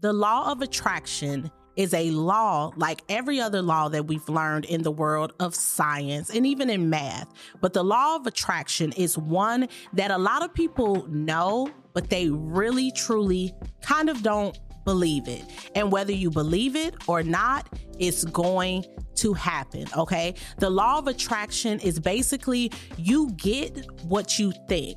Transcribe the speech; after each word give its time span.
The 0.00 0.12
law 0.12 0.52
of 0.52 0.62
attraction 0.62 1.50
is 1.74 1.92
a 1.92 2.12
law 2.12 2.72
like 2.76 3.02
every 3.08 3.40
other 3.40 3.60
law 3.60 3.88
that 3.88 4.06
we've 4.06 4.28
learned 4.28 4.64
in 4.66 4.82
the 4.82 4.92
world 4.92 5.32
of 5.40 5.56
science 5.56 6.30
and 6.30 6.46
even 6.46 6.70
in 6.70 6.88
math. 6.88 7.26
But 7.60 7.72
the 7.72 7.82
law 7.82 8.14
of 8.14 8.24
attraction 8.24 8.92
is 8.92 9.18
one 9.18 9.66
that 9.94 10.12
a 10.12 10.18
lot 10.18 10.44
of 10.44 10.54
people 10.54 11.04
know, 11.08 11.68
but 11.94 12.10
they 12.10 12.28
really, 12.28 12.92
truly 12.92 13.52
kind 13.82 14.08
of 14.08 14.22
don't 14.22 14.56
believe 14.84 15.26
it. 15.26 15.42
And 15.74 15.90
whether 15.90 16.12
you 16.12 16.30
believe 16.30 16.76
it 16.76 16.94
or 17.08 17.24
not, 17.24 17.68
it's 17.98 18.24
going 18.24 18.84
to 19.16 19.32
happen. 19.32 19.86
Okay. 19.96 20.34
The 20.58 20.70
law 20.70 20.98
of 20.98 21.08
attraction 21.08 21.80
is 21.80 21.98
basically 21.98 22.70
you 22.96 23.32
get 23.32 23.84
what 24.04 24.38
you 24.38 24.52
think. 24.68 24.96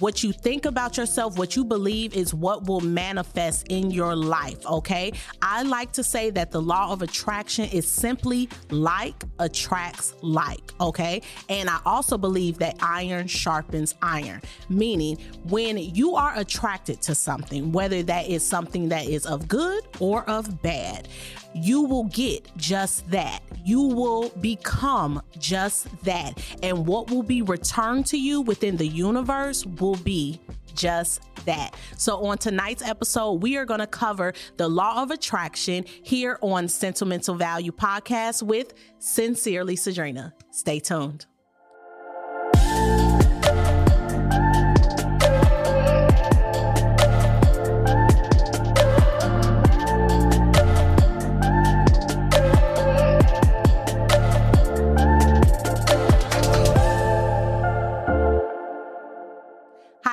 What 0.00 0.24
you 0.24 0.32
think 0.32 0.66
about 0.66 0.96
yourself, 0.96 1.38
what 1.38 1.54
you 1.54 1.64
believe 1.64 2.14
is 2.14 2.34
what 2.34 2.64
will 2.66 2.80
manifest 2.80 3.68
in 3.68 3.92
your 3.92 4.16
life, 4.16 4.64
okay? 4.66 5.12
I 5.40 5.62
like 5.62 5.92
to 5.92 6.02
say 6.02 6.30
that 6.30 6.50
the 6.50 6.60
law 6.60 6.92
of 6.92 7.02
attraction 7.02 7.66
is 7.66 7.86
simply 7.86 8.48
like 8.70 9.22
attracts 9.38 10.14
like, 10.20 10.72
okay? 10.80 11.22
And 11.48 11.70
I 11.70 11.78
also 11.86 12.18
believe 12.18 12.58
that 12.58 12.76
iron 12.80 13.28
sharpens 13.28 13.94
iron, 14.02 14.42
meaning 14.68 15.16
when 15.44 15.78
you 15.78 16.16
are 16.16 16.36
attracted 16.36 17.00
to 17.02 17.14
something, 17.14 17.70
whether 17.70 18.02
that 18.02 18.26
is 18.26 18.44
something 18.44 18.88
that 18.88 19.06
is 19.06 19.26
of 19.26 19.46
good 19.46 19.84
or 20.00 20.28
of 20.28 20.60
bad, 20.60 21.08
you 21.54 21.82
will 21.82 22.04
get 22.04 22.50
just 22.56 23.08
that. 23.10 23.40
You 23.64 23.80
will 23.80 24.30
become 24.40 25.22
just 25.38 25.88
that. 26.04 26.42
And 26.62 26.86
what 26.86 27.10
will 27.10 27.22
be 27.22 27.42
returned 27.42 28.06
to 28.06 28.18
you 28.18 28.40
within 28.40 28.76
the 28.76 28.86
universe 28.86 29.64
will 29.64 29.96
be 29.96 30.40
just 30.74 31.22
that. 31.44 31.74
So, 31.96 32.24
on 32.26 32.38
tonight's 32.38 32.82
episode, 32.82 33.42
we 33.42 33.56
are 33.56 33.64
going 33.64 33.80
to 33.80 33.86
cover 33.86 34.32
the 34.56 34.68
law 34.68 35.02
of 35.02 35.10
attraction 35.10 35.84
here 36.02 36.38
on 36.42 36.68
Sentimental 36.68 37.34
Value 37.34 37.72
Podcast 37.72 38.42
with 38.42 38.74
Sincerely 38.98 39.76
Cedrinna. 39.76 40.32
Stay 40.50 40.80
tuned. 40.80 41.26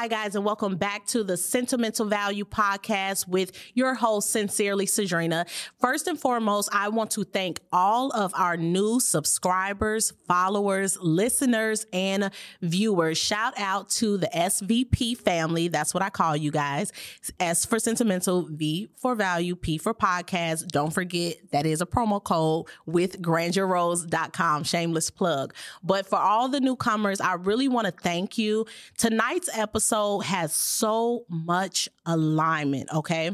Hi, 0.02 0.08
guys, 0.08 0.34
and 0.34 0.44
welcome 0.44 0.78
back 0.78 1.06
to 1.10 1.24
the 1.24 1.38
Sentimental 1.38 2.08
Value 2.08 2.44
Podcast 2.44 3.28
with 3.28 3.52
your 3.76 3.94
host, 3.94 4.32
Sincerely 4.32 4.88
Cedrinna. 4.88 5.48
First 5.80 6.08
and 6.08 6.20
foremost, 6.20 6.70
I 6.74 6.90
want 6.90 7.12
to 7.12 7.24
thank 7.24 7.60
all 7.72 8.10
of 8.10 8.34
our 8.36 8.58
new 8.58 9.00
subscribers, 9.00 10.12
followers, 10.28 10.98
listeners, 11.00 11.86
and 11.94 12.32
viewers. 12.64 13.20
Shout 13.20 13.54
out 13.60 13.90
to 13.90 14.18
the 14.18 14.28
SVP 14.34 15.16
family. 15.20 15.68
That's 15.68 15.94
what 15.94 16.02
I 16.02 16.10
call 16.10 16.36
you 16.36 16.50
guys. 16.50 16.92
S 17.40 17.64
for 17.64 17.78
Sentimental, 17.78 18.48
V 18.50 18.90
for 18.98 19.14
Value, 19.14 19.56
P 19.56 19.78
for 19.78 19.94
Podcast. 19.94 20.70
Don't 20.70 20.92
forget 20.92 21.36
that 21.52 21.68
is 21.68 21.80
a 21.80 21.86
promo 21.86 22.24
code 22.24 22.66
with 22.88 23.22
grandiorose.com. 23.22 24.64
Shameless 24.64 25.12
plug. 25.12 25.54
But 25.84 26.08
for 26.08 26.18
all 26.18 26.50
the 26.50 26.60
newcomers, 26.60 27.22
I 27.22 27.36
really 27.36 27.68
want 27.68 27.86
to 27.86 27.92
thank 27.92 28.40
you. 28.40 28.66
Tonight's 28.98 29.56
episode 29.56 29.91
episode 29.92 30.20
has 30.20 30.54
so 30.54 31.26
much 31.30 31.90
alignment, 32.06 32.90
okay? 32.94 33.32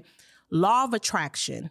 Law 0.50 0.86
of 0.86 0.94
attraction. 0.94 1.70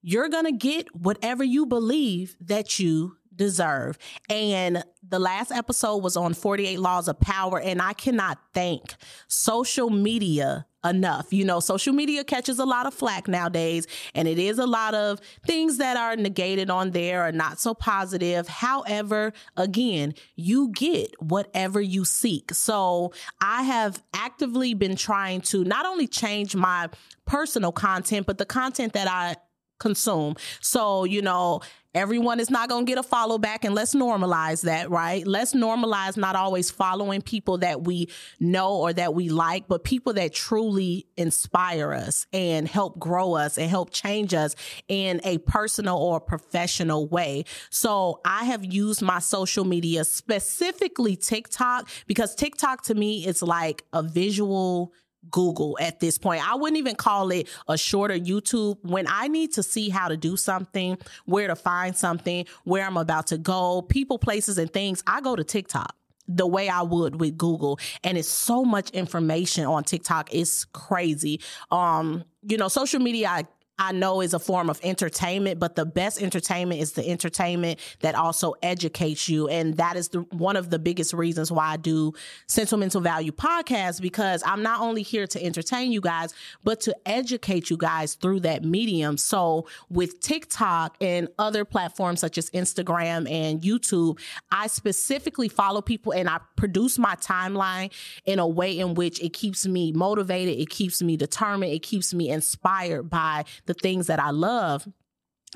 You're 0.00 0.28
going 0.28 0.44
to 0.44 0.52
get 0.52 0.94
whatever 0.94 1.42
you 1.42 1.66
believe 1.66 2.36
that 2.40 2.78
you 2.78 3.16
deserve. 3.38 3.96
And 4.28 4.84
the 5.02 5.18
last 5.18 5.50
episode 5.50 5.98
was 5.98 6.16
on 6.16 6.34
48 6.34 6.78
Laws 6.78 7.08
of 7.08 7.18
Power, 7.18 7.58
and 7.58 7.80
I 7.80 7.94
cannot 7.94 8.38
thank 8.52 8.94
social 9.28 9.88
media 9.88 10.66
enough. 10.84 11.32
You 11.32 11.44
know, 11.44 11.60
social 11.60 11.92
media 11.92 12.24
catches 12.24 12.58
a 12.58 12.64
lot 12.64 12.86
of 12.86 12.92
flack 12.92 13.26
nowadays, 13.26 13.86
and 14.14 14.28
it 14.28 14.38
is 14.38 14.58
a 14.58 14.66
lot 14.66 14.94
of 14.94 15.20
things 15.46 15.78
that 15.78 15.96
are 15.96 16.16
negated 16.16 16.68
on 16.68 16.90
there 16.90 17.26
or 17.26 17.32
not 17.32 17.58
so 17.58 17.74
positive. 17.74 18.48
However, 18.48 19.32
again, 19.56 20.14
you 20.36 20.70
get 20.70 21.14
whatever 21.22 21.80
you 21.80 22.04
seek. 22.04 22.52
So 22.52 23.12
I 23.40 23.62
have 23.62 24.02
actively 24.12 24.74
been 24.74 24.96
trying 24.96 25.40
to 25.42 25.64
not 25.64 25.86
only 25.86 26.06
change 26.06 26.54
my 26.54 26.88
personal 27.24 27.72
content, 27.72 28.26
but 28.26 28.38
the 28.38 28.46
content 28.46 28.92
that 28.92 29.08
I 29.08 29.36
consume. 29.78 30.34
So, 30.60 31.04
you 31.04 31.22
know, 31.22 31.60
everyone 31.94 32.38
is 32.40 32.50
not 32.50 32.68
going 32.68 32.84
to 32.84 32.90
get 32.90 32.98
a 32.98 33.02
follow 33.02 33.38
back 33.38 33.64
and 33.64 33.74
let's 33.74 33.94
normalize 33.94 34.62
that, 34.62 34.90
right? 34.90 35.26
Let's 35.26 35.54
normalize 35.54 36.16
not 36.16 36.36
always 36.36 36.70
following 36.70 37.22
people 37.22 37.58
that 37.58 37.84
we 37.84 38.08
know 38.38 38.76
or 38.76 38.92
that 38.92 39.14
we 39.14 39.28
like, 39.28 39.68
but 39.68 39.84
people 39.84 40.12
that 40.14 40.34
truly 40.34 41.06
inspire 41.16 41.92
us 41.92 42.26
and 42.32 42.68
help 42.68 42.98
grow 42.98 43.34
us 43.34 43.58
and 43.58 43.70
help 43.70 43.90
change 43.90 44.34
us 44.34 44.54
in 44.88 45.20
a 45.24 45.38
personal 45.38 45.98
or 45.98 46.20
professional 46.20 47.08
way. 47.08 47.44
So 47.70 48.20
I 48.24 48.44
have 48.44 48.64
used 48.64 49.02
my 49.02 49.18
social 49.18 49.64
media, 49.64 50.04
specifically 50.04 51.16
TikTok, 51.16 51.88
because 52.06 52.34
TikTok 52.34 52.82
to 52.84 52.94
me 52.94 53.26
is 53.26 53.42
like 53.42 53.84
a 53.92 54.02
visual 54.02 54.92
Google 55.30 55.76
at 55.80 56.00
this 56.00 56.18
point. 56.18 56.48
I 56.48 56.54
wouldn't 56.54 56.78
even 56.78 56.94
call 56.96 57.30
it 57.30 57.48
a 57.68 57.76
shorter 57.76 58.18
YouTube. 58.18 58.78
When 58.82 59.06
I 59.08 59.28
need 59.28 59.52
to 59.54 59.62
see 59.62 59.88
how 59.88 60.08
to 60.08 60.16
do 60.16 60.36
something, 60.36 60.98
where 61.26 61.48
to 61.48 61.56
find 61.56 61.96
something, 61.96 62.46
where 62.64 62.84
I'm 62.84 62.96
about 62.96 63.28
to 63.28 63.38
go, 63.38 63.82
people, 63.82 64.18
places, 64.18 64.58
and 64.58 64.72
things, 64.72 65.02
I 65.06 65.20
go 65.20 65.36
to 65.36 65.44
TikTok 65.44 65.94
the 66.28 66.46
way 66.46 66.68
I 66.68 66.82
would 66.82 67.20
with 67.20 67.38
Google. 67.38 67.80
And 68.04 68.18
it's 68.18 68.28
so 68.28 68.64
much 68.64 68.90
information 68.90 69.64
on 69.64 69.84
TikTok. 69.84 70.32
It's 70.32 70.64
crazy. 70.66 71.40
Um, 71.70 72.24
you 72.42 72.58
know, 72.58 72.68
social 72.68 73.00
media, 73.00 73.28
I 73.28 73.44
I 73.78 73.92
know 73.92 74.20
is 74.20 74.34
a 74.34 74.38
form 74.38 74.68
of 74.68 74.80
entertainment, 74.82 75.60
but 75.60 75.76
the 75.76 75.86
best 75.86 76.20
entertainment 76.20 76.80
is 76.80 76.92
the 76.92 77.08
entertainment 77.08 77.78
that 78.00 78.14
also 78.14 78.54
educates 78.62 79.28
you. 79.28 79.48
And 79.48 79.76
that 79.76 79.96
is 79.96 80.08
the, 80.08 80.20
one 80.32 80.56
of 80.56 80.70
the 80.70 80.78
biggest 80.78 81.12
reasons 81.12 81.52
why 81.52 81.68
I 81.68 81.76
do 81.76 82.12
Sentimental 82.46 83.00
Value 83.00 83.30
podcast 83.30 84.00
because 84.00 84.42
I'm 84.44 84.62
not 84.62 84.80
only 84.80 85.02
here 85.02 85.26
to 85.28 85.42
entertain 85.42 85.92
you 85.92 86.00
guys, 86.00 86.34
but 86.64 86.80
to 86.82 86.96
educate 87.06 87.70
you 87.70 87.76
guys 87.76 88.14
through 88.14 88.40
that 88.40 88.64
medium. 88.64 89.16
So 89.16 89.68
with 89.88 90.20
TikTok 90.20 90.96
and 91.00 91.28
other 91.38 91.64
platforms 91.64 92.20
such 92.20 92.36
as 92.36 92.50
Instagram 92.50 93.30
and 93.30 93.60
YouTube, 93.60 94.18
I 94.50 94.66
specifically 94.66 95.48
follow 95.48 95.82
people 95.82 96.12
and 96.12 96.28
I 96.28 96.40
produce 96.56 96.98
my 96.98 97.14
timeline 97.16 97.92
in 98.24 98.40
a 98.40 98.46
way 98.46 98.76
in 98.76 98.94
which 98.94 99.22
it 99.22 99.32
keeps 99.32 99.66
me 99.66 99.92
motivated, 99.92 100.58
it 100.58 100.68
keeps 100.68 101.00
me 101.00 101.16
determined, 101.16 101.72
it 101.72 101.82
keeps 101.82 102.12
me 102.12 102.30
inspired 102.30 103.08
by 103.08 103.44
the 103.68 103.74
things 103.74 104.08
that 104.08 104.18
I 104.18 104.30
love. 104.30 104.88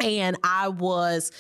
And 0.00 0.36
I 0.44 0.68
was 0.68 1.32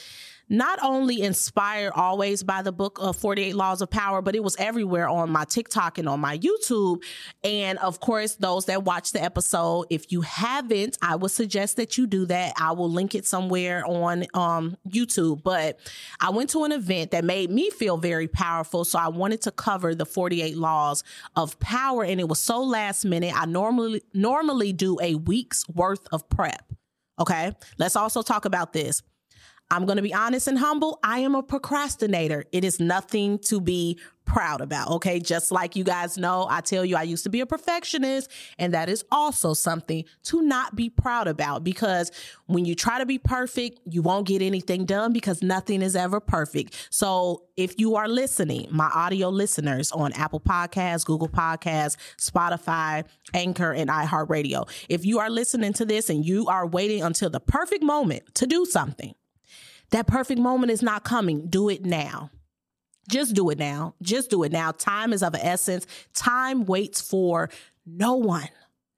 not 0.52 0.78
only 0.82 1.22
inspired 1.22 1.94
always 1.96 2.42
by 2.42 2.60
the 2.60 2.70
book 2.70 2.98
of 3.00 3.16
48 3.16 3.56
Laws 3.56 3.80
of 3.80 3.88
Power, 3.88 4.20
but 4.20 4.36
it 4.36 4.44
was 4.44 4.54
everywhere 4.56 5.08
on 5.08 5.30
my 5.30 5.44
TikTok 5.44 5.96
and 5.96 6.06
on 6.06 6.20
my 6.20 6.36
YouTube. 6.38 7.02
And 7.42 7.78
of 7.78 8.00
course, 8.00 8.34
those 8.34 8.66
that 8.66 8.84
watch 8.84 9.12
the 9.12 9.22
episode, 9.22 9.86
if 9.88 10.12
you 10.12 10.20
haven't, 10.20 10.98
I 11.00 11.16
would 11.16 11.30
suggest 11.30 11.78
that 11.78 11.96
you 11.96 12.06
do 12.06 12.26
that. 12.26 12.52
I 12.60 12.72
will 12.72 12.90
link 12.90 13.14
it 13.14 13.24
somewhere 13.24 13.82
on 13.86 14.26
um, 14.34 14.76
YouTube. 14.86 15.42
But 15.42 15.80
I 16.20 16.28
went 16.28 16.50
to 16.50 16.64
an 16.64 16.72
event 16.72 17.12
that 17.12 17.24
made 17.24 17.50
me 17.50 17.70
feel 17.70 17.96
very 17.96 18.28
powerful. 18.28 18.84
So 18.84 18.98
I 18.98 19.08
wanted 19.08 19.40
to 19.42 19.52
cover 19.52 19.94
the 19.94 20.04
48 20.04 20.58
Laws 20.58 21.02
of 21.34 21.58
Power. 21.60 22.04
And 22.04 22.20
it 22.20 22.28
was 22.28 22.40
so 22.40 22.62
last 22.62 23.06
minute. 23.06 23.32
I 23.34 23.46
normally 23.46 24.02
normally 24.12 24.74
do 24.74 24.98
a 25.00 25.14
week's 25.14 25.66
worth 25.70 26.06
of 26.12 26.28
prep. 26.28 26.74
Okay. 27.18 27.52
Let's 27.78 27.96
also 27.96 28.20
talk 28.20 28.44
about 28.44 28.74
this. 28.74 29.02
I'm 29.70 29.86
going 29.86 29.96
to 29.96 30.02
be 30.02 30.12
honest 30.12 30.48
and 30.48 30.58
humble. 30.58 30.98
I 31.02 31.20
am 31.20 31.34
a 31.34 31.42
procrastinator. 31.42 32.44
It 32.52 32.62
is 32.64 32.78
nothing 32.78 33.38
to 33.46 33.60
be 33.60 33.98
proud 34.24 34.60
about. 34.60 34.90
Okay. 34.90 35.18
Just 35.18 35.50
like 35.50 35.76
you 35.76 35.84
guys 35.84 36.16
know, 36.16 36.46
I 36.48 36.60
tell 36.60 36.84
you, 36.84 36.96
I 36.96 37.02
used 37.02 37.24
to 37.24 37.30
be 37.30 37.40
a 37.40 37.46
perfectionist, 37.46 38.30
and 38.58 38.74
that 38.74 38.88
is 38.88 39.04
also 39.10 39.54
something 39.54 40.04
to 40.24 40.42
not 40.42 40.76
be 40.76 40.90
proud 40.90 41.26
about 41.26 41.64
because 41.64 42.10
when 42.46 42.64
you 42.64 42.74
try 42.74 42.98
to 42.98 43.06
be 43.06 43.18
perfect, 43.18 43.80
you 43.84 44.02
won't 44.02 44.26
get 44.26 44.42
anything 44.42 44.84
done 44.84 45.12
because 45.12 45.42
nothing 45.42 45.82
is 45.82 45.96
ever 45.96 46.20
perfect. 46.20 46.88
So 46.90 47.44
if 47.56 47.78
you 47.78 47.96
are 47.96 48.08
listening, 48.08 48.68
my 48.70 48.90
audio 48.94 49.28
listeners 49.28 49.90
on 49.92 50.12
Apple 50.12 50.40
Podcasts, 50.40 51.04
Google 51.04 51.28
Podcasts, 51.28 51.96
Spotify, 52.18 53.04
Anchor, 53.34 53.72
and 53.72 53.90
iHeartRadio, 53.90 54.68
if 54.88 55.04
you 55.04 55.18
are 55.18 55.30
listening 55.30 55.72
to 55.74 55.84
this 55.84 56.10
and 56.10 56.24
you 56.24 56.46
are 56.48 56.66
waiting 56.66 57.02
until 57.02 57.30
the 57.30 57.40
perfect 57.40 57.82
moment 57.82 58.34
to 58.34 58.46
do 58.46 58.64
something, 58.64 59.14
that 59.92 60.06
perfect 60.06 60.40
moment 60.40 60.72
is 60.72 60.82
not 60.82 61.04
coming. 61.04 61.46
Do 61.46 61.68
it 61.68 61.84
now. 61.84 62.30
Just 63.08 63.34
do 63.34 63.50
it 63.50 63.58
now. 63.58 63.94
Just 64.02 64.30
do 64.30 64.42
it 64.42 64.52
now. 64.52 64.72
Time 64.72 65.12
is 65.12 65.22
of 65.22 65.34
essence. 65.34 65.86
Time 66.14 66.64
waits 66.64 67.00
for 67.00 67.50
no 67.86 68.14
one. 68.14 68.48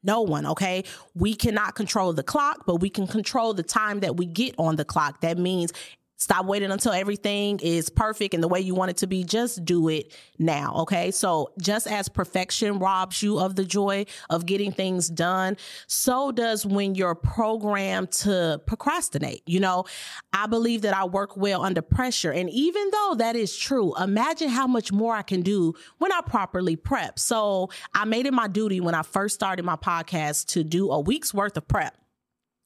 No 0.03 0.21
one, 0.21 0.45
okay? 0.47 0.85
We 1.15 1.35
cannot 1.35 1.75
control 1.75 2.13
the 2.13 2.23
clock, 2.23 2.65
but 2.67 2.77
we 2.77 2.91
can 2.91 3.07
control 3.07 3.55
the 3.55 3.63
time 3.63 4.01
that 4.01 4.17
we 4.17 4.27
get 4.27 4.55
on 4.59 4.77
the 4.77 4.85
clock. 4.85 5.23
That 5.23 5.39
means 5.39 5.73
Stop 6.17 6.47
waiting 6.47 6.71
until 6.71 6.93
everything 6.93 7.59
is 7.61 7.91
perfect 7.91 8.35
and 8.35 8.43
the 8.43 8.49
way 8.49 8.61
you 8.61 8.75
want 8.75 8.91
it 8.91 8.97
to 8.99 9.07
be. 9.07 9.25
Just 9.25 9.65
do 9.65 9.89
it 9.89 10.17
now. 10.39 10.75
Okay. 10.77 11.11
So 11.11 11.51
just 11.61 11.87
as 11.87 12.09
perfection 12.09 12.79
robs 12.79 13.23
you 13.23 13.39
of 13.39 13.57
the 13.57 13.65
joy 13.65 14.07
of 14.31 14.47
getting 14.47 14.71
things 14.73 15.09
done, 15.09 15.57
so 15.87 16.31
does 16.31 16.65
when 16.65 16.95
you're 16.95 17.15
programmed 17.15 18.13
to 18.13 18.61
procrastinate. 18.67 19.43
You 19.47 19.61
know, 19.61 19.85
I 20.33 20.47
believe 20.47 20.83
that 20.83 20.97
I 20.97 21.05
work 21.05 21.37
well 21.37 21.63
under 21.63 21.83
pressure. 21.83 22.33
And 22.33 22.49
even 22.51 22.91
though 22.91 23.15
that 23.19 23.35
is 23.37 23.57
true, 23.57 23.95
imagine 23.97 24.49
how 24.49 24.67
much 24.67 24.93
more 24.93 25.15
I 25.15 25.23
can 25.23 25.43
do 25.43 25.75
when 25.99 26.13
I 26.13 26.21
properly 26.21 26.77
prep. 26.77 27.19
So 27.19 27.71
I 27.93 28.05
made 28.05 28.27
it 28.27 28.33
my 28.33 28.49
duty 28.49 28.81
when 28.81 28.95
I 28.95 29.03
first 29.03 29.35
started 29.35 29.65
my 29.65 29.77
podcast 29.77 30.47
to 30.49 30.65
do 30.65 30.91
a 30.91 31.01
week's 31.01 31.35
worth 31.35 31.57
of 31.57 31.67
prep. 31.67 31.97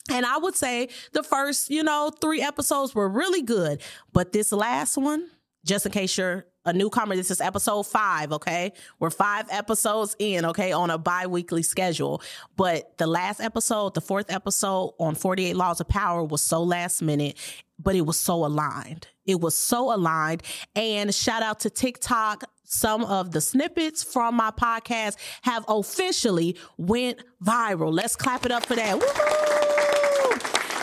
And 0.09 0.25
I 0.25 0.39
would 0.39 0.57
say 0.57 0.89
the 1.13 1.23
first, 1.23 1.71
you 1.71 1.83
know, 1.83 2.11
three 2.21 2.41
episodes 2.43 2.95
were 2.95 3.09
really 3.09 3.43
good. 3.43 3.83
But 4.13 4.33
this 4.33 4.53
last 4.53 4.97
one, 4.97 5.29
just 5.65 5.87
in 5.87 5.93
case 5.93 6.17
you're 6.17 6.47
a 6.65 6.73
newcomer, 6.73 7.17
this 7.17 7.31
is 7.31 7.41
episode 7.41 7.85
five, 7.85 8.33
okay? 8.33 8.73
We're 8.99 9.11
five 9.11 9.47
episodes 9.51 10.17
in, 10.19 10.45
okay, 10.47 10.73
on 10.73 10.91
a 10.91 10.99
bi 10.99 11.27
weekly 11.27 11.63
schedule. 11.63 12.23
But 12.57 12.97
the 12.99 13.07
last 13.07 13.41
episode, 13.41 13.95
the 13.95 14.01
fourth 14.01 14.31
episode 14.31 14.95
on 14.99 15.15
48 15.15 15.57
Laws 15.57 15.81
of 15.81 15.89
Power 15.89 16.25
was 16.25 16.43
so 16.43 16.63
last 16.63 17.03
minute, 17.03 17.37
but 17.79 17.95
it 17.95 18.03
was 18.03 18.19
so 18.19 18.45
aligned. 18.45 19.09
It 19.27 19.41
was 19.41 19.57
so 19.57 19.95
aligned. 19.95 20.43
And 20.75 21.15
shout 21.15 21.43
out 21.43 21.61
to 21.61 21.71
TikTok. 21.71 22.45
Some 22.65 23.03
of 23.05 23.31
the 23.31 23.41
snippets 23.41 24.05
from 24.05 24.35
my 24.35 24.51
podcast 24.51 25.17
have 25.43 25.65
officially 25.69 26.57
went 26.77 27.19
viral. 27.43 27.93
Let's 27.93 28.15
clap 28.15 28.45
it 28.45 28.53
up 28.53 28.67
for 28.67 28.77
that. 28.77 28.99
Woo-hoo! 28.99 29.98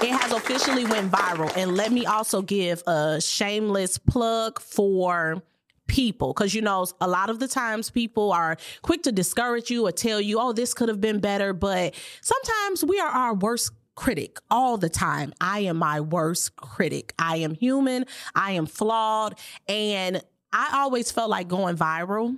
It 0.05 0.11
has 0.11 0.31
officially 0.31 0.85
went 0.85 1.11
viral. 1.11 1.51
And 1.57 1.75
let 1.75 1.91
me 1.91 2.05
also 2.05 2.41
give 2.41 2.83
a 2.85 3.19
shameless 3.19 3.97
plug 3.97 4.59
for 4.59 5.41
people 5.87 6.33
because 6.33 6.53
you 6.53 6.61
know 6.61 6.85
a 6.99 7.07
lot 7.07 7.29
of 7.29 7.39
the 7.39 7.47
times 7.47 7.89
people 7.89 8.31
are 8.31 8.57
quick 8.81 9.03
to 9.03 9.11
discourage 9.11 9.69
you 9.69 9.85
or 9.85 9.91
tell 9.91 10.19
you 10.19 10.39
oh 10.39 10.51
this 10.51 10.73
could 10.73 10.89
have 10.89 10.99
been 10.99 11.19
better 11.19 11.53
but 11.53 11.93
sometimes 12.21 12.83
we 12.83 12.99
are 12.99 13.09
our 13.09 13.35
worst 13.35 13.71
critic 13.93 14.39
all 14.49 14.77
the 14.77 14.89
time. 14.89 15.31
I 15.39 15.59
am 15.59 15.77
my 15.77 16.01
worst 16.01 16.55
critic. 16.55 17.13
I 17.19 17.37
am 17.37 17.53
human. 17.53 18.05
I 18.33 18.53
am 18.53 18.65
flawed. 18.65 19.39
And 19.69 20.21
I 20.51 20.81
always 20.81 21.11
felt 21.11 21.29
like 21.29 21.47
going 21.47 21.77
viral 21.77 22.37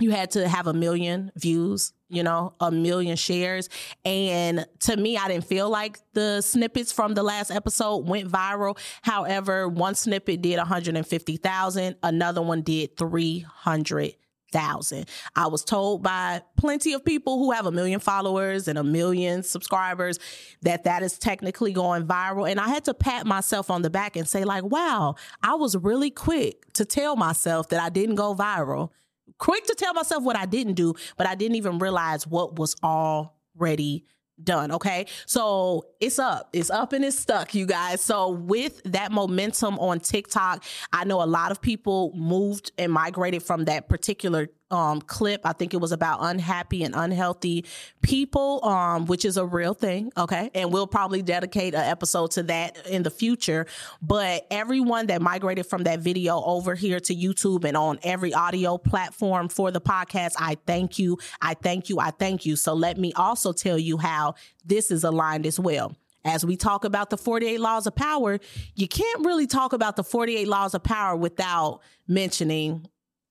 you 0.00 0.10
had 0.10 0.30
to 0.32 0.48
have 0.48 0.66
a 0.66 0.72
million 0.72 1.32
views, 1.36 1.92
you 2.08 2.22
know, 2.22 2.54
a 2.60 2.70
million 2.70 3.16
shares. 3.16 3.68
And 4.04 4.66
to 4.80 4.96
me, 4.96 5.16
I 5.16 5.28
didn't 5.28 5.44
feel 5.44 5.68
like 5.68 5.98
the 6.14 6.40
snippets 6.40 6.92
from 6.92 7.14
the 7.14 7.22
last 7.22 7.50
episode 7.50 8.08
went 8.08 8.30
viral. 8.30 8.78
However, 9.02 9.68
one 9.68 9.94
snippet 9.94 10.42
did 10.42 10.56
150,000, 10.56 11.96
another 12.02 12.42
one 12.42 12.62
did 12.62 12.96
300,000. 12.96 15.06
I 15.36 15.46
was 15.48 15.64
told 15.64 16.02
by 16.02 16.42
plenty 16.56 16.94
of 16.94 17.04
people 17.04 17.38
who 17.38 17.52
have 17.52 17.66
a 17.66 17.72
million 17.72 18.00
followers 18.00 18.68
and 18.68 18.78
a 18.78 18.84
million 18.84 19.42
subscribers 19.42 20.18
that 20.62 20.84
that 20.84 21.02
is 21.02 21.18
technically 21.18 21.72
going 21.72 22.06
viral. 22.06 22.50
And 22.50 22.58
I 22.58 22.68
had 22.68 22.86
to 22.86 22.94
pat 22.94 23.26
myself 23.26 23.70
on 23.70 23.82
the 23.82 23.90
back 23.90 24.16
and 24.16 24.26
say 24.26 24.44
like, 24.44 24.64
wow, 24.64 25.16
I 25.42 25.56
was 25.56 25.76
really 25.76 26.10
quick 26.10 26.72
to 26.74 26.86
tell 26.86 27.16
myself 27.16 27.68
that 27.68 27.82
I 27.82 27.90
didn't 27.90 28.14
go 28.14 28.34
viral 28.34 28.90
quick 29.38 29.66
to 29.66 29.74
tell 29.74 29.94
myself 29.94 30.22
what 30.22 30.36
I 30.36 30.46
didn't 30.46 30.74
do, 30.74 30.94
but 31.16 31.26
I 31.26 31.34
didn't 31.34 31.56
even 31.56 31.78
realize 31.78 32.26
what 32.26 32.58
was 32.58 32.76
already 32.82 34.04
done. 34.42 34.72
Okay. 34.72 35.06
So 35.26 35.84
it's 36.00 36.18
up. 36.18 36.50
It's 36.52 36.70
up 36.70 36.92
and 36.92 37.04
it's 37.04 37.18
stuck, 37.18 37.54
you 37.54 37.66
guys. 37.66 38.00
So 38.00 38.30
with 38.30 38.80
that 38.84 39.10
momentum 39.10 39.78
on 39.78 40.00
TikTok, 40.00 40.64
I 40.92 41.04
know 41.04 41.22
a 41.22 41.26
lot 41.26 41.50
of 41.50 41.60
people 41.60 42.12
moved 42.14 42.72
and 42.78 42.92
migrated 42.92 43.42
from 43.42 43.64
that 43.64 43.88
particular 43.88 44.48
um, 44.70 45.00
clip. 45.00 45.42
I 45.44 45.52
think 45.52 45.74
it 45.74 45.78
was 45.78 45.92
about 45.92 46.18
unhappy 46.22 46.84
and 46.84 46.94
unhealthy 46.94 47.64
people, 48.02 48.64
um, 48.64 49.06
which 49.06 49.24
is 49.24 49.36
a 49.36 49.44
real 49.44 49.74
thing. 49.74 50.12
Okay. 50.16 50.50
And 50.54 50.72
we'll 50.72 50.86
probably 50.86 51.22
dedicate 51.22 51.74
an 51.74 51.82
episode 51.82 52.32
to 52.32 52.42
that 52.44 52.86
in 52.86 53.02
the 53.02 53.10
future. 53.10 53.66
But 54.02 54.46
everyone 54.50 55.06
that 55.06 55.22
migrated 55.22 55.66
from 55.66 55.84
that 55.84 56.00
video 56.00 56.42
over 56.42 56.74
here 56.74 57.00
to 57.00 57.14
YouTube 57.14 57.64
and 57.64 57.76
on 57.76 57.98
every 58.02 58.34
audio 58.34 58.78
platform 58.78 59.48
for 59.48 59.70
the 59.70 59.80
podcast, 59.80 60.32
I 60.38 60.56
thank 60.66 60.98
you. 60.98 61.18
I 61.40 61.54
thank 61.54 61.88
you. 61.88 61.98
I 62.00 62.10
thank 62.10 62.44
you. 62.46 62.56
So 62.56 62.74
let 62.74 62.98
me 62.98 63.12
also 63.14 63.52
tell 63.52 63.78
you 63.78 63.98
how 63.98 64.34
this 64.64 64.90
is 64.90 65.04
aligned 65.04 65.46
as 65.46 65.58
well 65.58 65.94
as 66.24 66.44
we 66.44 66.56
talk 66.56 66.84
about 66.84 67.10
the 67.10 67.16
48 67.16 67.60
laws 67.60 67.86
of 67.86 67.94
power, 67.94 68.38
you 68.74 68.88
can't 68.88 69.24
really 69.24 69.46
talk 69.46 69.72
about 69.72 69.96
the 69.96 70.04
48 70.04 70.46
laws 70.46 70.74
of 70.74 70.82
power 70.82 71.16
without 71.16 71.80
mentioning 72.06 72.86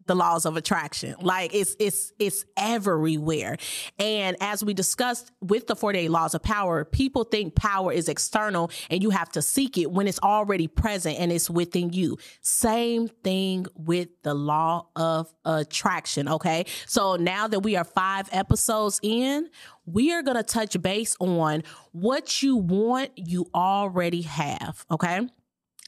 the 0.08 0.16
laws 0.16 0.46
of 0.46 0.58
attraction. 0.58 1.16
Like 1.22 1.54
it's 1.54 1.76
it's 1.80 2.14
it's 2.18 2.46
everywhere. 2.58 3.58
And 4.00 4.38
as 4.42 4.64
we 4.64 4.74
discussed 4.74 5.32
with 5.42 5.68
the 5.68 5.76
48 5.76 6.10
laws 6.10 6.34
of 6.34 6.42
power, 6.42 6.86
people 6.86 7.24
think 7.24 7.56
power 7.56 7.92
is 7.92 8.10
external 8.10 8.72
and 8.90 9.04
you 9.04 9.12
have 9.12 9.30
to 9.34 9.42
seek 9.42 9.78
it 9.78 9.92
when 9.92 10.08
it's 10.08 10.20
already 10.20 10.68
present 10.68 11.20
and 11.20 11.32
it's 11.32 11.50
within 11.50 11.94
you. 11.94 12.18
Same 12.42 13.08
thing 13.08 13.68
with 13.76 14.10
the 14.24 14.34
law 14.34 14.88
of 14.96 15.34
attraction, 15.46 16.28
okay? 16.28 16.66
So 16.86 17.16
now 17.16 17.48
that 17.48 17.60
we 17.60 17.76
are 17.76 17.84
5 17.84 18.30
episodes 18.32 19.00
in, 19.04 19.50
we 19.86 20.14
are 20.14 20.22
going 20.22 20.38
to 20.38 20.44
touch 20.44 20.82
base 20.82 21.16
on 21.20 21.64
what 21.92 22.42
you 22.42 22.58
want 22.58 23.12
you 23.16 23.48
already 23.54 24.22
have, 24.24 24.86
okay? 24.92 25.28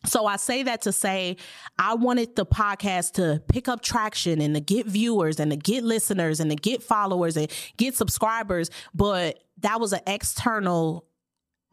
So 0.06 0.25
I 0.25 0.38
say 0.38 0.63
that 0.63 0.81
to 0.84 0.92
say 0.92 1.38
I 1.78 1.96
wanted 1.96 2.36
the 2.36 2.46
podcast 2.46 3.13
to 3.13 3.42
pick 3.48 3.68
up 3.68 3.81
traction 3.81 4.42
and 4.42 4.56
to 4.56 4.62
get 4.62 4.86
viewers 4.86 5.40
and 5.40 5.51
to 5.51 5.57
get 5.57 5.84
listeners 5.84 6.40
and 6.40 6.50
to 6.50 6.56
get 6.56 6.81
followers 6.81 7.36
and 7.36 7.51
get 7.78 7.96
subscribers, 7.96 8.69
but 8.94 9.40
that 9.60 9.80
was 9.80 9.94
an 9.94 10.01
external 10.07 11.06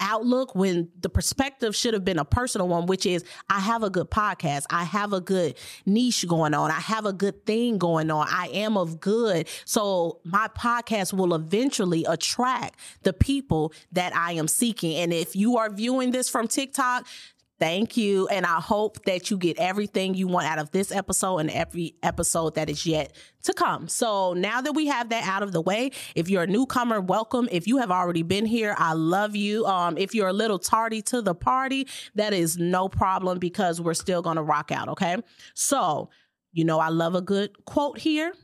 outlook 0.00 0.54
when 0.54 0.90
the 1.00 1.08
perspective 1.08 1.74
should 1.74 1.94
have 1.94 2.04
been 2.04 2.18
a 2.18 2.24
personal 2.24 2.68
one, 2.68 2.86
which 2.86 3.06
is 3.06 3.24
I 3.48 3.60
have 3.60 3.82
a 3.82 3.90
good 3.90 4.10
podcast. 4.10 4.66
I 4.70 4.84
have 4.84 5.12
a 5.12 5.20
good 5.20 5.56
niche 5.86 6.26
going 6.28 6.54
on. 6.54 6.70
I 6.70 6.80
have 6.80 7.06
a 7.06 7.12
good 7.12 7.46
thing 7.46 7.78
going 7.78 8.10
on. 8.10 8.26
I 8.28 8.48
am 8.48 8.76
of 8.76 9.00
good. 9.00 9.48
So 9.64 10.20
my 10.24 10.48
podcast 10.48 11.12
will 11.12 11.34
eventually 11.34 12.04
attract 12.04 12.78
the 13.02 13.12
people 13.12 13.72
that 13.92 14.14
I 14.14 14.32
am 14.32 14.48
seeking. 14.48 14.96
And 14.96 15.12
if 15.12 15.34
you 15.34 15.56
are 15.56 15.70
viewing 15.70 16.10
this 16.10 16.28
from 16.28 16.48
TikTok, 16.48 17.06
Thank 17.58 17.96
you. 17.96 18.28
And 18.28 18.44
I 18.44 18.60
hope 18.60 19.04
that 19.06 19.30
you 19.30 19.38
get 19.38 19.58
everything 19.58 20.14
you 20.14 20.26
want 20.26 20.46
out 20.46 20.58
of 20.58 20.70
this 20.72 20.92
episode 20.92 21.38
and 21.38 21.50
every 21.50 21.94
episode 22.02 22.54
that 22.56 22.68
is 22.68 22.84
yet 22.84 23.16
to 23.44 23.54
come. 23.54 23.88
So 23.88 24.34
now 24.34 24.60
that 24.60 24.72
we 24.72 24.86
have 24.86 25.08
that 25.08 25.26
out 25.26 25.42
of 25.42 25.52
the 25.52 25.62
way, 25.62 25.92
if 26.14 26.28
you're 26.28 26.42
a 26.42 26.46
newcomer, 26.46 27.00
welcome. 27.00 27.48
If 27.50 27.66
you 27.66 27.78
have 27.78 27.90
already 27.90 28.22
been 28.22 28.44
here, 28.44 28.74
I 28.76 28.92
love 28.92 29.34
you. 29.34 29.64
Um, 29.64 29.96
if 29.96 30.14
you're 30.14 30.28
a 30.28 30.34
little 30.34 30.58
tardy 30.58 31.00
to 31.02 31.22
the 31.22 31.34
party, 31.34 31.88
that 32.14 32.34
is 32.34 32.58
no 32.58 32.88
problem 32.88 33.38
because 33.38 33.80
we're 33.80 33.94
still 33.94 34.20
going 34.20 34.36
to 34.36 34.42
rock 34.42 34.70
out. 34.70 34.88
Okay. 34.90 35.16
So, 35.54 36.10
you 36.52 36.64
know, 36.64 36.78
I 36.78 36.88
love 36.88 37.14
a 37.14 37.22
good 37.22 37.64
quote 37.64 37.98
here 37.98 38.34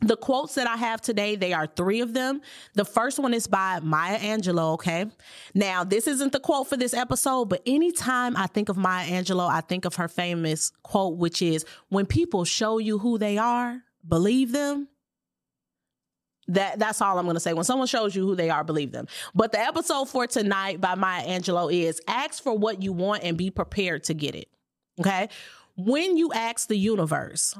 the 0.00 0.16
quotes 0.16 0.54
that 0.54 0.68
I 0.68 0.76
have 0.76 1.00
today, 1.00 1.34
they 1.34 1.52
are 1.52 1.66
three 1.66 2.00
of 2.00 2.14
them. 2.14 2.40
The 2.74 2.84
first 2.84 3.18
one 3.18 3.34
is 3.34 3.48
by 3.48 3.80
Maya 3.82 4.18
Angelou, 4.18 4.74
okay? 4.74 5.06
Now, 5.54 5.82
this 5.82 6.06
isn't 6.06 6.32
the 6.32 6.38
quote 6.38 6.68
for 6.68 6.76
this 6.76 6.94
episode, 6.94 7.46
but 7.46 7.62
anytime 7.66 8.36
I 8.36 8.46
think 8.46 8.68
of 8.68 8.76
Maya 8.76 9.08
Angelou, 9.08 9.48
I 9.48 9.60
think 9.60 9.84
of 9.84 9.96
her 9.96 10.06
famous 10.06 10.70
quote, 10.84 11.16
which 11.16 11.42
is 11.42 11.64
when 11.88 12.06
people 12.06 12.44
show 12.44 12.78
you 12.78 12.98
who 12.98 13.18
they 13.18 13.38
are, 13.38 13.82
believe 14.06 14.52
them. 14.52 14.88
That 16.50 16.78
that's 16.78 17.02
all 17.02 17.18
I'm 17.18 17.26
to 17.28 17.40
say. 17.40 17.52
When 17.52 17.64
someone 17.64 17.88
shows 17.88 18.14
you 18.16 18.24
who 18.26 18.34
they 18.34 18.48
are, 18.48 18.64
believe 18.64 18.90
them. 18.90 19.06
But 19.34 19.52
the 19.52 19.60
episode 19.60 20.08
for 20.08 20.26
tonight 20.26 20.80
by 20.80 20.94
Maya 20.94 21.26
Angelou 21.26 21.70
is 21.70 22.00
ask 22.08 22.42
for 22.42 22.56
what 22.56 22.82
you 22.82 22.92
want 22.92 23.22
and 23.22 23.36
be 23.36 23.50
prepared 23.50 24.04
to 24.04 24.14
get 24.14 24.34
it. 24.34 24.48
Okay? 24.98 25.28
When 25.76 26.16
you 26.16 26.32
ask 26.32 26.68
the 26.68 26.78
universe, 26.78 27.54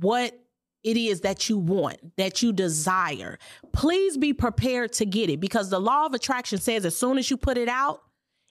what 0.00 0.38
it 0.84 0.96
is 0.96 1.22
that 1.22 1.48
you 1.48 1.58
want, 1.58 2.16
that 2.16 2.42
you 2.42 2.52
desire. 2.52 3.38
Please 3.72 4.16
be 4.16 4.32
prepared 4.32 4.92
to 4.94 5.04
get 5.04 5.28
it 5.28 5.40
because 5.40 5.70
the 5.70 5.80
law 5.80 6.06
of 6.06 6.14
attraction 6.14 6.58
says 6.58 6.84
as 6.84 6.96
soon 6.96 7.18
as 7.18 7.30
you 7.30 7.36
put 7.36 7.58
it 7.58 7.68
out, 7.68 8.02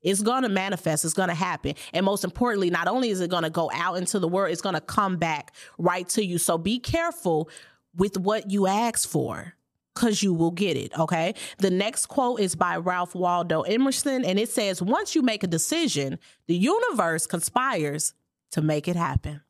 it's 0.04 0.22
going 0.22 0.44
to 0.44 0.50
manifest, 0.50 1.06
it's 1.06 1.14
going 1.14 1.30
to 1.30 1.36
happen. 1.36 1.74
And 1.94 2.06
most 2.06 2.24
importantly, 2.24 2.70
not 2.70 2.88
only 2.88 3.10
is 3.10 3.20
it 3.22 3.30
going 3.30 3.44
to 3.44 3.50
go 3.50 3.72
out 3.74 3.96
into 3.96 4.20
the 4.20 4.28
world, 4.28 4.52
it's 4.52 4.62
going 4.62 4.76
to 4.76 4.82
come 4.82 5.18
back 5.18 5.54
right 5.78 6.08
to 6.10 6.24
you. 6.24 6.38
So 6.38 6.58
be 6.58 6.80
careful 6.80 7.50
with 7.96 8.18
what 8.18 8.52
you 8.52 8.68
ask 8.68 9.10
for 9.10 9.56
because 9.96 10.22
you 10.22 10.34
will 10.34 10.52
get 10.52 10.78
it. 10.78 10.98
Okay. 10.98 11.34
The 11.58 11.72
next 11.72 12.06
quote 12.06 12.40
is 12.40 12.56
by 12.56 12.78
Ralph 12.78 13.16
Waldo 13.16 13.62
Emerson, 13.62 14.24
and 14.24 14.38
it 14.38 14.50
says, 14.50 14.82
Once 14.82 15.16
you 15.16 15.24
make 15.24 15.44
a 15.44 15.48
decision, 15.48 16.20
the 16.48 16.56
universe 16.56 17.26
conspires 17.26 18.14
to 18.52 18.62
make 18.62 18.88
it 18.88 18.96
happen. 18.96 19.42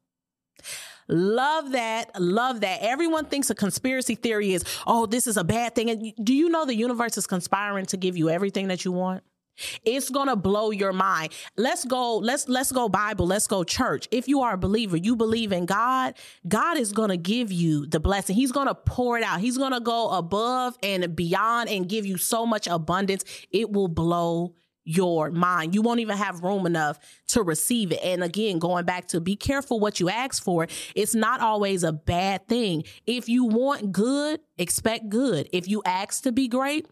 Love 1.07 1.71
that. 1.71 2.19
Love 2.19 2.61
that. 2.61 2.79
Everyone 2.81 3.25
thinks 3.25 3.49
a 3.49 3.55
conspiracy 3.55 4.15
theory 4.15 4.53
is, 4.53 4.63
oh, 4.85 5.05
this 5.05 5.27
is 5.27 5.37
a 5.37 5.43
bad 5.43 5.75
thing. 5.75 5.89
And 5.89 6.13
do 6.21 6.33
you 6.33 6.49
know 6.49 6.65
the 6.65 6.75
universe 6.75 7.17
is 7.17 7.27
conspiring 7.27 7.85
to 7.87 7.97
give 7.97 8.17
you 8.17 8.29
everything 8.29 8.67
that 8.67 8.85
you 8.85 8.91
want? 8.91 9.23
It's 9.85 10.09
going 10.09 10.27
to 10.27 10.35
blow 10.35 10.71
your 10.71 10.93
mind. 10.93 11.33
Let's 11.55 11.85
go 11.85 12.17
let's 12.17 12.47
let's 12.47 12.71
go 12.71 12.89
Bible, 12.89 13.25
let's 13.25 13.47
go 13.47 13.63
church. 13.63 14.07
If 14.11 14.27
you 14.27 14.41
are 14.41 14.53
a 14.53 14.57
believer, 14.57 14.97
you 14.97 15.15
believe 15.15 15.51
in 15.51 15.65
God, 15.65 16.13
God 16.47 16.77
is 16.77 16.91
going 16.91 17.09
to 17.09 17.17
give 17.17 17.51
you 17.51 17.85
the 17.87 17.99
blessing. 17.99 18.35
He's 18.35 18.51
going 18.51 18.67
to 18.67 18.75
pour 18.75 19.17
it 19.17 19.23
out. 19.23 19.39
He's 19.39 19.57
going 19.57 19.73
to 19.73 19.79
go 19.79 20.09
above 20.09 20.77
and 20.83 21.15
beyond 21.15 21.69
and 21.69 21.89
give 21.89 22.05
you 22.05 22.17
so 22.17 22.45
much 22.45 22.67
abundance. 22.67 23.23
It 23.51 23.71
will 23.71 23.87
blow 23.87 24.53
your 24.87 25.29
mind. 25.31 25.75
You 25.75 25.81
won't 25.81 25.99
even 25.99 26.15
have 26.15 26.43
room 26.43 26.65
enough 26.65 26.97
to 27.27 27.43
receive 27.43 27.91
it. 27.91 27.99
And 28.01 28.23
again, 28.23 28.57
going 28.57 28.85
back 28.85 29.09
to 29.09 29.19
be 29.19 29.35
careful 29.35 29.81
what 29.81 29.99
you 29.99 30.09
ask 30.09 30.41
for, 30.41 30.65
it's 30.95 31.13
not 31.13 31.41
always 31.41 31.83
a 31.83 31.91
bad 31.91 32.47
thing. 32.47 32.85
If 33.05 33.27
you 33.27 33.43
want 33.43 33.91
good, 33.91 34.39
expect 34.57 35.09
good. 35.09 35.49
If 35.51 35.67
you 35.67 35.81
ask 35.85 36.23
to 36.23 36.31
be 36.31 36.47
great, 36.47 36.87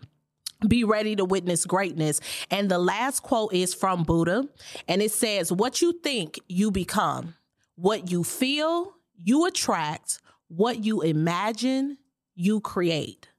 be 0.67 0.83
ready 0.83 1.15
to 1.15 1.23
witness 1.23 1.63
greatness. 1.63 2.19
And 2.51 2.69
the 2.69 2.79
last 2.79 3.21
quote 3.21 3.53
is 3.53 3.73
from 3.73 4.03
Buddha, 4.03 4.43
and 4.89 5.01
it 5.01 5.11
says, 5.11 5.51
What 5.51 5.81
you 5.81 5.93
think, 6.03 6.37
you 6.47 6.71
become. 6.71 7.35
What 7.75 8.11
you 8.11 8.25
feel, 8.25 8.93
you 9.23 9.45
attract. 9.45 10.19
What 10.49 10.83
you 10.83 11.01
imagine, 11.01 11.97
you 12.35 12.59
create. 12.59 13.29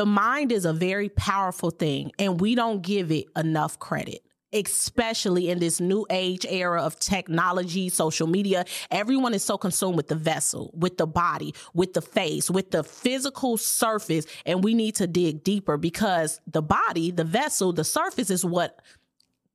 The 0.00 0.06
mind 0.06 0.50
is 0.50 0.64
a 0.64 0.72
very 0.72 1.10
powerful 1.10 1.68
thing, 1.68 2.12
and 2.18 2.40
we 2.40 2.54
don't 2.54 2.80
give 2.80 3.12
it 3.12 3.26
enough 3.36 3.78
credit 3.78 4.24
especially 4.50 5.50
in 5.50 5.60
this 5.60 5.78
new 5.78 6.06
age 6.10 6.44
era 6.48 6.82
of 6.82 6.98
technology, 6.98 7.88
social 7.88 8.26
media. 8.26 8.64
Everyone 8.90 9.32
is 9.32 9.44
so 9.44 9.56
consumed 9.56 9.96
with 9.96 10.08
the 10.08 10.16
vessel, 10.16 10.72
with 10.74 10.96
the 10.96 11.06
body, 11.06 11.54
with 11.72 11.92
the 11.92 12.00
face, 12.00 12.50
with 12.50 12.72
the 12.72 12.82
physical 12.82 13.56
surface. 13.58 14.26
And 14.44 14.64
we 14.64 14.74
need 14.74 14.96
to 14.96 15.06
dig 15.06 15.44
deeper 15.44 15.76
because 15.76 16.40
the 16.48 16.62
body, 16.62 17.12
the 17.12 17.22
vessel, 17.22 17.72
the 17.72 17.84
surface 17.84 18.28
is 18.28 18.44
what 18.44 18.80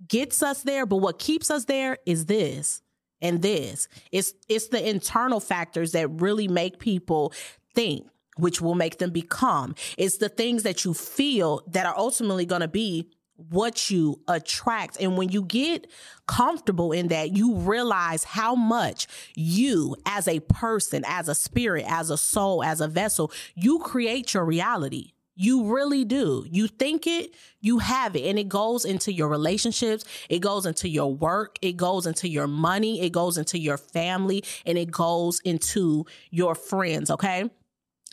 gets 0.07 0.41
us 0.41 0.61
there. 0.63 0.85
But 0.85 0.97
what 0.97 1.19
keeps 1.19 1.51
us 1.51 1.65
there 1.65 1.97
is 2.05 2.27
this 2.27 2.81
and 3.21 3.41
this. 3.41 3.89
It's, 4.13 4.33
it's 4.47 4.69
the 4.69 4.87
internal 4.87 5.41
factors 5.41 5.91
that 5.91 6.07
really 6.07 6.47
make 6.47 6.79
people 6.79 7.33
think 7.73 8.07
which 8.37 8.61
will 8.61 8.75
make 8.75 8.97
them 8.97 9.11
become. 9.11 9.75
It's 9.97 10.17
the 10.17 10.29
things 10.29 10.63
that 10.63 10.85
you 10.85 10.93
feel 10.93 11.63
that 11.67 11.85
are 11.85 11.97
ultimately 11.97 12.45
going 12.45 12.61
to 12.61 12.67
be 12.67 13.09
what 13.37 13.89
you 13.89 14.21
attract. 14.27 14.97
And 14.99 15.17
when 15.17 15.29
you 15.29 15.43
get 15.43 15.87
comfortable 16.27 16.91
in 16.91 17.09
that, 17.09 17.35
you 17.35 17.55
realize 17.55 18.23
how 18.23 18.55
much 18.55 19.07
you, 19.35 19.95
as 20.05 20.27
a 20.27 20.39
person, 20.41 21.03
as 21.05 21.27
a 21.27 21.35
spirit, 21.35 21.85
as 21.87 22.09
a 22.09 22.17
soul, 22.17 22.63
as 22.63 22.79
a 22.81 22.87
vessel, 22.87 23.31
you 23.53 23.79
create 23.79 24.33
your 24.33 24.45
reality. 24.45 25.11
You 25.37 25.73
really 25.73 26.05
do. 26.05 26.45
You 26.49 26.67
think 26.67 27.05
it, 27.05 27.35
you 27.59 27.79
have 27.79 28.15
it, 28.15 28.25
and 28.25 28.39
it 28.39 28.47
goes 28.47 28.85
into 28.85 29.11
your 29.11 29.27
relationships, 29.27 30.05
it 30.29 30.39
goes 30.39 30.65
into 30.65 30.87
your 30.87 31.13
work, 31.13 31.59
it 31.61 31.73
goes 31.73 32.07
into 32.07 32.29
your 32.29 32.47
money, 32.47 33.01
it 33.01 33.11
goes 33.11 33.37
into 33.37 33.59
your 33.59 33.77
family, 33.77 34.45
and 34.65 34.77
it 34.77 34.89
goes 34.91 35.41
into 35.41 36.05
your 36.31 36.55
friends, 36.55 37.11
okay? 37.11 37.49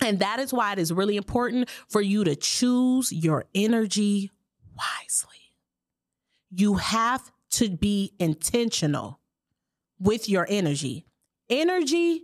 And 0.02 0.18
that 0.18 0.40
is 0.40 0.52
why 0.52 0.72
it 0.72 0.78
is 0.78 0.92
really 0.92 1.16
important 1.16 1.68
for 1.88 2.00
you 2.00 2.24
to 2.24 2.34
choose 2.34 3.12
your 3.12 3.44
energy 3.54 4.30
wisely. 4.76 5.28
You 6.50 6.74
have 6.74 7.30
to 7.52 7.70
be 7.70 8.12
intentional 8.18 9.20
with 9.98 10.28
your 10.28 10.46
energy. 10.48 11.06
Energy 11.48 12.22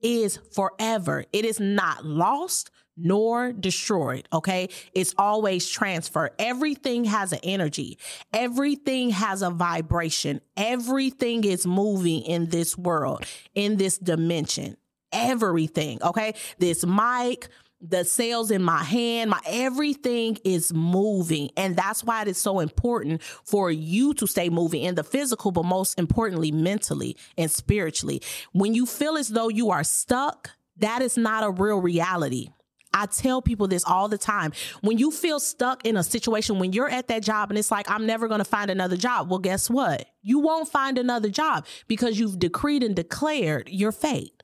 is 0.00 0.38
forever, 0.52 1.24
it 1.32 1.44
is 1.44 1.60
not 1.60 2.04
lost 2.04 2.70
nor 3.00 3.52
destroyed. 3.52 4.26
Okay. 4.32 4.68
It's 4.92 5.14
always 5.16 5.68
transfer. 5.68 6.30
Everything 6.36 7.04
has 7.04 7.32
an 7.32 7.38
energy. 7.44 7.96
Everything 8.32 9.10
has 9.10 9.40
a 9.40 9.50
vibration. 9.50 10.40
Everything 10.56 11.44
is 11.44 11.64
moving 11.64 12.22
in 12.22 12.46
this 12.46 12.76
world, 12.76 13.24
in 13.54 13.76
this 13.76 13.98
dimension 13.98 14.76
everything. 15.12 16.02
Okay. 16.02 16.34
This 16.58 16.84
mic, 16.84 17.48
the 17.80 18.04
sales 18.04 18.50
in 18.50 18.62
my 18.62 18.82
hand, 18.82 19.30
my 19.30 19.40
everything 19.46 20.38
is 20.44 20.72
moving. 20.72 21.50
And 21.56 21.76
that's 21.76 22.02
why 22.02 22.22
it 22.22 22.28
is 22.28 22.38
so 22.38 22.60
important 22.60 23.22
for 23.22 23.70
you 23.70 24.14
to 24.14 24.26
stay 24.26 24.48
moving 24.48 24.82
in 24.82 24.94
the 24.94 25.04
physical, 25.04 25.52
but 25.52 25.64
most 25.64 25.98
importantly, 25.98 26.50
mentally 26.50 27.16
and 27.36 27.50
spiritually. 27.50 28.22
When 28.52 28.74
you 28.74 28.86
feel 28.86 29.16
as 29.16 29.28
though 29.28 29.48
you 29.48 29.70
are 29.70 29.84
stuck, 29.84 30.50
that 30.78 31.02
is 31.02 31.16
not 31.16 31.44
a 31.44 31.50
real 31.50 31.80
reality. 31.80 32.48
I 32.94 33.06
tell 33.06 33.42
people 33.42 33.68
this 33.68 33.84
all 33.84 34.08
the 34.08 34.18
time. 34.18 34.52
When 34.80 34.98
you 34.98 35.12
feel 35.12 35.38
stuck 35.38 35.84
in 35.86 35.96
a 35.96 36.02
situation, 36.02 36.58
when 36.58 36.72
you're 36.72 36.88
at 36.88 37.08
that 37.08 37.22
job 37.22 37.50
and 37.50 37.58
it's 37.58 37.70
like, 37.70 37.88
I'm 37.88 38.06
never 38.06 38.28
going 38.28 38.38
to 38.38 38.44
find 38.44 38.70
another 38.70 38.96
job. 38.96 39.30
Well, 39.30 39.38
guess 39.38 39.68
what? 39.70 40.06
You 40.22 40.40
won't 40.40 40.68
find 40.68 40.98
another 40.98 41.28
job 41.28 41.66
because 41.86 42.18
you've 42.18 42.38
decreed 42.38 42.82
and 42.82 42.96
declared 42.96 43.68
your 43.68 43.92
fate 43.92 44.37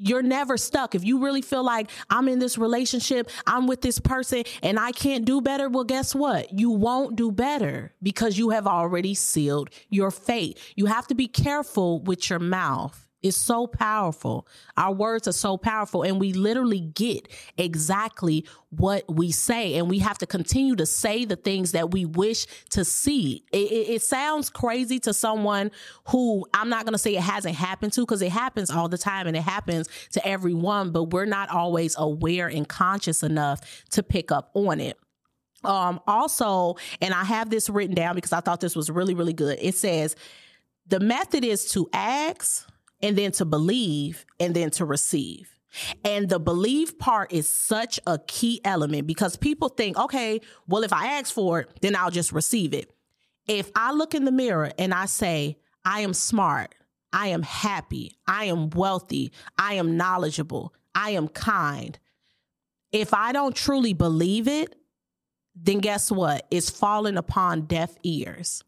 you're 0.00 0.22
never 0.22 0.56
stuck. 0.56 0.94
If 0.94 1.04
you 1.04 1.22
really 1.22 1.42
feel 1.42 1.62
like 1.62 1.90
I'm 2.08 2.28
in 2.28 2.38
this 2.38 2.56
relationship, 2.56 3.30
I'm 3.46 3.66
with 3.66 3.82
this 3.82 4.00
person 4.00 4.44
and 4.62 4.80
I 4.80 4.92
can't 4.92 5.24
do 5.24 5.40
better, 5.40 5.68
well, 5.68 5.84
guess 5.84 6.14
what? 6.14 6.58
You 6.58 6.70
won't 6.70 7.16
do 7.16 7.30
better 7.30 7.92
because 8.02 8.38
you 8.38 8.50
have 8.50 8.66
already 8.66 9.14
sealed 9.14 9.70
your 9.90 10.10
fate. 10.10 10.58
You 10.74 10.86
have 10.86 11.06
to 11.08 11.14
be 11.14 11.28
careful 11.28 12.00
with 12.00 12.30
your 12.30 12.38
mouth 12.38 13.06
is 13.22 13.36
so 13.36 13.66
powerful. 13.66 14.46
Our 14.76 14.92
words 14.92 15.28
are 15.28 15.32
so 15.32 15.56
powerful, 15.56 16.02
and 16.02 16.18
we 16.20 16.32
literally 16.32 16.80
get 16.80 17.28
exactly 17.56 18.46
what 18.70 19.04
we 19.08 19.30
say. 19.32 19.74
And 19.74 19.90
we 19.90 19.98
have 19.98 20.18
to 20.18 20.26
continue 20.26 20.76
to 20.76 20.86
say 20.86 21.24
the 21.24 21.36
things 21.36 21.72
that 21.72 21.90
we 21.90 22.04
wish 22.04 22.46
to 22.70 22.84
see. 22.84 23.44
It, 23.52 23.70
it, 23.70 23.90
it 23.90 24.02
sounds 24.02 24.48
crazy 24.48 24.98
to 25.00 25.12
someone 25.12 25.70
who 26.08 26.46
I'm 26.54 26.68
not 26.68 26.84
going 26.84 26.92
to 26.92 26.98
say 26.98 27.16
it 27.16 27.22
hasn't 27.22 27.56
happened 27.56 27.92
to 27.94 28.02
because 28.02 28.22
it 28.22 28.32
happens 28.32 28.70
all 28.70 28.88
the 28.88 28.98
time 28.98 29.26
and 29.26 29.36
it 29.36 29.42
happens 29.42 29.88
to 30.12 30.26
everyone, 30.26 30.92
but 30.92 31.04
we're 31.04 31.26
not 31.26 31.50
always 31.50 31.96
aware 31.98 32.46
and 32.46 32.68
conscious 32.68 33.22
enough 33.22 33.60
to 33.90 34.02
pick 34.02 34.32
up 34.32 34.50
on 34.54 34.80
it. 34.80 34.96
Um, 35.62 36.00
also, 36.06 36.76
and 37.02 37.12
I 37.12 37.24
have 37.24 37.50
this 37.50 37.68
written 37.68 37.94
down 37.94 38.14
because 38.14 38.32
I 38.32 38.40
thought 38.40 38.60
this 38.60 38.74
was 38.74 38.90
really, 38.90 39.14
really 39.14 39.34
good. 39.34 39.58
It 39.60 39.74
says, 39.74 40.16
the 40.86 41.00
method 41.00 41.44
is 41.44 41.70
to 41.72 41.88
ask, 41.92 42.66
and 43.02 43.16
then 43.16 43.32
to 43.32 43.44
believe 43.44 44.26
and 44.38 44.54
then 44.54 44.70
to 44.70 44.84
receive. 44.84 45.56
And 46.04 46.28
the 46.28 46.40
believe 46.40 46.98
part 46.98 47.32
is 47.32 47.48
such 47.48 48.00
a 48.06 48.18
key 48.18 48.60
element 48.64 49.06
because 49.06 49.36
people 49.36 49.68
think, 49.68 49.96
okay, 49.98 50.40
well, 50.66 50.82
if 50.82 50.92
I 50.92 51.18
ask 51.18 51.32
for 51.32 51.60
it, 51.60 51.80
then 51.80 51.94
I'll 51.94 52.10
just 52.10 52.32
receive 52.32 52.74
it. 52.74 52.92
If 53.46 53.70
I 53.74 53.92
look 53.92 54.14
in 54.14 54.24
the 54.24 54.32
mirror 54.32 54.72
and 54.78 54.92
I 54.92 55.06
say, 55.06 55.58
I 55.84 56.00
am 56.00 56.12
smart, 56.12 56.74
I 57.12 57.28
am 57.28 57.42
happy, 57.42 58.16
I 58.26 58.46
am 58.46 58.70
wealthy, 58.70 59.32
I 59.58 59.74
am 59.74 59.96
knowledgeable, 59.96 60.74
I 60.94 61.10
am 61.10 61.28
kind. 61.28 61.98
If 62.92 63.14
I 63.14 63.32
don't 63.32 63.54
truly 63.54 63.94
believe 63.94 64.48
it, 64.48 64.74
then 65.54 65.78
guess 65.78 66.10
what? 66.10 66.46
It's 66.50 66.70
falling 66.70 67.16
upon 67.16 67.62
deaf 67.62 67.96
ears. 68.02 68.62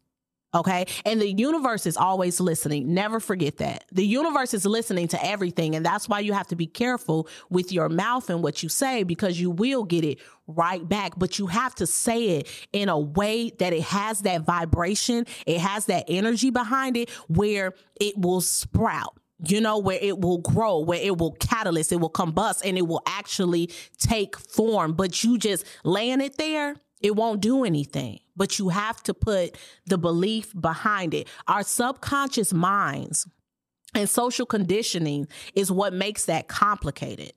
Okay. 0.55 0.85
And 1.03 1.19
the 1.19 1.31
universe 1.31 1.87
is 1.87 1.97
always 1.97 2.39
listening. 2.39 2.93
Never 2.93 3.19
forget 3.19 3.57
that. 3.57 3.85
The 3.91 4.05
universe 4.05 4.53
is 4.53 4.65
listening 4.65 5.07
to 5.09 5.25
everything. 5.25 5.75
And 5.75 5.83
that's 5.85 6.07
why 6.07 6.19
you 6.19 6.33
have 6.33 6.47
to 6.47 6.55
be 6.55 6.67
careful 6.67 7.27
with 7.49 7.71
your 7.71 7.89
mouth 7.89 8.29
and 8.29 8.43
what 8.43 8.61
you 8.61 8.69
say 8.69 9.03
because 9.03 9.39
you 9.39 9.49
will 9.49 9.83
get 9.83 10.03
it 10.03 10.19
right 10.45 10.87
back. 10.87 11.13
But 11.17 11.39
you 11.39 11.47
have 11.47 11.73
to 11.75 11.87
say 11.87 12.37
it 12.37 12.47
in 12.71 12.87
a 12.87 12.99
way 12.99 13.49
that 13.57 13.73
it 13.73 13.83
has 13.83 14.21
that 14.21 14.41
vibration, 14.41 15.25
it 15.47 15.59
has 15.59 15.87
that 15.87 16.05
energy 16.07 16.51
behind 16.51 16.97
it 16.97 17.09
where 17.27 17.73
it 17.99 18.17
will 18.17 18.41
sprout 18.41 19.17
you 19.45 19.59
know, 19.59 19.77
where 19.77 19.99
it 20.01 20.19
will 20.19 20.37
grow, 20.37 20.79
where 20.79 21.01
it 21.01 21.17
will 21.17 21.33
catalyst, 21.33 21.91
it 21.91 21.97
will 21.97 22.09
combust, 22.09 22.61
and 22.63 22.77
it 22.77 22.87
will 22.87 23.01
actually 23.05 23.69
take 23.97 24.37
form. 24.37 24.93
But 24.93 25.23
you 25.23 25.37
just 25.37 25.65
laying 25.83 26.21
it 26.21 26.37
there, 26.37 26.77
it 27.03 27.17
won't 27.17 27.41
do 27.41 27.65
anything, 27.65 28.21
but 28.35 28.57
you 28.57 28.69
have 28.69 29.03
to 29.03 29.13
put 29.13 29.57
the 29.85 29.97
belief 29.97 30.53
behind 30.59 31.13
it. 31.13 31.27
Our 31.47 31.63
subconscious 31.63 32.53
minds 32.53 33.27
and 33.93 34.09
social 34.09 34.45
conditioning 34.45 35.27
is 35.53 35.71
what 35.71 35.93
makes 35.93 36.25
that 36.25 36.47
complicated. 36.47 37.33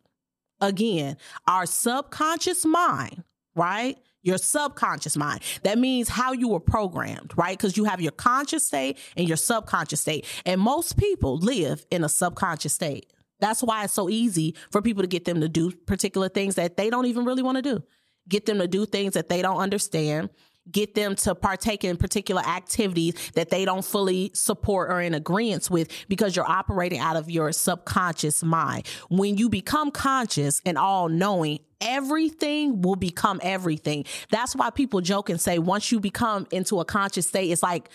Again, 0.60 1.16
our 1.46 1.66
subconscious 1.66 2.64
mind, 2.64 3.24
right? 3.56 3.98
Your 4.22 4.38
subconscious 4.38 5.16
mind. 5.16 5.42
That 5.64 5.78
means 5.78 6.08
how 6.08 6.32
you 6.32 6.48
were 6.48 6.60
programmed, 6.60 7.32
right? 7.36 7.58
Because 7.58 7.76
you 7.76 7.84
have 7.84 8.00
your 8.00 8.12
conscious 8.12 8.64
state 8.64 8.98
and 9.16 9.28
your 9.28 9.36
subconscious 9.36 10.00
state. 10.00 10.24
And 10.46 10.60
most 10.60 10.96
people 10.96 11.38
live 11.38 11.84
in 11.90 12.04
a 12.04 12.08
subconscious 12.08 12.72
state. 12.72 13.12
That's 13.40 13.62
why 13.62 13.84
it's 13.84 13.92
so 13.92 14.08
easy 14.08 14.54
for 14.70 14.80
people 14.80 15.02
to 15.02 15.08
get 15.08 15.26
them 15.26 15.40
to 15.40 15.48
do 15.48 15.72
particular 15.72 16.28
things 16.28 16.54
that 16.54 16.76
they 16.76 16.88
don't 16.88 17.06
even 17.06 17.24
really 17.24 17.42
want 17.42 17.56
to 17.56 17.62
do 17.62 17.82
get 18.28 18.46
them 18.46 18.58
to 18.58 18.68
do 18.68 18.86
things 18.86 19.14
that 19.14 19.28
they 19.28 19.42
don't 19.42 19.58
understand, 19.58 20.30
get 20.70 20.94
them 20.94 21.14
to 21.14 21.34
partake 21.34 21.84
in 21.84 21.96
particular 21.96 22.42
activities 22.42 23.14
that 23.34 23.50
they 23.50 23.64
don't 23.64 23.84
fully 23.84 24.30
support 24.34 24.90
or 24.90 25.00
in 25.00 25.14
agreement 25.14 25.70
with 25.70 25.88
because 26.08 26.34
you're 26.34 26.48
operating 26.48 26.98
out 26.98 27.16
of 27.16 27.30
your 27.30 27.52
subconscious 27.52 28.42
mind. 28.42 28.86
When 29.08 29.36
you 29.36 29.48
become 29.48 29.90
conscious 29.90 30.60
and 30.66 30.76
all 30.76 31.08
knowing, 31.08 31.60
everything 31.80 32.82
will 32.82 32.96
become 32.96 33.40
everything. 33.42 34.04
That's 34.30 34.56
why 34.56 34.70
people 34.70 35.00
joke 35.00 35.30
and 35.30 35.40
say 35.40 35.58
once 35.58 35.92
you 35.92 36.00
become 36.00 36.46
into 36.50 36.80
a 36.80 36.84
conscious 36.84 37.28
state, 37.28 37.50
it's 37.50 37.62
like 37.62 37.88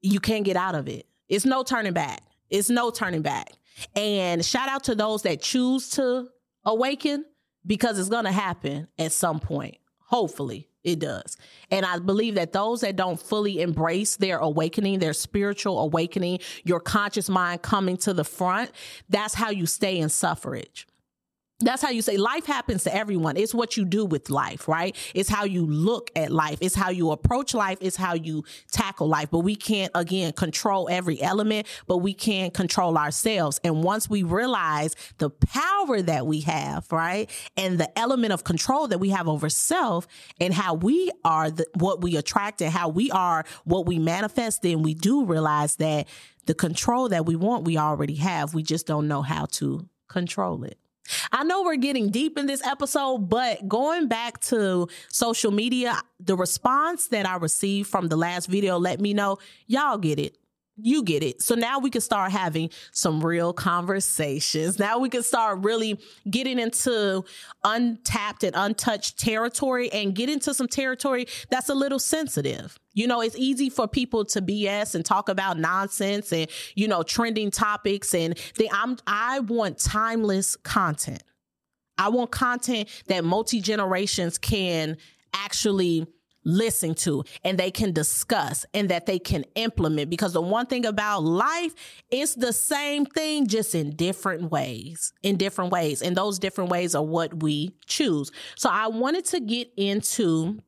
you 0.00 0.20
can't 0.20 0.44
get 0.44 0.56
out 0.56 0.74
of 0.74 0.88
it. 0.88 1.06
It's 1.28 1.44
no 1.44 1.62
turning 1.62 1.92
back. 1.92 2.22
It's 2.50 2.70
no 2.70 2.90
turning 2.90 3.22
back. 3.22 3.52
And 3.94 4.44
shout 4.44 4.68
out 4.68 4.84
to 4.84 4.94
those 4.94 5.22
that 5.22 5.42
choose 5.42 5.90
to 5.90 6.28
awaken 6.64 7.24
because 7.68 8.00
it's 8.00 8.08
going 8.08 8.24
to 8.24 8.32
happen 8.32 8.88
at 8.98 9.12
some 9.12 9.38
point. 9.38 9.76
Hopefully 10.06 10.68
it 10.82 10.98
does. 10.98 11.36
And 11.70 11.86
I 11.86 12.00
believe 12.00 12.34
that 12.34 12.52
those 12.52 12.80
that 12.80 12.96
don't 12.96 13.20
fully 13.20 13.60
embrace 13.60 14.16
their 14.16 14.38
awakening, 14.38 14.98
their 14.98 15.12
spiritual 15.12 15.78
awakening, 15.78 16.40
your 16.64 16.80
conscious 16.80 17.28
mind 17.28 17.62
coming 17.62 17.96
to 17.98 18.12
the 18.12 18.24
front, 18.24 18.72
that's 19.08 19.34
how 19.34 19.50
you 19.50 19.66
stay 19.66 19.98
in 19.98 20.08
suffrage 20.08 20.87
that's 21.60 21.82
how 21.82 21.90
you 21.90 22.02
say 22.02 22.16
life 22.16 22.46
happens 22.46 22.84
to 22.84 22.94
everyone. 22.94 23.36
It's 23.36 23.52
what 23.52 23.76
you 23.76 23.84
do 23.84 24.04
with 24.04 24.30
life, 24.30 24.68
right? 24.68 24.94
It's 25.12 25.28
how 25.28 25.44
you 25.44 25.66
look 25.66 26.08
at 26.14 26.30
life. 26.30 26.58
It's 26.60 26.76
how 26.76 26.90
you 26.90 27.10
approach 27.10 27.52
life. 27.52 27.78
It's 27.80 27.96
how 27.96 28.14
you 28.14 28.44
tackle 28.70 29.08
life. 29.08 29.28
But 29.32 29.40
we 29.40 29.56
can't, 29.56 29.90
again, 29.96 30.32
control 30.34 30.88
every 30.88 31.20
element, 31.20 31.66
but 31.88 31.98
we 31.98 32.14
can 32.14 32.52
control 32.52 32.96
ourselves. 32.96 33.58
And 33.64 33.82
once 33.82 34.08
we 34.08 34.22
realize 34.22 34.94
the 35.18 35.30
power 35.30 36.00
that 36.00 36.28
we 36.28 36.42
have, 36.42 36.86
right? 36.92 37.28
And 37.56 37.80
the 37.80 37.98
element 37.98 38.32
of 38.32 38.44
control 38.44 38.86
that 38.88 38.98
we 38.98 39.08
have 39.10 39.26
over 39.26 39.48
self 39.48 40.06
and 40.40 40.54
how 40.54 40.74
we 40.74 41.10
are 41.24 41.50
the, 41.50 41.66
what 41.74 42.02
we 42.02 42.16
attract 42.16 42.62
and 42.62 42.72
how 42.72 42.88
we 42.88 43.10
are 43.10 43.44
what 43.64 43.84
we 43.84 43.98
manifest, 43.98 44.62
then 44.62 44.82
we 44.82 44.94
do 44.94 45.24
realize 45.24 45.74
that 45.76 46.06
the 46.46 46.54
control 46.54 47.08
that 47.08 47.26
we 47.26 47.34
want, 47.34 47.64
we 47.64 47.76
already 47.76 48.14
have. 48.14 48.54
We 48.54 48.62
just 48.62 48.86
don't 48.86 49.08
know 49.08 49.22
how 49.22 49.46
to 49.46 49.88
control 50.08 50.62
it. 50.62 50.78
I 51.32 51.44
know 51.44 51.62
we're 51.62 51.76
getting 51.76 52.10
deep 52.10 52.38
in 52.38 52.46
this 52.46 52.64
episode, 52.66 53.28
but 53.28 53.68
going 53.68 54.08
back 54.08 54.40
to 54.42 54.88
social 55.08 55.50
media, 55.50 56.00
the 56.20 56.36
response 56.36 57.08
that 57.08 57.26
I 57.26 57.36
received 57.36 57.88
from 57.88 58.08
the 58.08 58.16
last 58.16 58.46
video 58.46 58.78
let 58.78 59.00
me 59.00 59.14
know. 59.14 59.38
Y'all 59.66 59.98
get 59.98 60.18
it 60.18 60.36
you 60.80 61.02
get 61.02 61.22
it. 61.22 61.42
So 61.42 61.54
now 61.54 61.78
we 61.78 61.90
can 61.90 62.00
start 62.00 62.30
having 62.30 62.70
some 62.92 63.24
real 63.24 63.52
conversations. 63.52 64.78
Now 64.78 64.98
we 64.98 65.08
can 65.08 65.22
start 65.22 65.64
really 65.64 66.00
getting 66.30 66.58
into 66.58 67.24
untapped 67.64 68.44
and 68.44 68.54
untouched 68.56 69.18
territory 69.18 69.90
and 69.92 70.14
get 70.14 70.28
into 70.28 70.54
some 70.54 70.68
territory 70.68 71.26
that's 71.50 71.68
a 71.68 71.74
little 71.74 71.98
sensitive. 71.98 72.78
You 72.94 73.06
know, 73.06 73.20
it's 73.20 73.36
easy 73.36 73.70
for 73.70 73.86
people 73.86 74.24
to 74.26 74.42
BS 74.42 74.94
and 74.94 75.04
talk 75.04 75.28
about 75.28 75.58
nonsense 75.58 76.32
and, 76.32 76.48
you 76.74 76.88
know, 76.88 77.02
trending 77.02 77.50
topics 77.50 78.14
and 78.14 78.38
they, 78.56 78.68
I'm 78.72 78.96
I 79.06 79.40
want 79.40 79.78
timeless 79.78 80.56
content. 80.56 81.22
I 81.98 82.08
want 82.10 82.30
content 82.30 82.88
that 83.08 83.24
multi 83.24 83.60
generations 83.60 84.38
can 84.38 84.96
actually 85.34 86.06
listen 86.48 86.94
to 86.94 87.22
and 87.44 87.58
they 87.58 87.70
can 87.70 87.92
discuss 87.92 88.64
and 88.74 88.88
that 88.88 89.06
they 89.06 89.18
can 89.18 89.44
implement. 89.54 90.10
Because 90.10 90.32
the 90.32 90.40
one 90.40 90.66
thing 90.66 90.86
about 90.86 91.22
life 91.22 91.74
is 92.10 92.34
the 92.34 92.52
same 92.52 93.04
thing 93.06 93.46
just 93.46 93.74
in 93.74 93.94
different 93.94 94.50
ways 94.50 95.12
in 95.22 95.36
different 95.36 95.70
ways. 95.72 96.02
And 96.02 96.16
those 96.16 96.38
different 96.38 96.70
ways 96.70 96.94
are 96.94 97.04
what 97.04 97.42
we 97.42 97.72
choose. 97.86 98.30
So 98.56 98.70
i 98.70 98.86
wanted 98.88 99.24
to 99.26 99.40
get 99.40 99.70
into 99.76 100.60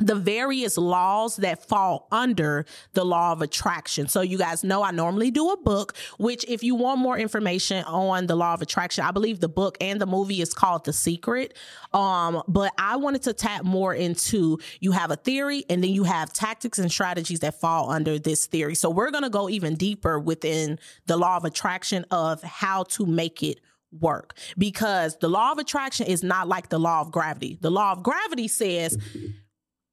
the 0.00 0.14
various 0.14 0.76
laws 0.76 1.36
that 1.36 1.64
fall 1.66 2.08
under 2.10 2.64
the 2.94 3.04
law 3.04 3.32
of 3.32 3.42
attraction. 3.42 4.08
So 4.08 4.22
you 4.22 4.38
guys 4.38 4.64
know 4.64 4.82
I 4.82 4.90
normally 4.90 5.30
do 5.30 5.50
a 5.50 5.56
book, 5.56 5.94
which 6.18 6.44
if 6.48 6.62
you 6.62 6.74
want 6.74 6.98
more 6.98 7.18
information 7.18 7.84
on 7.84 8.26
the 8.26 8.34
law 8.34 8.54
of 8.54 8.62
attraction, 8.62 9.04
I 9.04 9.10
believe 9.10 9.40
the 9.40 9.48
book 9.48 9.76
and 9.80 10.00
the 10.00 10.06
movie 10.06 10.40
is 10.40 10.54
called 10.54 10.84
The 10.84 10.92
Secret. 10.92 11.54
Um, 11.92 12.42
but 12.48 12.72
I 12.78 12.96
wanted 12.96 13.22
to 13.22 13.32
tap 13.32 13.64
more 13.64 13.94
into 13.94 14.58
you 14.80 14.92
have 14.92 15.10
a 15.10 15.16
theory 15.16 15.64
and 15.68 15.82
then 15.84 15.90
you 15.90 16.04
have 16.04 16.32
tactics 16.32 16.78
and 16.78 16.90
strategies 16.90 17.40
that 17.40 17.60
fall 17.60 17.90
under 17.90 18.18
this 18.18 18.46
theory. 18.46 18.74
So 18.74 18.90
we're 18.90 19.10
going 19.10 19.24
to 19.24 19.30
go 19.30 19.48
even 19.48 19.74
deeper 19.74 20.18
within 20.18 20.78
the 21.06 21.16
law 21.16 21.36
of 21.36 21.44
attraction 21.44 22.06
of 22.10 22.42
how 22.42 22.84
to 22.84 23.06
make 23.06 23.42
it 23.42 23.60
work 23.98 24.36
because 24.56 25.18
the 25.18 25.28
law 25.28 25.52
of 25.52 25.58
attraction 25.58 26.06
is 26.06 26.22
not 26.22 26.48
like 26.48 26.68
the 26.68 26.78
law 26.78 27.00
of 27.00 27.10
gravity. 27.10 27.58
The 27.60 27.70
law 27.70 27.92
of 27.92 28.02
gravity 28.02 28.48
says 28.48 28.96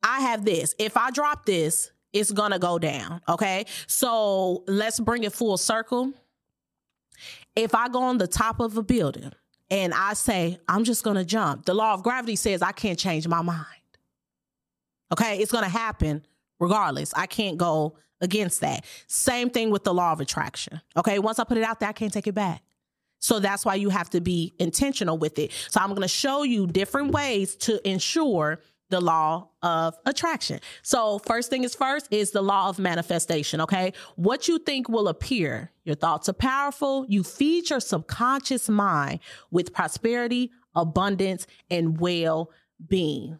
I 0.08 0.22
have 0.22 0.46
this. 0.46 0.74
If 0.80 0.96
I 0.96 1.12
drop 1.12 1.46
this, 1.46 1.92
it's 2.14 2.32
going 2.32 2.52
to 2.52 2.60
go 2.60 2.80
down. 2.80 3.22
Okay. 3.28 3.66
So 3.88 4.64
let's 4.68 5.00
bring 5.00 5.24
it 5.24 5.34
full 5.34 5.58
circle. 5.58 6.14
If 7.56 7.76
I 7.76 7.90
go 7.90 8.04
on 8.04 8.18
the 8.18 8.28
top 8.28 8.60
of 8.62 8.78
a 8.78 8.84
building 8.84 9.32
and 9.70 9.94
I 9.94 10.14
say, 10.14 10.60
I'm 10.70 10.86
just 10.86 11.04
going 11.04 11.18
to 11.18 11.26
jump, 11.26 11.66
the 11.66 11.74
law 11.74 11.94
of 11.94 12.04
gravity 12.04 12.38
says 12.38 12.62
I 12.62 12.72
can't 12.72 12.98
change 12.98 13.28
my 13.28 13.42
mind. 13.42 13.66
Okay. 15.12 15.40
It's 15.40 15.52
going 15.52 15.66
to 15.66 15.70
happen 15.70 16.26
regardless. 16.60 17.14
I 17.14 17.26
can't 17.26 17.58
go 17.58 17.98
against 18.22 18.62
that. 18.62 18.86
Same 19.08 19.50
thing 19.50 19.72
with 19.72 19.84
the 19.84 19.94
law 19.94 20.14
of 20.14 20.22
attraction. 20.22 20.80
Okay. 20.96 21.20
Once 21.20 21.38
I 21.38 21.44
put 21.44 21.58
it 21.58 21.64
out 21.64 21.82
there, 21.82 21.90
I 21.90 21.94
can't 21.94 22.14
take 22.14 22.28
it 22.28 22.36
back. 22.36 22.64
So 23.20 23.40
that's 23.40 23.66
why 23.66 23.76
you 23.76 23.90
have 23.90 24.10
to 24.12 24.22
be 24.22 24.54
intentional 24.58 25.18
with 25.18 25.38
it. 25.38 25.52
So 25.70 25.82
I'm 25.82 25.90
going 25.90 26.02
to 26.04 26.08
show 26.08 26.44
you 26.44 26.66
different 26.66 27.12
ways 27.12 27.56
to 27.58 27.86
ensure 27.88 28.60
the 28.90 29.02
law 29.02 29.50
of 29.62 29.96
attraction. 30.06 30.60
So, 30.82 31.20
first 31.20 31.50
thing 31.50 31.64
is 31.64 31.76
first 31.76 32.08
is 32.12 32.32
the 32.32 32.42
law 32.42 32.70
of 32.70 32.80
manifestation, 32.80 33.62
okay? 33.62 33.94
What 34.16 34.48
you 34.48 34.60
think 34.60 34.90
will 34.90 35.08
appear. 35.08 35.72
Your 35.84 35.96
thoughts 35.96 36.30
are 36.30 36.34
powerful. 36.34 37.06
You 37.08 37.24
feed 37.24 37.70
your 37.70 37.80
subconscious 37.80 38.70
mind 38.70 39.20
with 39.52 39.74
prosperity, 39.74 40.52
abundance, 40.76 41.48
and 41.70 42.00
well 42.00 42.52
being. 42.88 43.40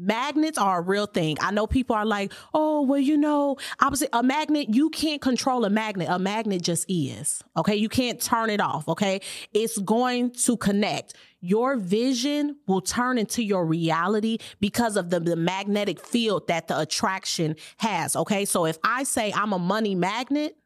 Magnets 0.00 0.56
are 0.58 0.78
a 0.78 0.80
real 0.80 1.06
thing. 1.06 1.36
I 1.40 1.50
know 1.50 1.66
people 1.66 1.96
are 1.96 2.06
like, 2.06 2.32
oh, 2.54 2.82
well, 2.82 3.00
you 3.00 3.16
know, 3.16 3.56
opposite 3.80 4.08
a 4.12 4.22
magnet, 4.22 4.68
you 4.72 4.90
can't 4.90 5.20
control 5.20 5.64
a 5.64 5.70
magnet. 5.70 6.06
A 6.08 6.20
magnet 6.20 6.62
just 6.62 6.86
is. 6.88 7.42
Okay. 7.56 7.74
You 7.74 7.88
can't 7.88 8.20
turn 8.20 8.48
it 8.48 8.60
off. 8.60 8.88
Okay. 8.88 9.20
It's 9.52 9.76
going 9.78 10.30
to 10.30 10.56
connect. 10.56 11.14
Your 11.40 11.76
vision 11.76 12.56
will 12.68 12.80
turn 12.80 13.18
into 13.18 13.42
your 13.42 13.66
reality 13.66 14.38
because 14.60 14.96
of 14.96 15.10
the, 15.10 15.18
the 15.18 15.36
magnetic 15.36 15.98
field 15.98 16.46
that 16.46 16.68
the 16.68 16.78
attraction 16.78 17.56
has. 17.78 18.14
Okay. 18.14 18.44
So 18.44 18.66
if 18.66 18.78
I 18.84 19.02
say 19.02 19.32
I'm 19.32 19.52
a 19.52 19.58
money 19.58 19.96
magnet, 19.96 20.56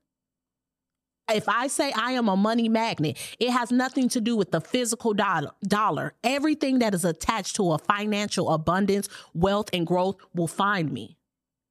if 1.30 1.48
I 1.48 1.66
say 1.68 1.92
I 1.92 2.12
am 2.12 2.28
a 2.28 2.36
money 2.36 2.68
magnet, 2.68 3.18
it 3.38 3.50
has 3.50 3.70
nothing 3.70 4.08
to 4.10 4.20
do 4.20 4.36
with 4.36 4.50
the 4.50 4.60
physical 4.60 5.14
dollar. 5.14 6.14
Everything 6.24 6.80
that 6.80 6.94
is 6.94 7.04
attached 7.04 7.56
to 7.56 7.72
a 7.72 7.78
financial 7.78 8.50
abundance, 8.50 9.08
wealth, 9.34 9.70
and 9.72 9.86
growth 9.86 10.16
will 10.34 10.48
find 10.48 10.92
me. 10.92 11.16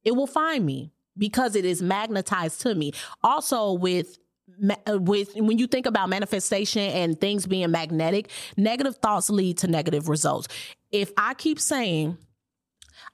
It 0.04 0.12
will 0.12 0.26
find 0.26 0.64
me 0.64 0.92
because 1.16 1.54
it 1.54 1.64
is 1.64 1.82
magnetized 1.82 2.60
to 2.62 2.74
me. 2.74 2.92
Also, 3.22 3.72
with 3.72 4.18
with 4.88 5.30
when 5.36 5.58
you 5.58 5.66
think 5.66 5.86
about 5.86 6.08
manifestation 6.08 6.82
and 6.82 7.20
things 7.20 7.46
being 7.46 7.70
magnetic, 7.70 8.28
negative 8.56 8.96
thoughts 8.96 9.30
lead 9.30 9.58
to 9.58 9.66
negative 9.66 10.08
results. 10.08 10.48
If 10.90 11.12
I 11.16 11.34
keep 11.34 11.58
saying 11.58 12.18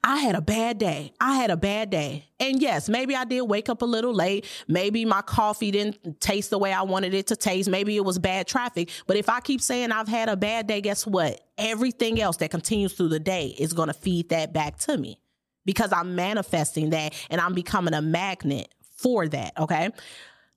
I 0.03 0.17
had 0.17 0.35
a 0.35 0.41
bad 0.41 0.77
day. 0.77 1.13
I 1.19 1.35
had 1.35 1.51
a 1.51 1.57
bad 1.57 1.89
day. 1.89 2.25
And 2.39 2.61
yes, 2.61 2.87
maybe 2.87 3.15
I 3.15 3.25
did 3.25 3.41
wake 3.41 3.67
up 3.67 3.81
a 3.81 3.85
little 3.85 4.13
late. 4.13 4.45
Maybe 4.67 5.03
my 5.03 5.21
coffee 5.21 5.71
didn't 5.71 6.21
taste 6.21 6.51
the 6.51 6.57
way 6.57 6.71
I 6.71 6.83
wanted 6.83 7.13
it 7.13 7.27
to 7.27 7.35
taste. 7.35 7.69
Maybe 7.69 7.97
it 7.97 8.05
was 8.05 8.17
bad 8.17 8.47
traffic. 8.47 8.89
But 9.07 9.17
if 9.17 9.27
I 9.27 9.41
keep 9.41 9.59
saying 9.59 9.91
I've 9.91 10.07
had 10.07 10.29
a 10.29 10.37
bad 10.37 10.67
day, 10.67 10.79
guess 10.79 11.05
what? 11.05 11.41
Everything 11.57 12.21
else 12.21 12.37
that 12.37 12.49
continues 12.49 12.93
through 12.93 13.09
the 13.09 13.19
day 13.19 13.47
is 13.59 13.73
going 13.73 13.87
to 13.87 13.93
feed 13.93 14.29
that 14.29 14.53
back 14.53 14.77
to 14.79 14.97
me 14.97 15.19
because 15.65 15.91
I'm 15.91 16.15
manifesting 16.15 16.91
that 16.91 17.13
and 17.29 17.41
I'm 17.41 17.53
becoming 17.53 17.93
a 17.93 18.01
magnet 18.01 18.73
for 18.95 19.27
that. 19.27 19.53
Okay. 19.59 19.89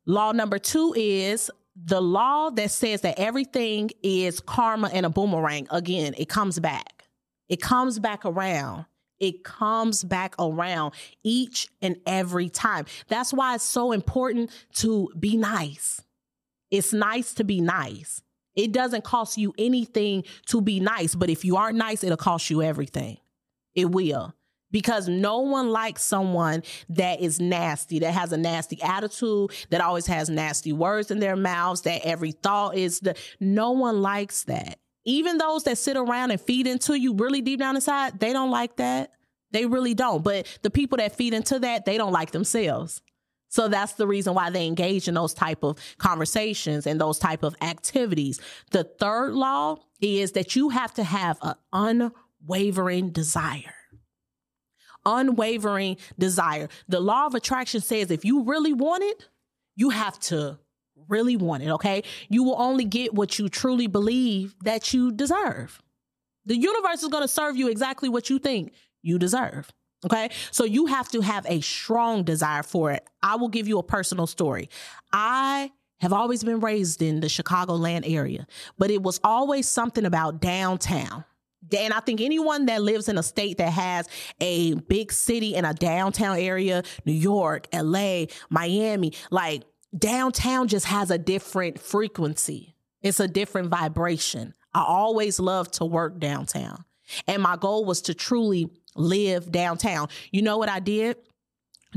Law 0.07 0.31
number 0.31 0.61
two 0.61 0.95
is 0.97 1.51
the 1.75 2.01
law 2.01 2.51
that 2.51 2.71
says 2.71 3.01
that 3.01 3.19
everything 3.19 3.91
is 4.05 4.39
karma 4.39 4.89
and 4.93 5.05
a 5.05 5.11
boomerang. 5.11 5.67
Again, 5.71 6.15
it 6.17 6.29
comes 6.29 6.61
back. 6.61 7.07
It 7.49 7.61
comes 7.61 7.99
back 7.99 8.25
around 8.25 8.87
it 9.23 9.45
comes 9.45 10.03
back 10.03 10.35
around 10.39 10.93
each 11.23 11.69
and 11.81 11.97
every 12.07 12.49
time. 12.49 12.85
That's 13.07 13.33
why 13.33 13.55
it's 13.55 13.65
so 13.65 13.93
important 13.93 14.51
to 14.75 15.09
be 15.19 15.37
nice. 15.37 16.03
It's 16.73 16.93
nice 16.93 17.33
to 17.35 17.45
be 17.45 17.61
nice. 17.61 18.21
It 18.57 18.73
doesn't 18.73 19.05
cost 19.05 19.39
you 19.39 19.55
anything 19.57 20.25
to 20.47 20.61
be 20.61 20.81
nice, 20.81 21.15
but 21.15 21.31
if 21.31 21.45
you 21.45 21.57
aren't 21.57 21.79
nice, 21.79 22.03
it'll 22.03 22.17
cost 22.17 22.51
you 22.51 22.63
everything. 22.63 23.19
It 23.77 23.93
will. 23.93 24.35
Because 24.73 25.07
no 25.07 25.39
one 25.39 25.71
likes 25.71 26.03
someone 26.03 26.65
that 26.89 27.21
is 27.21 27.39
nasty, 27.41 28.01
that 28.01 28.13
has 28.13 28.33
a 28.33 28.37
nasty 28.37 28.83
attitude, 28.83 29.53
that 29.71 29.81
always 29.81 30.07
has 30.07 30.31
nasty 30.31 30.73
words 30.73 31.11
in 31.13 31.21
their 31.21 31.37
mouths, 31.37 31.83
that 31.83 32.05
every 32.05 32.33
thought 32.33 32.75
is 32.77 33.01
the 33.01 33.15
no 33.39 33.71
one 33.71 34.03
likes 34.03 34.45
that 34.45 34.79
even 35.05 35.39
those 35.39 35.65
that 35.65 35.79
sit 35.79 35.97
around 35.97 36.31
and 36.31 36.41
feed 36.41 36.67
into 36.67 36.99
you 36.99 37.15
really 37.15 37.41
deep 37.41 37.59
down 37.59 37.75
inside, 37.75 38.21
they 38.21 38.33
don't 38.33 38.51
like 38.51 38.77
that. 38.77 39.13
They 39.51 39.67
really 39.67 39.95
don't. 39.95 40.23
But 40.23 40.47
the 40.63 40.71
people 40.71 40.99
that 40.99 41.17
feed 41.17 41.35
into 41.35 41.59
that, 41.61 41.85
they 41.85 41.99
don't 41.99 42.13
like 42.13 42.31
themselves. 42.31 43.03
So 43.49 43.69
that's 43.69 43.93
the 43.93 44.07
reason 44.07 44.33
why 44.33 44.49
they 44.49 44.67
engage 44.67 45.09
in 45.09 45.15
those 45.15 45.35
type 45.35 45.63
of 45.63 45.79
conversations 45.99 46.87
and 46.87 46.99
those 46.99 47.19
type 47.19 47.43
of 47.43 47.55
activities. 47.61 48.41
The 48.71 48.85
third 48.85 49.35
law 49.35 49.77
is 50.01 50.33
that 50.33 50.57
you 50.57 50.71
have 50.71 50.95
to 50.95 51.05
have 51.05 51.39
an 51.43 52.11
unwavering 52.41 53.11
desire. 53.11 53.75
Unwavering 55.05 55.99
desire. 56.19 56.69
The 56.89 57.01
law 57.01 57.27
of 57.27 57.35
attraction 57.35 57.83
says 57.83 58.11
if 58.11 58.25
you 58.25 58.45
really 58.45 58.73
want 58.73 59.03
it, 59.03 59.29
you 59.77 59.91
have 59.91 60.19
to 60.21 60.59
really 61.13 61.37
want 61.37 61.63
it, 61.63 61.71
okay? 61.71 62.03
You 62.29 62.43
will 62.43 62.61
only 62.61 62.85
get 62.85 63.15
what 63.15 63.39
you 63.39 63.49
truly 63.49 63.87
believe 63.87 64.57
that 64.65 64.93
you 64.93 65.13
deserve. 65.13 65.81
The 66.47 66.57
universe 66.57 67.03
is 67.03 67.09
going 67.09 67.23
to 67.23 67.29
serve 67.29 67.57
you 67.57 67.69
exactly 67.69 68.09
what 68.09 68.29
you 68.29 68.41
think 68.41 68.73
you 69.03 69.19
deserve. 69.19 69.71
Okay. 70.05 70.31
So 70.51 70.65
you 70.65 70.87
have 70.87 71.09
to 71.11 71.21
have 71.21 71.47
a 71.49 71.61
strong 71.61 72.25
desire 72.25 72.65
for 72.65 72.91
it. 72.91 73.07
I 73.23 73.37
will 73.37 73.49
give 73.49 73.69
you 73.69 73.79
a 73.79 73.85
personal 73.85 74.27
story. 74.27 74.69
I 75.13 75.71
have 76.01 76.13
always 76.13 76.43
been 76.43 76.59
raised 76.59 77.01
in 77.03 77.21
the 77.21 77.29
Chicagoland 77.29 78.03
area, 78.13 78.49
but 78.79 78.91
it 78.91 79.01
was 79.01 79.21
always 79.23 79.69
something 79.69 80.05
about 80.05 80.41
downtown. 80.41 81.25
And 81.77 81.95
I 81.95 82.01
think 82.01 82.21
anyone 82.21 82.67
that 82.67 82.83
lives 82.83 83.09
in 83.09 83.17
a 83.17 83.23
state 83.23 83.59
that 83.59 83.73
has 83.73 84.09
a 84.41 84.75
big 84.75 85.13
city 85.13 85.55
in 85.55 85.65
a 85.65 85.73
downtown 85.73 86.37
area, 86.37 86.83
New 87.05 87.13
York, 87.13 87.69
LA, 87.73 88.25
Miami, 88.51 89.13
like 89.31 89.63
downtown 89.97 90.69
just 90.69 90.87
has 90.87 91.11
a 91.11 91.19
different 91.19 91.79
frequency. 91.79 92.75
It's 93.03 93.21
a 93.21 93.29
different 93.29 93.69
vibration. 93.69 94.55
I 94.75 94.83
always 94.83 95.39
loved 95.39 95.75
to 95.75 95.85
work 95.85 96.19
downtown. 96.19 96.85
And 97.27 97.43
my 97.43 97.57
goal 97.57 97.85
was 97.85 98.01
to 98.03 98.15
truly 98.15 98.71
live 98.95 99.51
downtown. 99.51 100.09
You 100.31 100.43
know 100.43 100.59
what 100.59 100.69
I 100.69 100.81
did? 100.81 101.17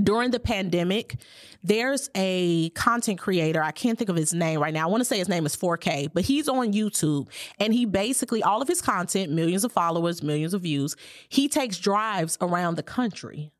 During 0.01 0.31
the 0.31 0.41
pandemic, 0.41 1.15
there's 1.63 2.09
a 2.15 2.69
content 2.71 3.17
creator. 3.17 3.63
I 3.63 3.71
can't 3.71 3.97
think 3.97 4.09
of 4.09 4.17
his 4.17 4.33
name 4.33 4.59
right 4.59 4.73
now. 4.73 4.83
I 4.83 4.91
want 4.91 4.99
to 4.99 5.05
say 5.05 5.17
his 5.17 5.29
name 5.29 5.45
is 5.45 5.55
4K, 5.55 6.09
but 6.13 6.25
he's 6.25 6.49
on 6.49 6.73
YouTube 6.73 7.29
and 7.59 7.73
he 7.73 7.85
basically, 7.85 8.43
all 8.43 8.61
of 8.61 8.67
his 8.67 8.81
content, 8.81 9.31
millions 9.31 9.63
of 9.63 9.71
followers, 9.71 10.21
millions 10.21 10.53
of 10.53 10.63
views, 10.63 10.97
he 11.29 11.47
takes 11.47 11.77
drives 11.77 12.37
around 12.41 12.75
the 12.75 12.83
country 12.83 13.53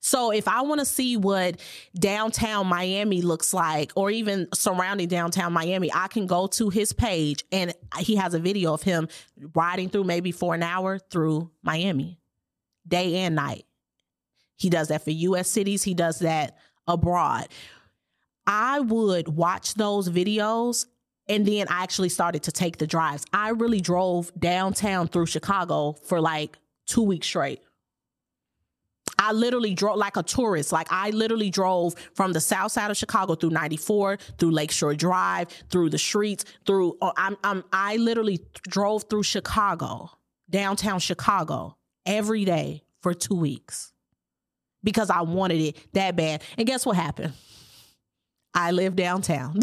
so 0.00 0.30
if 0.30 0.48
I 0.48 0.62
want 0.62 0.80
to 0.80 0.86
see 0.86 1.18
what 1.18 1.60
downtown 1.94 2.66
Miami 2.66 3.20
looks 3.20 3.52
like 3.52 3.92
or 3.94 4.10
even 4.10 4.48
surrounding 4.54 5.08
downtown 5.08 5.52
Miami, 5.52 5.92
I 5.92 6.08
can 6.08 6.26
go 6.26 6.46
to 6.48 6.70
his 6.70 6.94
page 6.94 7.44
and 7.52 7.74
he 7.98 8.16
has 8.16 8.32
a 8.32 8.38
video 8.38 8.72
of 8.72 8.82
him 8.82 9.08
riding 9.54 9.90
through 9.90 10.04
maybe 10.04 10.32
for 10.32 10.54
an 10.54 10.62
hour 10.62 10.98
through 10.98 11.50
Miami, 11.62 12.18
day 12.88 13.16
and 13.16 13.34
night. 13.34 13.66
He 14.56 14.70
does 14.70 14.88
that 14.88 15.04
for 15.04 15.10
US 15.10 15.50
cities, 15.50 15.82
he 15.82 15.92
does 15.92 16.20
that 16.20 16.56
abroad. 16.86 17.48
I 18.46 18.80
would 18.80 19.28
watch 19.28 19.74
those 19.74 20.08
videos 20.08 20.86
and 21.28 21.46
then 21.46 21.68
I 21.68 21.82
actually 21.82 22.08
started 22.08 22.42
to 22.44 22.52
take 22.52 22.78
the 22.78 22.86
drives. 22.86 23.24
I 23.32 23.50
really 23.50 23.82
drove 23.82 24.32
downtown 24.38 25.08
through 25.08 25.26
Chicago 25.26 25.92
for 25.92 26.20
like 26.20 26.58
2 26.86 27.02
weeks 27.02 27.26
straight 27.26 27.60
I 29.18 29.32
literally 29.32 29.74
drove 29.74 29.96
like 29.96 30.16
a 30.16 30.22
tourist. 30.22 30.72
Like 30.72 30.88
I 30.90 31.10
literally 31.10 31.50
drove 31.50 31.94
from 32.14 32.32
the 32.32 32.40
south 32.40 32.72
side 32.72 32.90
of 32.90 32.96
Chicago 32.96 33.34
through 33.34 33.50
94, 33.50 34.18
through 34.38 34.50
Lakeshore 34.50 34.94
Drive, 34.94 35.48
through 35.70 35.90
the 35.90 35.98
streets, 35.98 36.44
through 36.66 36.96
uh, 37.02 37.12
I'm, 37.16 37.36
I'm 37.44 37.64
I 37.72 37.96
literally 37.96 38.40
drove 38.68 39.04
through 39.10 39.24
Chicago, 39.24 40.10
downtown 40.48 41.00
Chicago, 41.00 41.76
every 42.06 42.44
day 42.44 42.82
for 43.00 43.14
2 43.14 43.34
weeks. 43.34 43.92
Because 44.82 45.10
I 45.10 45.20
wanted 45.22 45.60
it 45.60 45.92
that 45.92 46.16
bad. 46.16 46.42
And 46.56 46.66
guess 46.66 46.86
what 46.86 46.96
happened? 46.96 47.34
I 48.54 48.70
live 48.70 48.96
downtown. 48.96 49.60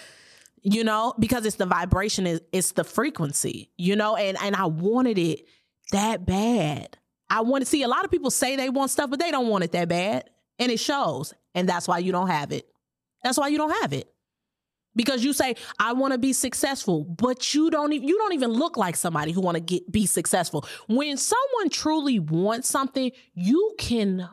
you 0.62 0.84
know, 0.84 1.14
because 1.18 1.46
it's 1.46 1.56
the 1.56 1.66
vibration, 1.66 2.40
it's 2.52 2.72
the 2.72 2.84
frequency, 2.84 3.70
you 3.78 3.96
know, 3.96 4.16
and 4.16 4.36
and 4.42 4.56
I 4.56 4.66
wanted 4.66 5.18
it 5.18 5.46
that 5.92 6.26
bad. 6.26 6.97
I 7.30 7.42
want 7.42 7.62
to 7.62 7.66
see 7.66 7.82
a 7.82 7.88
lot 7.88 8.04
of 8.04 8.10
people 8.10 8.30
say 8.30 8.56
they 8.56 8.70
want 8.70 8.90
stuff, 8.90 9.10
but 9.10 9.18
they 9.18 9.30
don't 9.30 9.48
want 9.48 9.64
it 9.64 9.72
that 9.72 9.88
bad. 9.88 10.30
And 10.58 10.72
it 10.72 10.80
shows. 10.80 11.34
And 11.54 11.68
that's 11.68 11.86
why 11.86 11.98
you 11.98 12.12
don't 12.12 12.28
have 12.28 12.52
it. 12.52 12.68
That's 13.22 13.38
why 13.38 13.48
you 13.48 13.58
don't 13.58 13.74
have 13.82 13.92
it. 13.92 14.10
Because 14.96 15.22
you 15.22 15.32
say, 15.32 15.54
I 15.78 15.92
want 15.92 16.12
to 16.12 16.18
be 16.18 16.32
successful, 16.32 17.04
but 17.04 17.54
you 17.54 17.70
don't 17.70 17.92
even 17.92 18.08
you 18.08 18.18
don't 18.18 18.32
even 18.32 18.50
look 18.50 18.76
like 18.76 18.96
somebody 18.96 19.30
who 19.30 19.40
want 19.40 19.54
to 19.54 19.60
get 19.60 19.90
be 19.92 20.06
successful. 20.06 20.66
When 20.88 21.16
someone 21.16 21.68
truly 21.70 22.18
wants 22.18 22.68
something, 22.68 23.12
you 23.34 23.74
can 23.78 24.28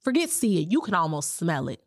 forget 0.00 0.30
see 0.30 0.62
it, 0.62 0.70
you 0.70 0.80
can 0.82 0.94
almost 0.94 1.36
smell 1.36 1.68
it. 1.68 1.82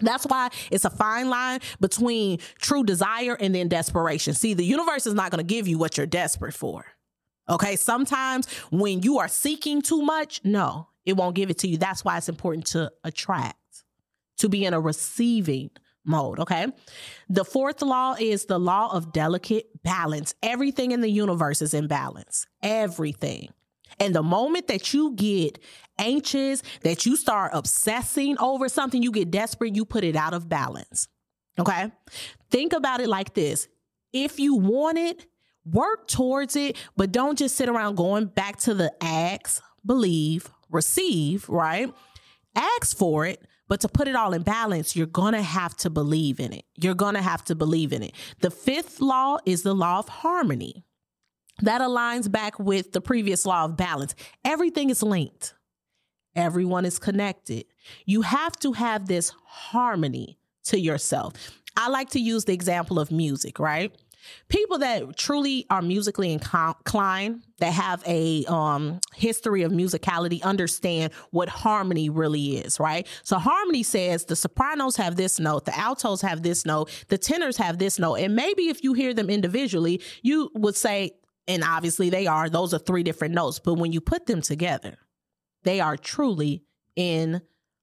That's 0.00 0.24
why 0.26 0.50
it's 0.70 0.84
a 0.84 0.90
fine 0.90 1.30
line 1.30 1.60
between 1.80 2.40
true 2.58 2.84
desire 2.84 3.36
and 3.38 3.54
then 3.54 3.68
desperation. 3.68 4.34
See, 4.34 4.54
the 4.54 4.64
universe 4.64 5.06
is 5.06 5.14
not 5.14 5.30
going 5.30 5.38
to 5.38 5.54
give 5.54 5.68
you 5.68 5.78
what 5.78 5.96
you're 5.96 6.06
desperate 6.06 6.54
for. 6.54 6.84
Okay. 7.48 7.76
Sometimes 7.76 8.46
when 8.70 9.02
you 9.02 9.18
are 9.18 9.28
seeking 9.28 9.82
too 9.82 10.02
much, 10.02 10.40
no, 10.44 10.88
it 11.04 11.14
won't 11.14 11.36
give 11.36 11.50
it 11.50 11.58
to 11.58 11.68
you. 11.68 11.76
That's 11.76 12.04
why 12.04 12.16
it's 12.18 12.28
important 12.28 12.66
to 12.68 12.92
attract, 13.04 13.84
to 14.38 14.48
be 14.48 14.64
in 14.64 14.74
a 14.74 14.80
receiving 14.80 15.70
mode. 16.04 16.40
Okay. 16.40 16.66
The 17.28 17.44
fourth 17.44 17.82
law 17.82 18.14
is 18.18 18.46
the 18.46 18.58
law 18.58 18.94
of 18.94 19.12
delicate 19.12 19.82
balance. 19.82 20.34
Everything 20.42 20.92
in 20.92 21.00
the 21.00 21.10
universe 21.10 21.62
is 21.62 21.74
in 21.74 21.86
balance. 21.86 22.46
Everything. 22.62 23.48
And 24.00 24.14
the 24.14 24.22
moment 24.22 24.68
that 24.68 24.94
you 24.94 25.12
get 25.14 25.58
anxious, 25.98 26.62
that 26.82 27.04
you 27.06 27.16
start 27.16 27.52
obsessing 27.54 28.38
over 28.38 28.68
something, 28.68 29.02
you 29.02 29.12
get 29.12 29.30
desperate, 29.30 29.76
you 29.76 29.84
put 29.84 30.02
it 30.02 30.16
out 30.16 30.34
of 30.34 30.48
balance. 30.48 31.08
Okay. 31.58 31.92
Think 32.50 32.72
about 32.72 33.00
it 33.00 33.08
like 33.08 33.34
this. 33.34 33.68
If 34.12 34.40
you 34.40 34.54
want 34.56 34.98
it, 34.98 35.26
work 35.64 36.08
towards 36.08 36.56
it, 36.56 36.76
but 36.96 37.12
don't 37.12 37.38
just 37.38 37.56
sit 37.56 37.68
around 37.68 37.96
going 37.96 38.26
back 38.26 38.58
to 38.60 38.74
the 38.74 38.92
acts, 39.02 39.60
believe, 39.84 40.50
receive, 40.70 41.48
right? 41.48 41.92
Ask 42.54 42.96
for 42.96 43.26
it, 43.26 43.42
but 43.68 43.80
to 43.80 43.88
put 43.88 44.08
it 44.08 44.16
all 44.16 44.32
in 44.32 44.42
balance, 44.42 44.94
you're 44.94 45.06
going 45.06 45.34
to 45.34 45.42
have 45.42 45.76
to 45.78 45.90
believe 45.90 46.40
in 46.40 46.52
it. 46.52 46.64
You're 46.76 46.94
going 46.94 47.14
to 47.14 47.22
have 47.22 47.44
to 47.44 47.54
believe 47.54 47.92
in 47.92 48.02
it. 48.02 48.14
The 48.40 48.50
fifth 48.50 49.00
law 49.00 49.38
is 49.46 49.62
the 49.62 49.74
law 49.74 49.98
of 49.98 50.08
harmony. 50.08 50.84
That 51.60 51.80
aligns 51.80 52.30
back 52.30 52.58
with 52.58 52.92
the 52.92 53.00
previous 53.00 53.46
law 53.46 53.64
of 53.64 53.76
balance. 53.76 54.14
Everything 54.44 54.90
is 54.90 55.02
linked. 55.02 55.54
Everyone 56.34 56.84
is 56.84 56.98
connected. 56.98 57.66
You 58.04 58.22
have 58.22 58.58
to 58.60 58.72
have 58.72 59.06
this 59.06 59.32
harmony 59.44 60.38
to 60.64 60.78
yourself. 60.78 61.34
I 61.76 61.88
like 61.88 62.10
to 62.10 62.20
use 62.20 62.44
the 62.44 62.52
example 62.52 62.98
of 62.98 63.10
music, 63.10 63.58
right? 63.58 63.94
People 64.48 64.78
that 64.78 65.16
truly 65.16 65.66
are 65.70 65.82
musically 65.82 66.32
inclined 66.32 67.42
that 67.58 67.72
have 67.72 68.02
a 68.06 68.44
um, 68.46 69.00
history 69.14 69.62
of 69.62 69.72
musicality 69.72 70.42
understand 70.42 71.12
what 71.30 71.48
harmony 71.48 72.08
really 72.10 72.58
is 72.58 72.78
right? 72.80 73.06
So 73.22 73.38
harmony 73.38 73.82
says 73.82 74.24
the 74.24 74.36
sopranos 74.36 74.96
have 74.96 75.16
this 75.16 75.38
note 75.38 75.64
the 75.64 75.78
altos 75.78 76.22
have 76.22 76.42
this 76.42 76.64
note 76.66 76.90
the 77.08 77.18
tenors 77.18 77.56
have 77.56 77.78
this 77.78 77.98
note 77.98 78.16
and 78.16 78.34
maybe 78.34 78.68
if 78.68 78.82
you 78.82 78.92
hear 78.92 79.14
them 79.14 79.30
individually 79.30 80.00
you 80.22 80.50
would 80.54 80.76
say 80.76 81.12
and 81.48 81.64
obviously 81.64 82.10
they 82.10 82.26
are 82.26 82.48
those 82.48 82.72
are 82.72 82.78
three 82.78 83.02
different 83.02 83.34
notes 83.34 83.58
but 83.58 83.74
when 83.74 83.92
you 83.92 84.00
put 84.00 84.26
them 84.26 84.40
together 84.40 84.96
they 85.64 85.80
are 85.80 85.96
truly 85.96 86.64
in 86.96 87.40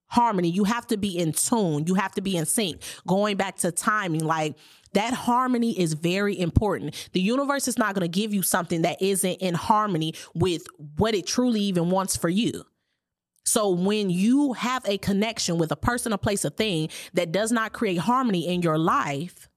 harmony 0.09 0.49
you 0.49 0.63
have 0.63 0.85
to 0.85 0.97
be 0.97 1.17
in 1.17 1.31
tune 1.31 1.85
you 1.87 1.95
have 1.95 2.11
to 2.11 2.21
be 2.21 2.35
in 2.35 2.45
sync 2.45 2.81
going 3.07 3.37
back 3.37 3.55
to 3.55 3.71
timing 3.71 4.23
like 4.23 4.55
that 4.93 5.13
harmony 5.13 5.79
is 5.79 5.93
very 5.93 6.39
important. 6.39 7.09
The 7.13 7.21
universe 7.21 7.67
is 7.67 7.77
not 7.77 7.93
going 7.93 8.09
to 8.09 8.19
give 8.19 8.33
you 8.33 8.41
something 8.41 8.81
that 8.81 9.01
isn't 9.01 9.35
in 9.35 9.53
harmony 9.53 10.13
with 10.33 10.65
what 10.97 11.13
it 11.13 11.27
truly 11.27 11.61
even 11.61 11.89
wants 11.89 12.17
for 12.17 12.29
you. 12.29 12.65
So 13.45 13.69
when 13.69 14.09
you 14.09 14.53
have 14.53 14.83
a 14.87 14.97
connection 14.97 15.57
with 15.57 15.71
a 15.71 15.75
person, 15.75 16.13
a 16.13 16.17
place, 16.17 16.45
a 16.45 16.49
thing 16.49 16.89
that 17.13 17.31
does 17.31 17.51
not 17.51 17.73
create 17.73 17.97
harmony 17.97 18.47
in 18.47 18.61
your 18.61 18.77
life, 18.77 19.49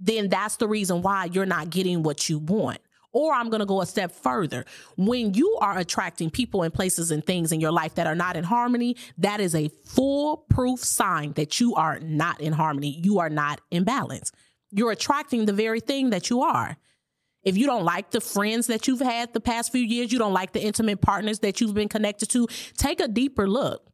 then 0.00 0.28
that's 0.28 0.56
the 0.56 0.68
reason 0.68 1.02
why 1.02 1.26
you're 1.26 1.46
not 1.46 1.70
getting 1.70 2.02
what 2.02 2.28
you 2.28 2.38
want. 2.38 2.78
Or 3.12 3.32
I'm 3.32 3.48
going 3.48 3.60
to 3.60 3.66
go 3.66 3.80
a 3.80 3.86
step 3.86 4.12
further. 4.12 4.64
When 4.96 5.34
you 5.34 5.56
are 5.60 5.78
attracting 5.78 6.30
people 6.30 6.62
and 6.62 6.72
places 6.72 7.10
and 7.10 7.24
things 7.24 7.52
in 7.52 7.60
your 7.60 7.72
life 7.72 7.94
that 7.94 8.06
are 8.06 8.14
not 8.14 8.36
in 8.36 8.44
harmony, 8.44 8.96
that 9.16 9.40
is 9.40 9.54
a 9.54 9.70
foolproof 9.86 10.80
sign 10.80 11.32
that 11.32 11.58
you 11.58 11.74
are 11.74 11.98
not 12.00 12.40
in 12.40 12.52
harmony. 12.52 13.00
You 13.02 13.18
are 13.18 13.30
not 13.30 13.60
in 13.70 13.84
balance 13.84 14.30
you're 14.70 14.90
attracting 14.90 15.46
the 15.46 15.52
very 15.52 15.80
thing 15.80 16.10
that 16.10 16.30
you 16.30 16.42
are. 16.42 16.76
If 17.42 17.56
you 17.56 17.66
don't 17.66 17.84
like 17.84 18.10
the 18.10 18.20
friends 18.20 18.66
that 18.66 18.86
you've 18.86 19.00
had 19.00 19.32
the 19.32 19.40
past 19.40 19.72
few 19.72 19.80
years, 19.80 20.12
you 20.12 20.18
don't 20.18 20.32
like 20.32 20.52
the 20.52 20.62
intimate 20.62 21.00
partners 21.00 21.38
that 21.40 21.60
you've 21.60 21.74
been 21.74 21.88
connected 21.88 22.28
to, 22.30 22.48
take 22.76 23.00
a 23.00 23.08
deeper 23.08 23.48
look 23.48 23.87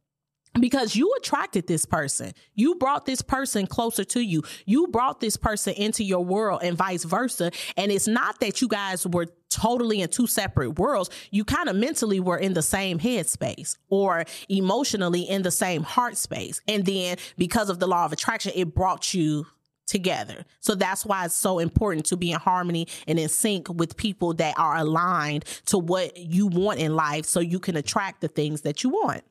because 0.59 0.95
you 0.95 1.13
attracted 1.17 1.67
this 1.67 1.85
person. 1.85 2.33
You 2.53 2.75
brought 2.75 3.05
this 3.05 3.21
person 3.21 3.67
closer 3.67 4.03
to 4.05 4.21
you. 4.21 4.43
You 4.65 4.87
brought 4.87 5.19
this 5.19 5.37
person 5.37 5.73
into 5.73 6.03
your 6.03 6.23
world 6.23 6.61
and 6.63 6.77
vice 6.77 7.03
versa. 7.03 7.51
And 7.77 7.91
it's 7.91 8.07
not 8.07 8.39
that 8.39 8.61
you 8.61 8.67
guys 8.67 9.05
were 9.05 9.27
totally 9.49 10.01
in 10.01 10.09
two 10.09 10.27
separate 10.27 10.77
worlds, 10.77 11.09
you 11.31 11.45
kind 11.45 11.69
of 11.69 11.75
mentally 11.75 12.19
were 12.19 12.37
in 12.37 12.53
the 12.53 12.61
same 12.61 12.99
headspace 12.99 13.77
or 13.89 14.25
emotionally 14.49 15.21
in 15.21 15.43
the 15.43 15.51
same 15.51 15.83
heart 15.83 16.17
space. 16.17 16.61
And 16.67 16.85
then 16.85 17.17
because 17.37 17.69
of 17.69 17.79
the 17.79 17.87
law 17.87 18.05
of 18.05 18.11
attraction, 18.11 18.51
it 18.53 18.75
brought 18.75 19.13
you 19.13 19.45
together. 19.87 20.45
So 20.59 20.75
that's 20.75 21.05
why 21.05 21.25
it's 21.25 21.35
so 21.35 21.59
important 21.59 22.07
to 22.07 22.17
be 22.17 22.31
in 22.31 22.39
harmony 22.39 22.87
and 23.07 23.19
in 23.19 23.29
sync 23.29 23.69
with 23.69 23.95
people 23.95 24.33
that 24.35 24.57
are 24.57 24.77
aligned 24.77 25.45
to 25.67 25.77
what 25.77 26.17
you 26.17 26.47
want 26.47 26.79
in 26.79 26.95
life 26.95 27.25
so 27.25 27.39
you 27.39 27.59
can 27.59 27.77
attract 27.77 28.21
the 28.21 28.27
things 28.27 28.61
that 28.61 28.83
you 28.83 28.89
want. 28.89 29.23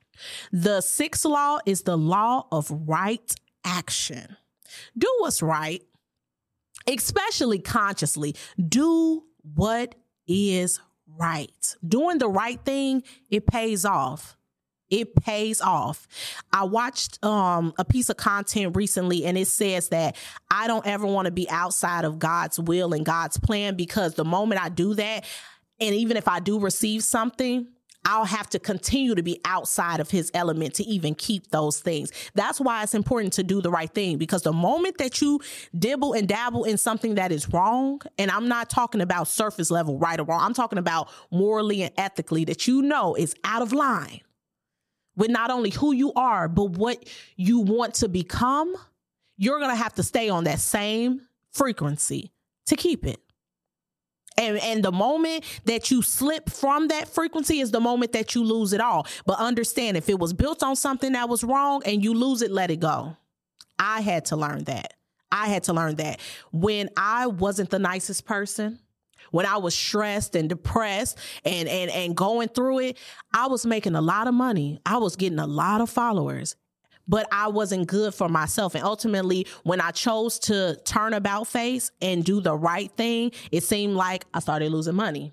The 0.52 0.80
sixth 0.80 1.24
law 1.24 1.58
is 1.66 1.82
the 1.82 1.96
law 1.96 2.46
of 2.52 2.70
right 2.70 3.34
action. 3.64 4.36
Do 4.96 5.12
what's 5.18 5.42
right, 5.42 5.82
especially 6.86 7.58
consciously. 7.58 8.34
Do 8.56 9.24
what 9.54 9.94
is 10.26 10.80
right. 11.18 11.76
Doing 11.86 12.18
the 12.18 12.28
right 12.28 12.60
thing, 12.64 13.02
it 13.30 13.46
pays 13.46 13.84
off. 13.84 14.36
It 14.90 15.16
pays 15.16 15.60
off. 15.60 16.06
I 16.52 16.64
watched 16.64 17.24
um, 17.24 17.72
a 17.78 17.84
piece 17.84 18.10
of 18.10 18.16
content 18.16 18.76
recently 18.76 19.24
and 19.24 19.36
it 19.36 19.48
says 19.48 19.88
that 19.88 20.16
I 20.50 20.66
don't 20.66 20.86
ever 20.86 21.06
want 21.06 21.26
to 21.26 21.32
be 21.32 21.48
outside 21.48 22.04
of 22.04 22.18
God's 22.18 22.60
will 22.60 22.92
and 22.92 23.04
God's 23.04 23.38
plan 23.38 23.76
because 23.76 24.14
the 24.14 24.24
moment 24.24 24.62
I 24.62 24.68
do 24.68 24.94
that, 24.94 25.24
and 25.80 25.94
even 25.94 26.16
if 26.16 26.28
I 26.28 26.38
do 26.38 26.60
receive 26.60 27.02
something, 27.02 27.66
I'll 28.04 28.24
have 28.24 28.48
to 28.50 28.58
continue 28.58 29.14
to 29.14 29.22
be 29.22 29.40
outside 29.44 30.00
of 30.00 30.10
his 30.10 30.30
element 30.34 30.74
to 30.74 30.84
even 30.84 31.14
keep 31.14 31.48
those 31.48 31.80
things. 31.80 32.12
That's 32.34 32.60
why 32.60 32.82
it's 32.82 32.94
important 32.94 33.32
to 33.34 33.42
do 33.42 33.60
the 33.60 33.70
right 33.70 33.92
thing 33.92 34.18
because 34.18 34.42
the 34.42 34.52
moment 34.52 34.98
that 34.98 35.20
you 35.20 35.40
dibble 35.78 36.12
and 36.12 36.28
dabble 36.28 36.64
in 36.64 36.76
something 36.76 37.14
that 37.14 37.32
is 37.32 37.48
wrong, 37.52 38.00
and 38.18 38.30
I'm 38.30 38.48
not 38.48 38.70
talking 38.70 39.00
about 39.00 39.28
surface 39.28 39.70
level 39.70 39.98
right 39.98 40.20
or 40.20 40.24
wrong, 40.24 40.40
I'm 40.40 40.54
talking 40.54 40.78
about 40.78 41.08
morally 41.30 41.82
and 41.82 41.92
ethically 41.96 42.44
that 42.44 42.66
you 42.66 42.82
know 42.82 43.14
is 43.14 43.34
out 43.44 43.62
of 43.62 43.72
line 43.72 44.20
with 45.16 45.30
not 45.30 45.50
only 45.50 45.70
who 45.70 45.92
you 45.92 46.12
are, 46.14 46.48
but 46.48 46.70
what 46.70 47.08
you 47.36 47.60
want 47.60 47.94
to 47.94 48.08
become, 48.08 48.74
you're 49.36 49.58
going 49.58 49.70
to 49.70 49.76
have 49.76 49.94
to 49.94 50.02
stay 50.02 50.28
on 50.28 50.44
that 50.44 50.60
same 50.60 51.22
frequency 51.52 52.32
to 52.66 52.76
keep 52.76 53.06
it. 53.06 53.20
And, 54.36 54.58
and 54.58 54.84
the 54.84 54.92
moment 54.92 55.44
that 55.64 55.90
you 55.90 56.02
slip 56.02 56.50
from 56.50 56.88
that 56.88 57.08
frequency 57.08 57.60
is 57.60 57.70
the 57.70 57.80
moment 57.80 58.12
that 58.12 58.34
you 58.34 58.42
lose 58.42 58.72
it 58.72 58.80
all. 58.80 59.06
But 59.26 59.38
understand 59.38 59.96
if 59.96 60.08
it 60.08 60.18
was 60.18 60.32
built 60.32 60.62
on 60.62 60.76
something 60.76 61.12
that 61.12 61.28
was 61.28 61.44
wrong 61.44 61.82
and 61.86 62.02
you 62.02 62.14
lose 62.14 62.42
it, 62.42 62.50
let 62.50 62.70
it 62.70 62.80
go. 62.80 63.16
I 63.78 64.00
had 64.00 64.24
to 64.26 64.36
learn 64.36 64.64
that. 64.64 64.94
I 65.30 65.48
had 65.48 65.64
to 65.64 65.72
learn 65.72 65.96
that 65.96 66.20
when 66.52 66.90
I 66.96 67.26
wasn't 67.26 67.70
the 67.70 67.78
nicest 67.78 68.24
person, 68.24 68.78
when 69.30 69.46
I 69.46 69.56
was 69.56 69.74
stressed 69.74 70.36
and 70.36 70.48
depressed 70.48 71.18
and 71.44 71.68
and 71.68 71.90
and 71.90 72.16
going 72.16 72.48
through 72.48 72.80
it, 72.80 72.98
I 73.32 73.48
was 73.48 73.66
making 73.66 73.96
a 73.96 74.00
lot 74.00 74.28
of 74.28 74.34
money. 74.34 74.78
I 74.86 74.98
was 74.98 75.16
getting 75.16 75.40
a 75.40 75.46
lot 75.46 75.80
of 75.80 75.90
followers 75.90 76.54
but 77.06 77.26
I 77.30 77.48
wasn't 77.48 77.86
good 77.86 78.14
for 78.14 78.28
myself. 78.28 78.74
And 78.74 78.84
ultimately, 78.84 79.46
when 79.62 79.80
I 79.80 79.90
chose 79.90 80.38
to 80.40 80.78
turn 80.84 81.14
about 81.14 81.46
face 81.46 81.90
and 82.00 82.24
do 82.24 82.40
the 82.40 82.54
right 82.54 82.90
thing, 82.96 83.32
it 83.50 83.62
seemed 83.62 83.94
like 83.94 84.24
I 84.32 84.40
started 84.40 84.70
losing 84.70 84.94
money. 84.94 85.32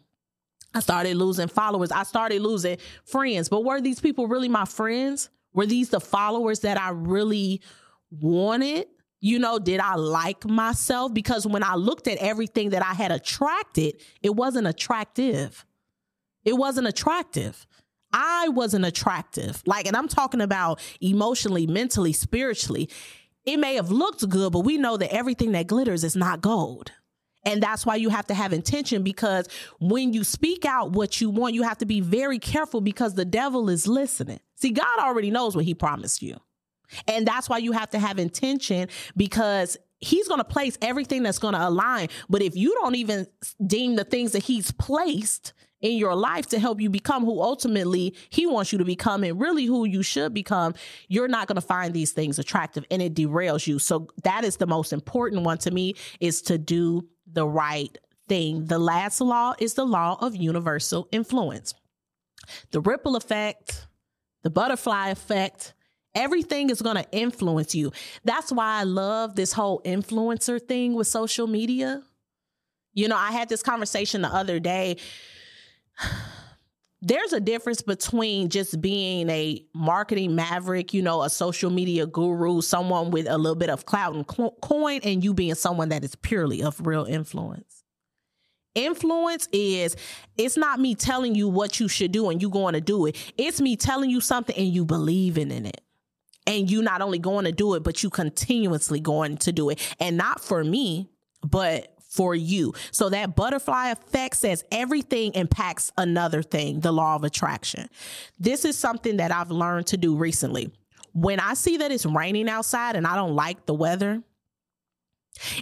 I 0.74 0.80
started 0.80 1.18
losing 1.18 1.48
followers. 1.48 1.92
I 1.92 2.04
started 2.04 2.42
losing 2.42 2.78
friends. 3.04 3.50
But 3.50 3.64
were 3.64 3.82
these 3.82 4.00
people 4.00 4.28
really 4.28 4.48
my 4.48 4.66
friends? 4.66 5.30
Were 5.54 5.66
these 5.66 5.90
the 5.90 6.00
followers 6.00 6.62
that 6.62 6.80
I 6.80 6.92
really 6.92 7.62
wanted? 8.10 8.88
You 9.20 9.38
know, 9.38 9.60
did 9.60 9.80
I 9.80 9.96
like 9.96 10.46
myself? 10.46 11.14
Because 11.14 11.46
when 11.46 11.64
I 11.64 11.76
looked 11.76 12.08
at 12.08 12.18
everything 12.18 12.70
that 12.70 12.84
I 12.84 12.94
had 12.94 13.12
attracted, 13.12 14.02
it 14.24 14.36
wasn't 14.36 14.68
attractive. 14.68 15.66
It 16.44 16.54
wasn't 16.54 16.88
attractive. 16.88 17.68
I 18.14 18.50
wasn't 18.50 18.86
attractive. 18.86 19.62
Like, 19.66 19.88
and 19.88 19.96
I'm 19.96 20.08
talking 20.08 20.42
about 20.42 20.80
emotionally, 21.00 21.68
mentally, 21.68 22.14
spiritually. 22.14 22.90
It 23.46 23.58
may 23.58 23.76
have 23.76 23.90
looked 23.92 24.28
good, 24.30 24.54
but 24.54 24.60
we 24.60 24.78
know 24.78 24.98
that 24.98 25.14
everything 25.14 25.54
that 25.54 25.68
glitters 25.68 26.04
is 26.04 26.16
not 26.16 26.42
gold. 26.42 26.92
And 27.44 27.62
that's 27.62 27.86
why 27.86 27.96
you 27.96 28.10
have 28.10 28.28
to 28.28 28.34
have 28.34 28.54
intention 28.54 29.02
because 29.02 29.48
when 29.80 30.14
you 30.14 30.24
speak 30.24 30.64
out 30.64 30.92
what 30.92 31.20
you 31.20 31.30
want, 31.30 31.56
you 31.56 31.64
have 31.64 31.80
to 31.80 31.86
be 31.86 32.00
very 32.00 32.38
careful 32.38 32.82
because 32.82 33.16
the 33.16 33.26
devil 33.26 33.70
is 33.70 33.88
listening. 33.88 34.40
See, 34.56 34.72
God 34.72 35.00
already 35.00 35.32
knows 35.32 35.56
what 35.56 35.66
he 35.66 35.74
promised 35.74 36.22
you. 36.22 36.38
And 37.08 37.26
that's 37.26 37.50
why 37.50 37.58
you 37.58 37.72
have 37.72 37.90
to 37.92 38.00
have 38.00 38.20
intention 38.20 38.90
because 39.18 39.78
he's 40.00 40.28
going 40.28 40.40
to 40.40 40.44
place 40.44 40.78
everything 40.82 41.24
that's 41.24 41.40
going 41.40 41.54
to 41.54 41.68
align. 41.68 42.10
But 42.30 42.42
if 42.42 42.56
you 42.56 42.76
don't 42.76 42.96
even 42.96 43.28
deem 43.66 43.96
the 43.96 44.04
things 44.04 44.34
that 44.34 44.44
he's 44.44 44.72
placed 44.72 45.54
in 45.82 45.98
your 45.98 46.16
life 46.16 46.48
to 46.48 46.60
help 46.60 46.80
you 46.80 46.90
become 46.90 47.26
who 47.26 47.42
ultimately 47.42 48.16
he 48.30 48.46
wants 48.46 48.72
you 48.72 48.78
to 48.78 48.86
become 48.86 49.24
and 49.24 49.40
really 49.40 49.66
who 49.66 49.86
you 49.86 50.04
should 50.04 50.34
become, 50.34 50.74
you're 51.08 51.28
not 51.28 51.48
going 51.48 51.56
to 51.56 51.62
find 51.62 51.94
these 51.94 52.12
things 52.12 52.40
attractive 52.40 52.86
and 52.92 53.02
it 53.02 53.14
derails 53.14 53.68
you. 53.68 53.80
So 53.80 54.08
that 54.24 54.44
is 54.44 54.58
the 54.58 54.68
most 54.68 54.94
important 54.94 55.44
one 55.44 55.58
to 55.60 55.72
me 55.72 55.96
is 56.20 56.42
to 56.44 56.58
do 56.58 57.08
the 57.26 57.48
right 57.48 57.96
thing. 58.28 58.66
The 58.66 58.80
last 58.80 59.22
law 59.22 59.54
is 59.60 59.74
the 59.74 59.86
law 59.86 60.18
of 60.22 60.36
universal 60.36 61.08
influence. 61.12 61.74
The 62.72 62.82
ripple 62.82 63.16
effect, 63.16 63.88
the 64.44 64.50
butterfly 64.50 65.10
effect, 65.10 65.74
Everything 66.14 66.70
is 66.70 66.82
going 66.82 66.98
to 66.98 67.10
influence 67.12 67.74
you. 67.74 67.94
That's 68.26 68.52
why 68.52 68.80
I 68.80 68.84
love 68.84 69.36
this 69.36 69.54
whole 69.54 69.82
influencer 69.84 70.62
thing 70.62 70.94
with 70.94 71.08
social 71.08 71.48
media. 71.48 72.04
You 72.94 73.08
know, 73.08 73.16
I 73.16 73.32
had 73.32 73.48
this 73.48 73.64
conversation 73.64 74.22
the 74.22 74.28
other 74.28 74.60
day 74.60 74.98
there's 77.02 77.34
a 77.34 77.40
difference 77.40 77.82
between 77.82 78.50
just 78.50 78.80
being 78.80 79.30
a 79.30 79.66
marketing 79.74 80.36
maverick, 80.36 80.94
you 80.94 81.02
know, 81.02 81.24
a 81.24 81.30
social 81.30 81.72
media 81.72 82.06
guru, 82.06 82.62
someone 82.62 83.12
with 83.12 83.28
a 83.28 83.38
little 83.38 83.56
bit 83.56 83.70
of 83.70 83.86
clout 83.86 84.16
and 84.16 84.28
coin, 84.28 85.00
and 85.04 85.24
you 85.24 85.34
being 85.34 85.56
someone 85.56 85.90
that 85.90 86.04
is 86.04 86.16
purely 86.16 86.62
of 86.62 86.86
real 86.86 87.06
influence. 87.06 87.84
Influence 88.74 89.50
is 89.52 89.98
it's 90.38 90.56
not 90.56 90.80
me 90.80 90.96
telling 90.96 91.36
you 91.36 91.50
what 91.50 91.80
you 91.80 91.88
should 91.90 92.12
do 92.12 92.30
and 92.30 92.42
you 92.42 92.50
going 92.50 92.74
to 92.74 92.82
do 92.82 93.06
it. 93.06 93.34
It's 93.38 93.60
me 93.60 93.76
telling 93.76 94.10
you 94.10 94.22
something 94.22 94.56
and 94.56 94.68
you 94.68 94.86
believing 94.86 95.52
in 95.52 95.66
it. 95.66 95.82
And 96.48 96.72
you 96.72 96.82
not 96.82 97.02
only 97.02 97.20
going 97.20 97.46
to 97.46 97.52
do 97.52 97.76
it, 97.76 97.84
but 97.84 98.02
you 98.02 98.10
continuously 98.10 99.00
going 99.00 99.38
to 99.38 99.52
do 99.52 99.70
it. 99.70 99.96
And 100.00 100.18
not 100.18 100.42
for 100.42 100.64
me, 100.64 101.10
but 101.42 101.94
for 102.12 102.36
you. 102.36 102.74
So 102.92 103.10
that 103.10 103.36
butterfly 103.36 103.92
effect 103.92 104.36
says 104.36 104.66
everything 104.70 105.34
impacts 105.34 105.92
another 105.98 106.44
thing, 106.44 106.82
the 106.82 106.92
law 106.92 107.16
of 107.16 107.24
attraction. 107.24 107.88
This 108.38 108.66
is 108.66 108.78
something 108.78 109.18
that 109.18 109.32
I've 109.32 109.50
learned 109.50 109.88
to 109.88 109.98
do 109.98 110.16
recently. 110.16 110.72
When 111.14 111.40
I 111.40 111.54
see 111.54 111.78
that 111.78 111.92
it's 111.92 112.06
raining 112.06 112.50
outside 112.50 112.96
and 112.98 113.08
I 113.08 113.16
don't 113.16 113.36
like 113.36 113.66
the 113.66 113.74
weather, 113.74 114.22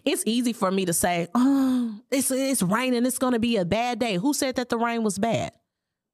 it's 0.03 0.23
easy 0.25 0.53
for 0.53 0.71
me 0.71 0.85
to 0.85 0.93
say, 0.93 1.27
"Oh, 1.35 1.99
it's 2.12 2.31
it's 2.31 2.63
raining. 2.63 3.05
It's 3.05 3.19
going 3.19 3.33
to 3.33 3.39
be 3.39 3.57
a 3.57 3.65
bad 3.65 3.99
day." 3.99 4.15
Who 4.15 4.33
said 4.33 4.55
that 4.55 4.69
the 4.69 4.77
rain 4.77 5.03
was 5.03 5.19
bad? 5.19 5.53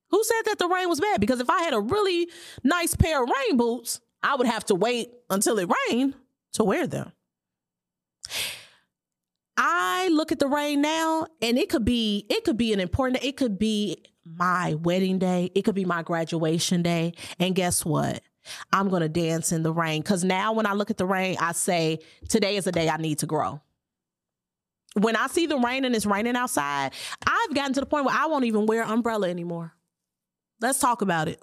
Who 0.09 0.21
said 0.23 0.41
that 0.45 0.59
the 0.59 0.67
rain 0.67 0.89
was 0.89 0.99
bad? 0.99 1.21
Because 1.21 1.39
if 1.39 1.49
I 1.49 1.63
had 1.63 1.73
a 1.73 1.79
really 1.79 2.29
nice 2.63 2.95
pair 2.95 3.23
of 3.23 3.29
rain 3.29 3.57
boots, 3.57 4.01
I 4.21 4.35
would 4.35 4.47
have 4.47 4.65
to 4.65 4.75
wait 4.75 5.11
until 5.29 5.57
it 5.59 5.69
rained 5.89 6.15
to 6.53 6.63
wear 6.65 6.85
them. 6.85 7.13
I 9.57 10.09
look 10.11 10.31
at 10.31 10.39
the 10.39 10.47
rain 10.47 10.81
now 10.81 11.27
and 11.41 11.57
it 11.57 11.69
could 11.69 11.85
be 11.85 12.25
it 12.29 12.43
could 12.43 12.57
be 12.57 12.73
an 12.73 12.79
important 12.79 13.23
it 13.23 13.37
could 13.37 13.57
be 13.57 14.03
my 14.25 14.73
wedding 14.75 15.19
day, 15.19 15.51
it 15.53 15.61
could 15.63 15.75
be 15.75 15.85
my 15.85 16.01
graduation 16.01 16.81
day, 16.81 17.13
and 17.39 17.53
guess 17.55 17.85
what? 17.85 18.21
I'm 18.73 18.89
going 18.89 19.01
to 19.01 19.09
dance 19.09 19.51
in 19.51 19.63
the 19.63 19.71
rain 19.71 20.03
cuz 20.03 20.23
now 20.23 20.53
when 20.53 20.65
I 20.65 20.73
look 20.73 20.91
at 20.91 20.97
the 20.97 21.05
rain, 21.05 21.37
I 21.39 21.53
say 21.53 21.99
today 22.27 22.57
is 22.57 22.67
a 22.67 22.71
day 22.71 22.89
I 22.89 22.97
need 22.97 23.19
to 23.19 23.25
grow. 23.25 23.61
When 24.93 25.15
I 25.15 25.27
see 25.27 25.45
the 25.45 25.57
rain 25.57 25.83
and 25.83 25.95
it's 25.95 26.05
raining 26.05 26.35
outside, 26.35 26.93
I've 27.25 27.53
gotten 27.53 27.73
to 27.73 27.81
the 27.81 27.85
point 27.85 28.05
where 28.05 28.15
I 28.15 28.27
won't 28.27 28.45
even 28.45 28.65
wear 28.65 28.83
umbrella 28.83 29.29
anymore. 29.29 29.73
Let's 30.61 30.79
talk 30.79 31.01
about 31.01 31.27
it. 31.27 31.41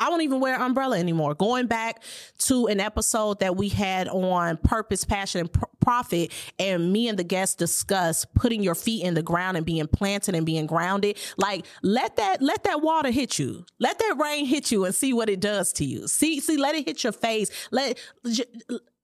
I 0.00 0.08
won't 0.08 0.22
even 0.22 0.40
wear 0.40 0.58
umbrella 0.58 0.98
anymore. 0.98 1.34
Going 1.34 1.66
back 1.66 2.02
to 2.38 2.66
an 2.66 2.80
episode 2.80 3.40
that 3.40 3.56
we 3.56 3.68
had 3.68 4.08
on 4.08 4.56
purpose, 4.56 5.04
passion, 5.04 5.42
and 5.42 5.64
profit, 5.80 6.32
and 6.58 6.92
me 6.92 7.08
and 7.08 7.18
the 7.18 7.24
guests 7.24 7.54
discuss 7.54 8.24
putting 8.24 8.62
your 8.62 8.74
feet 8.74 9.04
in 9.04 9.14
the 9.14 9.22
ground 9.22 9.58
and 9.58 9.66
being 9.66 9.86
planted 9.86 10.34
and 10.34 10.46
being 10.46 10.66
grounded. 10.66 11.18
Like 11.36 11.66
let 11.82 12.16
that 12.16 12.40
let 12.40 12.64
that 12.64 12.80
water 12.80 13.10
hit 13.10 13.38
you. 13.38 13.66
Let 13.78 13.98
that 13.98 14.16
rain 14.18 14.46
hit 14.46 14.72
you 14.72 14.86
and 14.86 14.94
see 14.94 15.12
what 15.12 15.28
it 15.28 15.40
does 15.40 15.72
to 15.74 15.84
you. 15.84 16.08
See, 16.08 16.40
see, 16.40 16.56
let 16.56 16.74
it 16.74 16.86
hit 16.86 17.04
your 17.04 17.12
face. 17.12 17.50
Let 17.70 17.98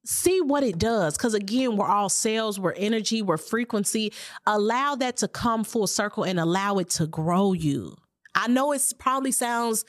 see 0.05 0.41
what 0.41 0.63
it 0.63 0.79
does. 0.79 1.17
Because 1.17 1.35
again, 1.35 1.77
we're 1.77 1.87
all 1.87 2.09
cells, 2.09 2.59
we're 2.59 2.73
energy, 2.73 3.21
we're 3.21 3.37
frequency. 3.37 4.13
Allow 4.47 4.95
that 4.97 5.19
to 5.19 5.29
come 5.29 5.65
full 5.65 5.87
circle 5.87 6.25
and 6.25 6.41
allow 6.41 6.79
it 6.79 6.89
to 6.91 7.07
grow 7.07 7.53
you. 7.53 7.97
I 8.35 8.49
know 8.49 8.73
it 8.73 8.83
probably 8.99 9.33
sounds 9.33 9.85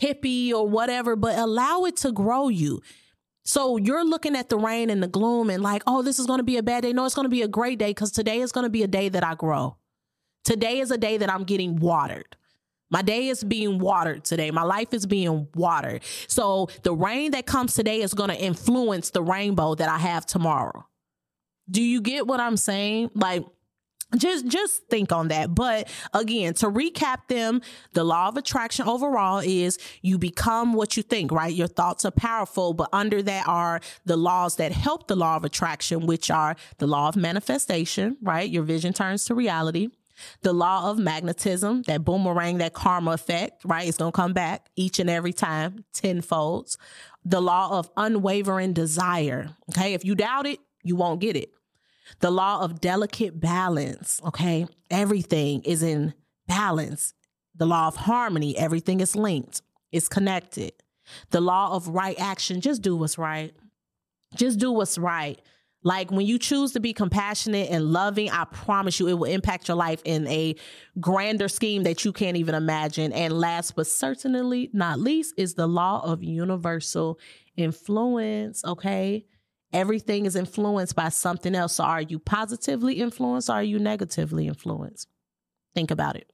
hippie 0.00 0.52
or 0.52 0.68
whatever, 0.68 1.16
but 1.16 1.38
allow 1.38 1.84
it 1.84 1.96
to 1.98 2.12
grow 2.12 2.48
you. 2.48 2.82
So 3.44 3.76
you're 3.76 4.04
looking 4.04 4.34
at 4.34 4.48
the 4.48 4.58
rain 4.58 4.90
and 4.90 5.02
the 5.02 5.06
gloom 5.06 5.50
and 5.50 5.62
like, 5.62 5.82
oh, 5.86 6.02
this 6.02 6.18
is 6.18 6.26
going 6.26 6.38
to 6.40 6.44
be 6.44 6.56
a 6.56 6.62
bad 6.62 6.82
day. 6.82 6.92
No, 6.92 7.04
it's 7.04 7.14
going 7.14 7.26
to 7.26 7.30
be 7.30 7.42
a 7.42 7.48
great 7.48 7.78
day 7.78 7.90
because 7.90 8.10
today 8.10 8.40
is 8.40 8.50
going 8.50 8.64
to 8.64 8.70
be 8.70 8.82
a 8.82 8.88
day 8.88 9.08
that 9.08 9.24
I 9.24 9.34
grow. 9.34 9.76
Today 10.44 10.80
is 10.80 10.90
a 10.90 10.98
day 10.98 11.16
that 11.18 11.30
I'm 11.30 11.44
getting 11.44 11.76
watered. 11.76 12.36
My 12.90 13.02
day 13.02 13.28
is 13.28 13.42
being 13.42 13.78
watered 13.78 14.24
today. 14.24 14.50
My 14.50 14.62
life 14.62 14.92
is 14.92 15.06
being 15.06 15.48
watered. 15.54 16.02
So 16.28 16.68
the 16.82 16.94
rain 16.94 17.32
that 17.32 17.46
comes 17.46 17.74
today 17.74 18.00
is 18.00 18.14
going 18.14 18.30
to 18.30 18.36
influence 18.36 19.10
the 19.10 19.22
rainbow 19.22 19.74
that 19.74 19.88
I 19.88 19.98
have 19.98 20.26
tomorrow. 20.26 20.86
Do 21.68 21.82
you 21.82 22.00
get 22.00 22.26
what 22.26 22.38
I'm 22.38 22.56
saying? 22.56 23.10
Like, 23.14 23.44
just 24.16 24.46
just 24.46 24.86
think 24.88 25.10
on 25.10 25.28
that 25.28 25.54
but 25.54 25.88
again 26.14 26.54
to 26.54 26.66
recap 26.66 27.26
them 27.28 27.60
the 27.92 28.04
law 28.04 28.28
of 28.28 28.36
attraction 28.36 28.86
overall 28.86 29.40
is 29.44 29.78
you 30.00 30.16
become 30.16 30.74
what 30.74 30.96
you 30.96 31.02
think 31.02 31.32
right 31.32 31.54
your 31.54 31.66
thoughts 31.66 32.04
are 32.04 32.12
powerful 32.12 32.72
but 32.72 32.88
under 32.92 33.20
that 33.20 33.46
are 33.48 33.80
the 34.04 34.16
laws 34.16 34.56
that 34.56 34.70
help 34.70 35.08
the 35.08 35.16
law 35.16 35.36
of 35.36 35.44
attraction 35.44 36.06
which 36.06 36.30
are 36.30 36.54
the 36.78 36.86
law 36.86 37.08
of 37.08 37.16
manifestation 37.16 38.16
right 38.22 38.48
your 38.48 38.62
vision 38.62 38.92
turns 38.92 39.24
to 39.24 39.34
reality 39.34 39.88
the 40.42 40.52
law 40.52 40.90
of 40.90 40.98
magnetism, 40.98 41.82
that 41.82 42.04
boomerang, 42.04 42.58
that 42.58 42.72
karma 42.72 43.12
effect, 43.12 43.62
right? 43.64 43.86
It's 43.86 43.98
going 43.98 44.12
to 44.12 44.16
come 44.16 44.32
back 44.32 44.68
each 44.76 44.98
and 44.98 45.10
every 45.10 45.32
time, 45.32 45.84
tenfold. 45.92 46.76
The 47.24 47.40
law 47.40 47.78
of 47.78 47.90
unwavering 47.96 48.72
desire. 48.72 49.50
Okay. 49.70 49.94
If 49.94 50.04
you 50.04 50.14
doubt 50.14 50.46
it, 50.46 50.58
you 50.82 50.96
won't 50.96 51.20
get 51.20 51.36
it. 51.36 51.50
The 52.20 52.30
law 52.30 52.62
of 52.62 52.80
delicate 52.80 53.40
balance. 53.40 54.20
Okay. 54.24 54.66
Everything 54.90 55.62
is 55.62 55.82
in 55.82 56.14
balance. 56.46 57.14
The 57.54 57.66
law 57.66 57.88
of 57.88 57.96
harmony. 57.96 58.56
Everything 58.56 59.00
is 59.00 59.16
linked, 59.16 59.62
it's 59.92 60.08
connected. 60.08 60.72
The 61.30 61.40
law 61.40 61.72
of 61.72 61.88
right 61.88 62.18
action. 62.18 62.60
Just 62.60 62.82
do 62.82 62.96
what's 62.96 63.16
right. 63.16 63.54
Just 64.34 64.58
do 64.58 64.72
what's 64.72 64.98
right. 64.98 65.40
Like 65.86 66.10
when 66.10 66.26
you 66.26 66.36
choose 66.36 66.72
to 66.72 66.80
be 66.80 66.92
compassionate 66.92 67.70
and 67.70 67.92
loving, 67.92 68.28
I 68.28 68.44
promise 68.44 68.98
you 68.98 69.06
it 69.06 69.12
will 69.12 69.30
impact 69.30 69.68
your 69.68 69.76
life 69.76 70.02
in 70.04 70.26
a 70.26 70.56
grander 70.98 71.46
scheme 71.46 71.84
that 71.84 72.04
you 72.04 72.12
can't 72.12 72.36
even 72.36 72.56
imagine. 72.56 73.12
And 73.12 73.38
last 73.38 73.76
but 73.76 73.86
certainly 73.86 74.68
not 74.72 74.98
least 74.98 75.34
is 75.36 75.54
the 75.54 75.68
law 75.68 76.02
of 76.04 76.24
universal 76.24 77.20
influence. 77.56 78.64
Okay. 78.64 79.26
Everything 79.76 80.24
is 80.24 80.36
influenced 80.36 80.96
by 80.96 81.10
something 81.10 81.54
else. 81.54 81.74
So 81.74 81.84
are 81.84 82.00
you 82.00 82.18
positively 82.18 82.94
influenced 82.94 83.50
or 83.50 83.54
are 83.54 83.62
you 83.62 83.78
negatively 83.78 84.46
influenced? 84.46 85.06
Think 85.74 85.90
about 85.90 86.16
it. 86.16 86.32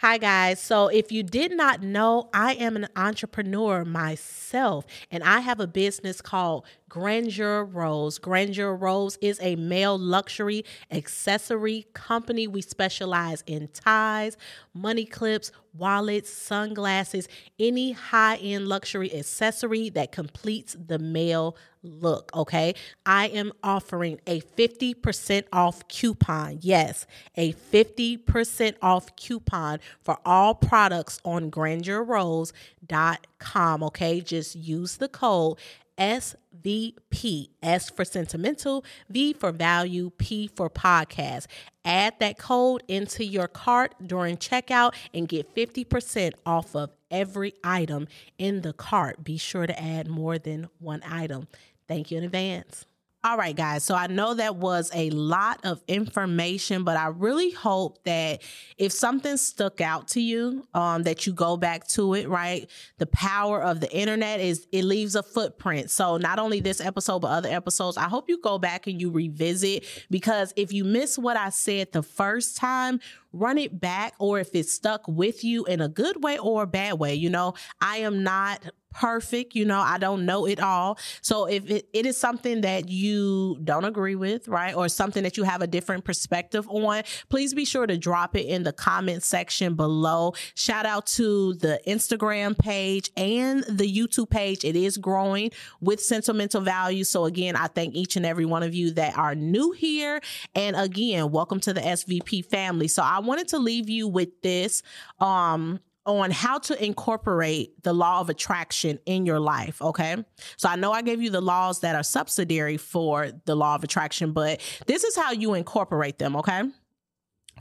Hi, 0.00 0.18
guys. 0.18 0.60
So, 0.60 0.86
if 0.86 1.10
you 1.10 1.24
did 1.24 1.50
not 1.50 1.82
know, 1.82 2.28
I 2.32 2.54
am 2.54 2.76
an 2.76 2.86
entrepreneur 2.94 3.84
myself, 3.84 4.86
and 5.10 5.24
I 5.24 5.40
have 5.40 5.58
a 5.58 5.66
business 5.66 6.20
called 6.20 6.66
Grandeur 6.88 7.64
Rose. 7.64 8.18
Grandeur 8.18 8.74
Rose 8.74 9.18
is 9.20 9.38
a 9.42 9.56
male 9.56 9.98
luxury 9.98 10.64
accessory 10.90 11.86
company. 11.92 12.46
We 12.46 12.62
specialize 12.62 13.44
in 13.46 13.68
ties, 13.68 14.38
money 14.72 15.04
clips, 15.04 15.52
wallets, 15.74 16.30
sunglasses, 16.30 17.28
any 17.58 17.92
high 17.92 18.36
end 18.36 18.68
luxury 18.68 19.14
accessory 19.14 19.90
that 19.90 20.12
completes 20.12 20.74
the 20.78 20.98
male 20.98 21.58
look. 21.82 22.30
Okay. 22.34 22.74
I 23.06 23.28
am 23.28 23.52
offering 23.62 24.20
a 24.26 24.40
50% 24.40 25.44
off 25.52 25.86
coupon. 25.88 26.58
Yes, 26.62 27.06
a 27.36 27.52
50% 27.52 28.74
off 28.82 29.14
coupon 29.16 29.78
for 30.00 30.18
all 30.24 30.54
products 30.54 31.20
on 31.24 31.50
grandeurrose.com. 31.50 33.82
Okay. 33.82 34.20
Just 34.20 34.54
use 34.56 34.96
the 34.96 35.08
code 35.08 35.58
SVP. 35.98 37.48
S 37.62 37.90
for 37.90 38.04
sentimental, 38.04 38.84
V 39.08 39.32
for 39.32 39.52
value, 39.52 40.10
P 40.16 40.48
for 40.48 40.70
podcast. 40.70 41.46
Add 41.84 42.14
that 42.20 42.38
code 42.38 42.82
into 42.88 43.24
your 43.24 43.48
cart 43.48 43.94
during 44.04 44.36
checkout 44.36 44.94
and 45.14 45.28
get 45.28 45.54
50% 45.54 46.32
off 46.44 46.74
of 46.74 46.90
every 47.10 47.54
item 47.64 48.08
in 48.38 48.62
the 48.62 48.72
cart. 48.72 49.24
Be 49.24 49.38
sure 49.38 49.66
to 49.66 49.82
add 49.82 50.08
more 50.08 50.38
than 50.38 50.68
one 50.78 51.02
item. 51.08 51.48
Thank 51.86 52.10
you 52.10 52.18
in 52.18 52.24
advance. 52.24 52.84
All 53.24 53.36
right, 53.36 53.56
guys. 53.56 53.82
So 53.82 53.96
I 53.96 54.06
know 54.06 54.34
that 54.34 54.54
was 54.54 54.92
a 54.94 55.10
lot 55.10 55.58
of 55.64 55.82
information, 55.88 56.84
but 56.84 56.96
I 56.96 57.08
really 57.08 57.50
hope 57.50 58.04
that 58.04 58.42
if 58.76 58.92
something 58.92 59.36
stuck 59.36 59.80
out 59.80 60.06
to 60.08 60.20
you, 60.20 60.64
um, 60.72 61.02
that 61.02 61.26
you 61.26 61.32
go 61.32 61.56
back 61.56 61.88
to 61.88 62.14
it, 62.14 62.28
right? 62.28 62.70
The 62.98 63.06
power 63.06 63.60
of 63.60 63.80
the 63.80 63.92
internet 63.92 64.38
is 64.38 64.68
it 64.70 64.84
leaves 64.84 65.16
a 65.16 65.24
footprint. 65.24 65.90
So 65.90 66.16
not 66.16 66.38
only 66.38 66.60
this 66.60 66.80
episode, 66.80 67.18
but 67.18 67.32
other 67.32 67.48
episodes, 67.48 67.96
I 67.96 68.04
hope 68.04 68.28
you 68.28 68.40
go 68.40 68.56
back 68.56 68.86
and 68.86 69.00
you 69.00 69.10
revisit 69.10 69.84
because 70.12 70.52
if 70.54 70.72
you 70.72 70.84
miss 70.84 71.18
what 71.18 71.36
I 71.36 71.48
said 71.48 71.90
the 71.90 72.04
first 72.04 72.56
time, 72.56 73.00
run 73.32 73.58
it 73.58 73.80
back 73.80 74.14
or 74.20 74.38
if 74.38 74.54
it's 74.54 74.72
stuck 74.72 75.06
with 75.08 75.42
you 75.42 75.64
in 75.64 75.80
a 75.80 75.88
good 75.88 76.22
way 76.22 76.38
or 76.38 76.62
a 76.62 76.66
bad 76.68 77.00
way. 77.00 77.16
You 77.16 77.30
know, 77.30 77.54
I 77.80 77.98
am 77.98 78.22
not 78.22 78.64
perfect. 78.90 79.54
You 79.54 79.64
know, 79.64 79.80
I 79.80 79.98
don't 79.98 80.26
know 80.26 80.46
it 80.46 80.60
all. 80.60 80.98
So 81.20 81.46
if 81.46 81.70
it, 81.70 81.88
it 81.92 82.06
is 82.06 82.16
something 82.16 82.62
that 82.62 82.88
you 82.88 83.58
don't 83.62 83.84
agree 83.84 84.14
with, 84.14 84.48
right, 84.48 84.74
or 84.74 84.88
something 84.88 85.22
that 85.22 85.36
you 85.36 85.44
have 85.44 85.62
a 85.62 85.66
different 85.66 86.04
perspective 86.04 86.68
on, 86.68 87.02
please 87.28 87.54
be 87.54 87.64
sure 87.64 87.86
to 87.86 87.96
drop 87.98 88.36
it 88.36 88.46
in 88.46 88.62
the 88.62 88.72
comment 88.72 89.22
section 89.22 89.74
below. 89.74 90.34
Shout 90.54 90.86
out 90.86 91.06
to 91.06 91.54
the 91.54 91.80
Instagram 91.86 92.58
page 92.58 93.10
and 93.16 93.64
the 93.64 93.90
YouTube 93.90 94.30
page. 94.30 94.64
It 94.64 94.76
is 94.76 94.96
growing 94.96 95.50
with 95.80 96.00
sentimental 96.00 96.60
value. 96.60 97.04
So 97.04 97.24
again, 97.24 97.56
I 97.56 97.66
thank 97.66 97.94
each 97.94 98.16
and 98.16 98.26
every 98.26 98.44
one 98.44 98.62
of 98.62 98.74
you 98.74 98.92
that 98.92 99.16
are 99.16 99.34
new 99.34 99.72
here. 99.72 100.20
And 100.54 100.76
again, 100.76 101.30
welcome 101.30 101.60
to 101.60 101.72
the 101.72 101.80
SVP 101.80 102.44
family. 102.46 102.88
So 102.88 103.02
I 103.02 103.20
wanted 103.20 103.48
to 103.48 103.58
leave 103.58 103.88
you 103.88 104.08
with 104.08 104.40
this 104.42 104.82
um, 105.20 105.80
on 106.08 106.30
how 106.30 106.58
to 106.58 106.84
incorporate 106.84 107.82
the 107.82 107.92
law 107.92 108.20
of 108.20 108.30
attraction 108.30 108.98
in 109.04 109.26
your 109.26 109.38
life. 109.38 109.82
Okay. 109.82 110.16
So 110.56 110.68
I 110.68 110.76
know 110.76 110.90
I 110.90 111.02
gave 111.02 111.20
you 111.20 111.28
the 111.30 111.42
laws 111.42 111.80
that 111.80 111.94
are 111.94 112.02
subsidiary 112.02 112.78
for 112.78 113.30
the 113.44 113.54
law 113.54 113.74
of 113.74 113.84
attraction, 113.84 114.32
but 114.32 114.60
this 114.86 115.04
is 115.04 115.14
how 115.14 115.32
you 115.32 115.52
incorporate 115.54 116.18
them. 116.18 116.34
Okay. 116.36 116.62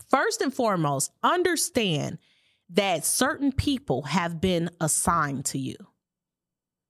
First 0.10 0.41
and 0.41 0.53
foremost, 0.53 1.12
understand 1.21 2.19
that 2.69 3.05
certain 3.05 3.51
people 3.51 4.03
have 4.03 4.39
been 4.39 4.69
assigned 4.79 5.45
to 5.45 5.57
you. 5.57 5.75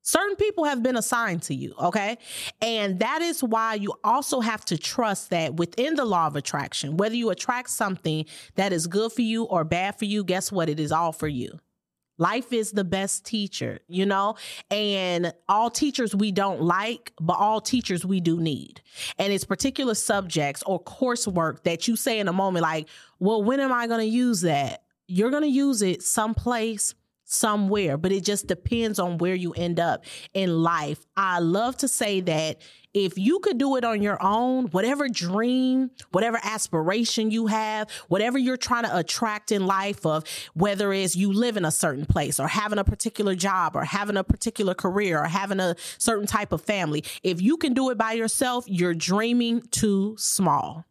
Certain 0.08 0.38
people 0.38 0.64
have 0.64 0.82
been 0.82 0.96
assigned 0.96 1.42
to 1.42 1.54
you, 1.54 1.74
okay? 1.78 2.18
And 2.62 3.00
that 3.00 3.22
is 3.22 3.44
why 3.44 3.74
you 3.74 3.94
also 4.06 4.40
have 4.40 4.64
to 4.64 4.78
trust 4.78 5.32
that 5.32 5.56
within 5.56 5.96
the 5.96 6.06
law 6.06 6.28
of 6.28 6.38
attraction, 6.38 6.96
whether 6.96 7.14
you 7.14 7.30
attract 7.30 7.70
something 7.70 8.24
that 8.56 8.72
is 8.72 8.88
good 8.88 9.12
for 9.12 9.22
you 9.22 9.44
or 9.44 9.66
bad 9.66 10.00
for 10.00 10.06
you, 10.06 10.24
guess 10.24 10.50
what? 10.50 10.70
It 10.70 10.80
is 10.80 10.94
all 10.94 11.12
for 11.12 11.28
you. 11.28 11.60
Life 12.18 12.54
is 12.54 12.72
the 12.72 12.86
best 12.86 13.26
teacher, 13.26 13.82
you 13.90 14.06
know? 14.06 14.36
And 14.72 15.34
all 15.50 15.70
teachers 15.70 16.16
we 16.16 16.32
don't 16.32 16.62
like, 16.62 17.12
but 17.20 17.34
all 17.34 17.60
teachers 17.60 18.06
we 18.06 18.22
do 18.22 18.40
need. 18.40 18.82
And 19.18 19.34
it's 19.34 19.44
particular 19.44 19.94
subjects 19.94 20.64
or 20.66 20.82
coursework 20.82 21.64
that 21.64 21.86
you 21.90 21.98
say 21.98 22.20
in 22.20 22.30
a 22.30 22.34
moment, 22.34 22.64
like, 22.64 22.88
well, 23.20 23.44
when 23.44 23.60
am 23.60 23.74
I 23.74 23.88
going 23.88 24.00
to 24.00 24.06
use 24.06 24.40
that? 24.40 24.84
You're 25.10 25.32
going 25.32 25.44
to 25.44 25.50
use 25.50 25.82
it 25.82 26.02
someplace 26.02 26.96
somewhere, 27.28 27.98
but 27.98 28.12
it 28.12 28.24
just 28.24 28.48
depends 28.48 29.00
on 29.00 29.18
where 29.18 29.36
you 29.36 29.52
end 29.54 29.80
up 29.80 30.06
in 30.34 30.64
life. 30.64 31.06
I 31.16 31.40
love 31.40 31.78
to 31.78 31.88
say 31.88 32.22
that 32.22 32.62
if 32.94 33.18
you 33.18 33.40
could 33.40 33.58
do 33.58 33.76
it 33.76 33.84
on 33.84 34.02
your 34.02 34.18
own, 34.24 34.68
whatever 34.68 35.08
dream, 35.08 35.92
whatever 36.12 36.40
aspiration 36.42 37.30
you 37.30 37.48
have, 37.48 37.92
whatever 38.08 38.38
you're 38.38 38.58
trying 38.58 38.86
to 38.86 38.98
attract 38.98 39.52
in 39.52 39.68
life 39.68 40.06
of 40.06 40.24
whether 40.54 40.92
it's 40.94 41.16
you 41.16 41.32
live 41.32 41.58
in 41.58 41.66
a 41.66 41.72
certain 41.72 42.06
place 42.06 42.40
or 42.40 42.48
having 42.48 42.80
a 42.80 42.84
particular 42.84 43.36
job 43.36 43.76
or 43.76 43.84
having 43.84 44.18
a 44.18 44.24
particular 44.24 44.74
career 44.74 45.22
or 45.22 45.28
having 45.28 45.60
a 45.60 45.76
certain 45.98 46.26
type 46.26 46.54
of 46.54 46.62
family, 46.62 47.04
if 47.24 47.42
you 47.42 47.58
can 47.58 47.74
do 47.74 47.90
it 47.90 47.98
by 47.98 48.14
yourself, 48.14 48.64
you're 48.68 48.96
dreaming 48.96 49.62
too 49.70 50.16
small. 50.18 50.86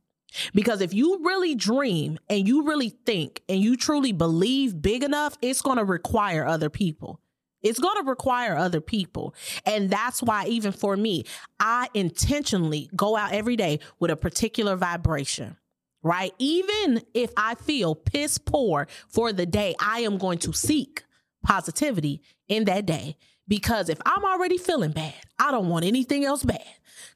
Because 0.54 0.80
if 0.80 0.94
you 0.94 1.20
really 1.24 1.54
dream 1.54 2.18
and 2.28 2.46
you 2.46 2.64
really 2.64 2.90
think 2.90 3.42
and 3.48 3.60
you 3.60 3.76
truly 3.76 4.12
believe 4.12 4.80
big 4.80 5.02
enough, 5.02 5.36
it's 5.42 5.62
going 5.62 5.78
to 5.78 5.84
require 5.84 6.46
other 6.46 6.70
people. 6.70 7.20
It's 7.62 7.78
going 7.78 7.96
to 7.96 8.08
require 8.08 8.56
other 8.56 8.80
people. 8.80 9.34
And 9.64 9.90
that's 9.90 10.22
why, 10.22 10.46
even 10.46 10.72
for 10.72 10.96
me, 10.96 11.24
I 11.58 11.88
intentionally 11.94 12.88
go 12.94 13.16
out 13.16 13.32
every 13.32 13.56
day 13.56 13.80
with 13.98 14.10
a 14.10 14.16
particular 14.16 14.76
vibration, 14.76 15.56
right? 16.02 16.32
Even 16.38 17.02
if 17.14 17.32
I 17.36 17.54
feel 17.56 17.94
piss 17.94 18.38
poor 18.38 18.86
for 19.08 19.32
the 19.32 19.46
day, 19.46 19.74
I 19.80 20.00
am 20.00 20.18
going 20.18 20.38
to 20.40 20.52
seek 20.52 21.04
positivity 21.42 22.22
in 22.46 22.64
that 22.64 22.86
day. 22.86 23.16
Because 23.48 23.88
if 23.88 23.98
I'm 24.04 24.24
already 24.24 24.58
feeling 24.58 24.90
bad, 24.90 25.14
I 25.38 25.50
don't 25.52 25.68
want 25.68 25.84
anything 25.84 26.24
else 26.24 26.42
bad 26.42 26.64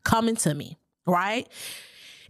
coming 0.04 0.36
to 0.36 0.54
me, 0.54 0.78
right? 1.06 1.48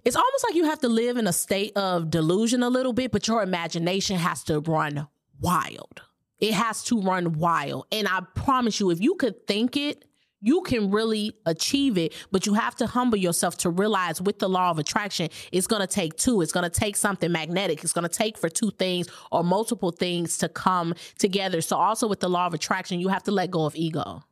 It's 0.05 0.17
almost 0.17 0.45
like 0.45 0.55
you 0.55 0.65
have 0.65 0.81
to 0.81 0.89
live 0.89 1.17
in 1.17 1.27
a 1.27 1.33
state 1.33 1.77
of 1.77 2.11
delusion 2.11 2.63
a 2.63 2.69
little 2.71 2.93
bit, 2.93 3.13
but 3.13 3.27
your 3.29 3.43
imagination 3.43 4.17
has 4.17 4.45
to 4.45 4.61
run 4.61 5.09
wild. 5.41 6.03
It 6.39 6.55
has 6.55 6.83
to 6.85 7.01
run 7.01 7.35
wild. 7.35 7.87
And 7.93 8.09
I 8.09 8.21
promise 8.35 8.81
you, 8.81 8.91
if 8.91 9.01
you 9.01 9.15
could 9.17 9.47
think 9.47 9.77
it, 9.77 10.05
you 10.41 10.63
can 10.63 10.91
really 10.91 11.37
achieve 11.45 11.99
it, 11.99 12.15
but 12.33 12.47
you 12.47 12.55
have 12.55 12.75
to 12.77 12.87
humble 12.87 13.19
yourself 13.19 13.59
to 13.59 13.71
realize 13.71 14.23
with 14.23 14.39
the 14.39 14.49
law 14.49 14.71
of 14.71 14.79
attraction, 14.79 15.29
it's 15.53 15.67
going 15.67 15.81
to 15.81 15.87
take 15.87 16.17
two. 16.17 16.41
It's 16.41 16.53
going 16.53 16.69
to 16.69 16.71
take 16.71 16.97
something 16.97 17.31
magnetic. 17.31 17.85
It's 17.85 17.93
going 17.93 18.09
to 18.09 18.15
take 18.15 18.39
for 18.39 18.49
two 18.49 18.71
things 18.71 19.07
or 19.31 19.45
multiple 19.45 19.91
things 19.91 20.39
to 20.39 20.49
come 20.49 20.95
together. 21.19 21.61
So, 21.61 21.77
also 21.77 22.09
with 22.09 22.21
the 22.21 22.31
law 22.31 22.47
of 22.47 22.55
attraction, 22.55 23.01
you 23.01 23.09
have 23.09 23.23
to 23.25 23.31
let 23.31 23.51
go 23.51 23.67
of 23.67 23.77
ego. 23.77 24.23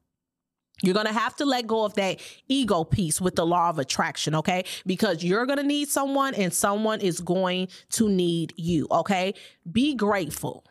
You're 0.83 0.95
going 0.95 1.07
to 1.07 1.13
have 1.13 1.35
to 1.37 1.45
let 1.45 1.67
go 1.67 1.85
of 1.85 1.95
that 1.95 2.21
ego 2.47 2.85
piece 2.85 3.21
with 3.21 3.37
the 3.37 3.45
law 3.45 3.69
of 3.69 3.79
attraction, 3.79 4.35
okay? 4.37 4.65
Because 4.87 5.25
you're 5.25 5.47
going 5.47 5.59
to 5.59 5.65
need 5.65 5.89
someone 5.89 6.35
and 6.35 6.53
someone 6.53 7.01
is 7.01 7.21
going 7.21 7.69
to 7.91 8.09
need 8.09 8.55
you, 8.57 8.87
okay? 8.91 9.35
Be 9.71 9.95
grateful. 9.95 10.65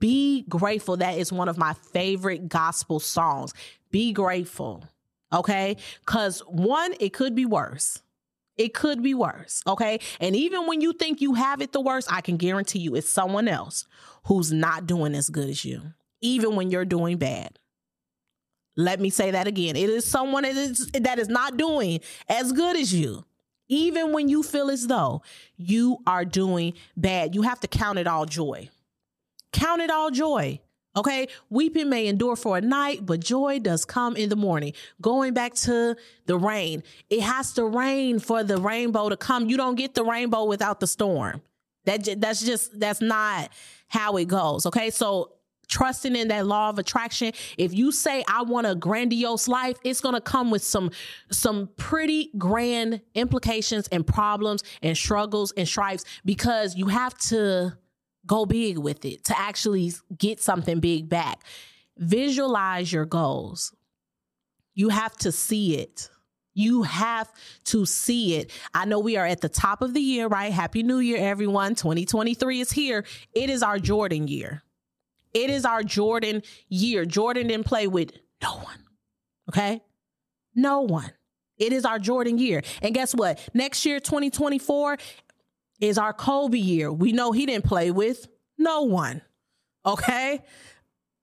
Be 0.00 0.42
grateful. 0.48 0.96
That 0.96 1.18
is 1.18 1.32
one 1.32 1.48
of 1.48 1.56
my 1.56 1.74
favorite 1.92 2.48
gospel 2.48 2.98
songs. 2.98 3.52
Be 3.92 4.12
grateful, 4.12 4.84
okay? 5.32 5.76
Because 6.00 6.40
one, 6.40 6.94
it 6.98 7.12
could 7.12 7.36
be 7.36 7.46
worse. 7.46 8.02
It 8.56 8.74
could 8.74 9.02
be 9.02 9.14
worse, 9.14 9.62
okay? 9.66 10.00
And 10.18 10.34
even 10.34 10.66
when 10.66 10.80
you 10.80 10.92
think 10.92 11.20
you 11.20 11.34
have 11.34 11.60
it 11.60 11.72
the 11.72 11.80
worst, 11.80 12.12
I 12.12 12.22
can 12.22 12.38
guarantee 12.38 12.80
you 12.80 12.96
it's 12.96 13.08
someone 13.08 13.46
else 13.48 13.86
who's 14.24 14.52
not 14.52 14.86
doing 14.86 15.14
as 15.14 15.28
good 15.28 15.48
as 15.48 15.64
you, 15.64 15.92
even 16.20 16.56
when 16.56 16.70
you're 16.70 16.86
doing 16.86 17.18
bad. 17.18 17.58
Let 18.76 19.00
me 19.00 19.10
say 19.10 19.30
that 19.30 19.46
again. 19.46 19.74
It 19.74 19.88
is 19.88 20.04
someone 20.04 20.42
that 20.42 20.56
is, 20.56 20.90
that 20.92 21.18
is 21.18 21.28
not 21.28 21.56
doing 21.56 22.00
as 22.28 22.52
good 22.52 22.76
as 22.76 22.92
you. 22.92 23.24
Even 23.68 24.12
when 24.12 24.28
you 24.28 24.42
feel 24.42 24.70
as 24.70 24.86
though 24.86 25.22
you 25.56 25.98
are 26.06 26.24
doing 26.24 26.74
bad, 26.96 27.34
you 27.34 27.42
have 27.42 27.58
to 27.60 27.68
count 27.68 27.98
it 27.98 28.06
all 28.06 28.26
joy. 28.26 28.68
Count 29.52 29.80
it 29.80 29.90
all 29.90 30.10
joy. 30.10 30.60
Okay, 30.96 31.28
weeping 31.50 31.90
may 31.90 32.06
endure 32.06 32.36
for 32.36 32.56
a 32.56 32.60
night, 32.60 33.04
but 33.04 33.20
joy 33.20 33.58
does 33.58 33.84
come 33.84 34.16
in 34.16 34.30
the 34.30 34.36
morning. 34.36 34.72
Going 35.02 35.34
back 35.34 35.52
to 35.54 35.94
the 36.24 36.38
rain, 36.38 36.82
it 37.10 37.20
has 37.20 37.52
to 37.54 37.66
rain 37.66 38.18
for 38.18 38.42
the 38.42 38.56
rainbow 38.56 39.10
to 39.10 39.16
come. 39.16 39.50
You 39.50 39.58
don't 39.58 39.74
get 39.74 39.94
the 39.94 40.04
rainbow 40.04 40.44
without 40.44 40.80
the 40.80 40.86
storm. 40.86 41.42
That 41.84 42.20
that's 42.20 42.42
just 42.42 42.80
that's 42.80 43.02
not 43.02 43.50
how 43.88 44.16
it 44.16 44.26
goes. 44.26 44.64
Okay, 44.66 44.88
so 44.90 45.32
trusting 45.68 46.14
in 46.16 46.28
that 46.28 46.46
law 46.46 46.68
of 46.68 46.78
attraction 46.78 47.32
if 47.58 47.74
you 47.74 47.90
say 47.90 48.24
i 48.28 48.42
want 48.42 48.66
a 48.66 48.74
grandiose 48.74 49.48
life 49.48 49.76
it's 49.84 50.00
going 50.00 50.14
to 50.14 50.20
come 50.20 50.50
with 50.50 50.62
some 50.62 50.90
some 51.30 51.68
pretty 51.76 52.30
grand 52.38 53.00
implications 53.14 53.88
and 53.88 54.06
problems 54.06 54.62
and 54.82 54.96
struggles 54.96 55.52
and 55.56 55.66
stripes 55.66 56.04
because 56.24 56.76
you 56.76 56.86
have 56.86 57.16
to 57.18 57.72
go 58.26 58.46
big 58.46 58.78
with 58.78 59.04
it 59.04 59.24
to 59.24 59.38
actually 59.38 59.92
get 60.16 60.40
something 60.40 60.80
big 60.80 61.08
back 61.08 61.42
visualize 61.96 62.92
your 62.92 63.04
goals 63.06 63.74
you 64.74 64.88
have 64.88 65.16
to 65.16 65.32
see 65.32 65.76
it 65.76 66.08
you 66.56 66.84
have 66.84 67.30
to 67.64 67.84
see 67.84 68.36
it. 68.36 68.50
I 68.72 68.86
know 68.86 68.98
we 68.98 69.18
are 69.18 69.26
at 69.26 69.42
the 69.42 69.48
top 69.48 69.82
of 69.82 69.92
the 69.92 70.00
year, 70.00 70.26
right? 70.26 70.50
Happy 70.50 70.82
New 70.82 71.00
Year, 71.00 71.18
everyone. 71.18 71.74
2023 71.74 72.62
is 72.62 72.72
here. 72.72 73.04
It 73.34 73.50
is 73.50 73.62
our 73.62 73.78
Jordan 73.78 74.26
year. 74.26 74.62
It 75.36 75.50
is 75.50 75.66
our 75.66 75.82
Jordan 75.82 76.42
year. 76.70 77.04
Jordan 77.04 77.48
didn't 77.48 77.66
play 77.66 77.86
with 77.86 78.10
no 78.42 78.54
one. 78.56 78.78
Okay? 79.50 79.82
No 80.54 80.80
one. 80.80 81.12
It 81.58 81.74
is 81.74 81.84
our 81.84 81.98
Jordan 81.98 82.38
year. 82.38 82.62
And 82.80 82.94
guess 82.94 83.14
what? 83.14 83.38
Next 83.52 83.84
year, 83.84 84.00
2024, 84.00 84.96
is 85.78 85.98
our 85.98 86.14
Kobe 86.14 86.56
year. 86.56 86.90
We 86.90 87.12
know 87.12 87.32
he 87.32 87.44
didn't 87.44 87.66
play 87.66 87.90
with 87.90 88.26
no 88.56 88.84
one. 88.84 89.20
Okay? 89.84 90.42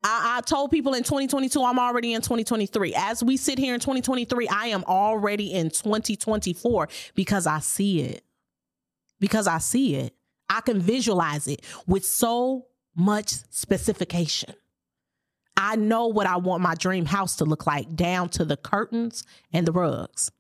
I, 0.03 0.38
I, 0.38 0.41
told 0.41 0.70
people 0.70 0.93
in 0.93 1.01
2022, 1.01 1.64
I'm 1.64 1.80
already 1.80 2.14
in 2.14 2.22
2023. 2.22 2.93
As 2.95 3.24
we 3.24 3.36
sit 3.36 3.57
here 3.57 3.74
in 3.74 3.80
2023, 3.80 4.47
I 4.47 4.68
am 4.68 4.84
already 4.84 5.51
in 5.51 5.72
2024 5.72 6.88
because 7.16 7.47
I 7.47 7.57
see 7.59 8.01
it. 8.01 8.24
Because 9.20 9.47
I 9.47 9.57
see 9.57 9.95
it. 9.95 10.14
I 10.49 10.61
can 10.61 10.80
visualize 10.80 11.47
it 11.47 11.64
with 11.88 12.05
so 12.05 12.68
much 12.95 13.33
specification. 13.49 14.53
I 15.55 15.75
know 15.75 16.07
what 16.07 16.27
I 16.27 16.37
want 16.37 16.63
my 16.63 16.75
dream 16.75 17.05
house 17.05 17.35
to 17.37 17.45
look 17.45 17.67
like, 17.67 17.95
down 17.95 18.29
to 18.29 18.45
the 18.45 18.57
curtains 18.57 19.23
and 19.51 19.65
the 19.65 19.71
rugs. 19.71 20.31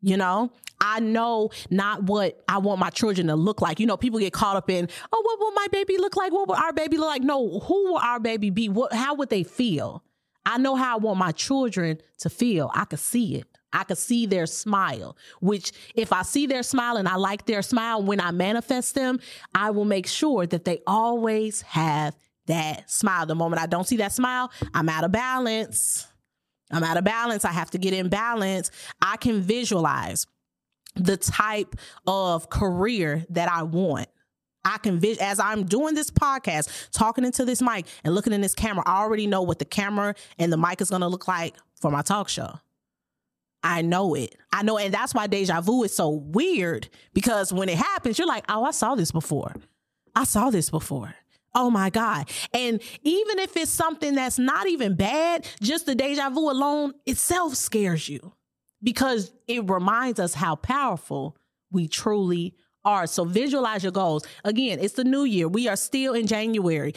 You 0.00 0.16
know, 0.16 0.50
I 0.80 0.98
know 0.98 1.50
not 1.70 2.02
what 2.04 2.42
I 2.48 2.58
want 2.58 2.80
my 2.80 2.90
children 2.90 3.28
to 3.28 3.36
look 3.36 3.60
like. 3.60 3.78
You 3.78 3.86
know, 3.86 3.96
people 3.96 4.18
get 4.18 4.32
caught 4.32 4.56
up 4.56 4.68
in, 4.68 4.88
oh, 5.12 5.22
what 5.22 5.38
will 5.38 5.52
my 5.52 5.68
baby 5.70 5.96
look 5.96 6.16
like? 6.16 6.32
What 6.32 6.48
will 6.48 6.56
our 6.56 6.72
baby 6.72 6.96
look 6.96 7.08
like? 7.08 7.22
No, 7.22 7.60
who 7.60 7.90
will 7.90 7.98
our 7.98 8.18
baby 8.18 8.50
be? 8.50 8.68
What, 8.68 8.92
how 8.92 9.14
would 9.14 9.30
they 9.30 9.44
feel? 9.44 10.02
I 10.44 10.58
know 10.58 10.74
how 10.74 10.94
I 10.94 10.98
want 10.98 11.18
my 11.18 11.30
children 11.30 12.00
to 12.18 12.30
feel. 12.30 12.70
I 12.74 12.84
could 12.84 12.98
see 12.98 13.36
it. 13.36 13.51
I 13.72 13.84
could 13.84 13.98
see 13.98 14.26
their 14.26 14.46
smile, 14.46 15.16
which 15.40 15.72
if 15.94 16.12
I 16.12 16.22
see 16.22 16.46
their 16.46 16.62
smile 16.62 16.96
and 16.96 17.08
I 17.08 17.16
like 17.16 17.46
their 17.46 17.62
smile 17.62 18.02
when 18.02 18.20
I 18.20 18.30
manifest 18.30 18.94
them, 18.94 19.20
I 19.54 19.70
will 19.70 19.84
make 19.84 20.06
sure 20.06 20.46
that 20.46 20.64
they 20.64 20.80
always 20.86 21.62
have 21.62 22.16
that 22.46 22.90
smile. 22.90 23.26
The 23.26 23.34
moment 23.34 23.62
I 23.62 23.66
don't 23.66 23.86
see 23.86 23.96
that 23.98 24.12
smile, 24.12 24.50
I'm 24.74 24.88
out 24.88 25.04
of 25.04 25.12
balance. 25.12 26.06
I'm 26.70 26.82
out 26.82 26.96
of 26.96 27.04
balance. 27.04 27.44
I 27.44 27.52
have 27.52 27.70
to 27.72 27.78
get 27.78 27.92
in 27.92 28.08
balance. 28.08 28.70
I 29.00 29.16
can 29.16 29.42
visualize 29.42 30.26
the 30.94 31.16
type 31.16 31.76
of 32.06 32.50
career 32.50 33.24
that 33.30 33.50
I 33.50 33.62
want. 33.62 34.08
I 34.64 34.78
can 34.78 34.98
vis- 35.00 35.18
as 35.18 35.40
I'm 35.40 35.64
doing 35.64 35.94
this 35.94 36.10
podcast, 36.10 36.90
talking 36.92 37.24
into 37.24 37.44
this 37.44 37.60
mic 37.60 37.86
and 38.04 38.14
looking 38.14 38.32
in 38.32 38.40
this 38.40 38.54
camera, 38.54 38.84
I 38.86 39.02
already 39.02 39.26
know 39.26 39.42
what 39.42 39.58
the 39.58 39.64
camera 39.64 40.14
and 40.38 40.52
the 40.52 40.56
mic 40.56 40.80
is 40.80 40.90
going 40.90 41.02
to 41.02 41.08
look 41.08 41.26
like 41.26 41.54
for 41.80 41.90
my 41.90 42.02
talk 42.02 42.28
show. 42.28 42.58
I 43.62 43.82
know 43.82 44.14
it. 44.14 44.34
I 44.52 44.62
know, 44.62 44.78
and 44.78 44.92
that's 44.92 45.14
why 45.14 45.26
deja 45.26 45.60
vu 45.60 45.84
is 45.84 45.94
so 45.94 46.08
weird 46.10 46.88
because 47.14 47.52
when 47.52 47.68
it 47.68 47.78
happens, 47.78 48.18
you're 48.18 48.28
like, 48.28 48.44
oh, 48.48 48.64
I 48.64 48.72
saw 48.72 48.94
this 48.94 49.12
before. 49.12 49.54
I 50.14 50.24
saw 50.24 50.50
this 50.50 50.70
before. 50.70 51.14
Oh 51.54 51.70
my 51.70 51.90
God. 51.90 52.30
And 52.52 52.80
even 53.02 53.38
if 53.38 53.56
it's 53.56 53.70
something 53.70 54.14
that's 54.14 54.38
not 54.38 54.66
even 54.66 54.94
bad, 54.94 55.46
just 55.60 55.86
the 55.86 55.94
deja 55.94 56.30
vu 56.30 56.50
alone 56.50 56.94
itself 57.06 57.54
scares 57.54 58.08
you 58.08 58.32
because 58.82 59.32
it 59.46 59.68
reminds 59.68 60.18
us 60.18 60.34
how 60.34 60.56
powerful 60.56 61.36
we 61.70 61.88
truly 61.88 62.54
are. 62.84 63.06
So 63.06 63.24
visualize 63.24 63.82
your 63.82 63.92
goals. 63.92 64.26
Again, 64.44 64.78
it's 64.80 64.94
the 64.94 65.04
new 65.04 65.24
year. 65.24 65.46
We 65.46 65.68
are 65.68 65.76
still 65.76 66.14
in 66.14 66.26
January. 66.26 66.94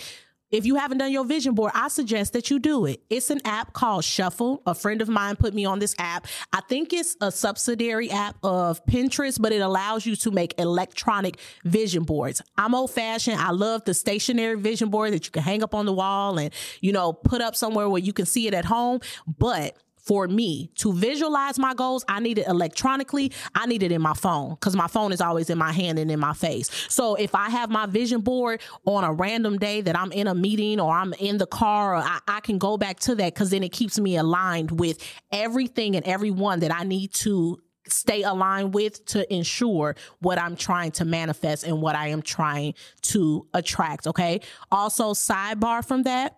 If 0.56 0.66
you 0.66 0.76
haven't 0.76 1.00
done 1.00 1.12
your 1.12 1.26
vision 1.26 1.54
board, 1.54 1.74
I 1.76 1.90
suggest 1.90 2.32
that 2.32 2.50
you 2.50 2.60
do 2.60 2.86
it. 2.86 3.02
It's 3.10 3.30
an 3.30 3.42
app 3.44 3.74
called 3.74 4.06
Shuffle. 4.06 4.62
A 4.66 4.74
friend 4.74 5.02
of 5.02 5.10
mine 5.10 5.36
put 5.36 5.54
me 5.54 5.66
on 5.66 5.80
this 5.80 5.94
app. 6.00 6.28
I 6.54 6.62
think 6.62 6.94
it's 6.94 7.18
a 7.20 7.30
subsidiary 7.30 8.10
app 8.10 8.38
of 8.42 8.84
Pinterest, 8.86 9.38
but 9.38 9.52
it 9.52 9.60
allows 9.60 10.06
you 10.06 10.16
to 10.16 10.32
make 10.32 10.58
electronic 10.58 11.40
vision 11.66 12.04
boards. 12.04 12.42
I'm 12.58 12.74
old 12.74 12.92
fashioned. 12.92 13.38
I 13.38 13.52
love 13.52 13.84
the 13.84 13.94
stationary 13.94 14.56
vision 14.56 14.90
board 14.90 15.12
that 15.12 15.26
you 15.26 15.32
can 15.32 15.44
hang 15.44 15.62
up 15.62 15.76
on 15.76 15.86
the 15.86 15.92
wall 15.92 16.40
and, 16.40 16.54
you 16.80 16.94
know, 16.94 17.12
put 17.12 17.42
up 17.42 17.58
somewhere 17.58 17.90
where 17.90 18.02
you 18.02 18.14
can 18.14 18.26
see 18.26 18.48
it 18.48 18.54
at 18.54 18.64
home. 18.64 19.02
But 19.28 19.76
for 20.06 20.28
me 20.28 20.70
to 20.76 20.94
visualize 20.94 21.58
my 21.58 21.74
goals, 21.74 22.06
I 22.08 22.20
need 22.20 22.38
it 22.38 22.48
electronically. 22.48 23.32
I 23.56 23.66
need 23.66 23.82
it 23.82 23.92
in 23.92 24.02
my 24.02 24.14
phone 24.14 24.52
because 24.52 24.76
my 24.76 24.88
phone 24.88 25.12
is 25.12 25.20
always 25.20 25.50
in 25.50 25.58
my 25.58 25.72
hand 25.72 25.98
and 25.98 26.12
in 26.12 26.20
my 26.20 26.34
face. 26.34 26.70
So 26.90 27.16
if 27.16 27.34
I 27.34 27.50
have 27.50 27.70
my 27.70 27.88
vision 27.88 28.22
board 28.22 28.62
on 28.86 29.04
a 29.04 29.12
random 29.12 29.58
day 29.58 29.82
that 29.82 29.98
I'm 29.98 30.12
in 30.12 30.28
a 30.28 30.36
meeting 30.36 30.80
or 30.80 30.94
I'm 30.94 31.14
in 31.14 31.38
the 31.38 31.48
car, 31.48 31.96
I, 31.96 32.20
I 32.28 32.40
can 32.42 32.60
go 32.60 32.78
back 32.78 33.00
to 33.02 33.16
that 33.16 33.34
because 33.34 33.50
then 33.50 33.64
it 33.64 33.72
keeps 33.72 34.00
me 34.00 34.16
aligned 34.16 34.80
with 34.80 35.00
everything 35.32 35.96
and 35.96 36.06
everyone 36.06 36.60
that 36.60 36.74
I 36.74 36.84
need 36.84 37.14
to 37.16 37.60
stay 37.88 38.24
aligned 38.24 38.74
with 38.74 39.06
to 39.06 39.32
ensure 39.34 39.96
what 40.20 40.40
I'm 40.40 40.56
trying 40.56 40.92
to 40.94 41.06
manifest 41.06 41.64
and 41.64 41.82
what 41.82 41.96
I 41.96 42.10
am 42.10 42.22
trying 42.22 42.74
to 43.04 43.48
attract. 43.54 44.08
Okay. 44.08 44.42
Also, 44.72 45.14
sidebar 45.14 45.86
from 45.86 46.04
that 46.04 46.38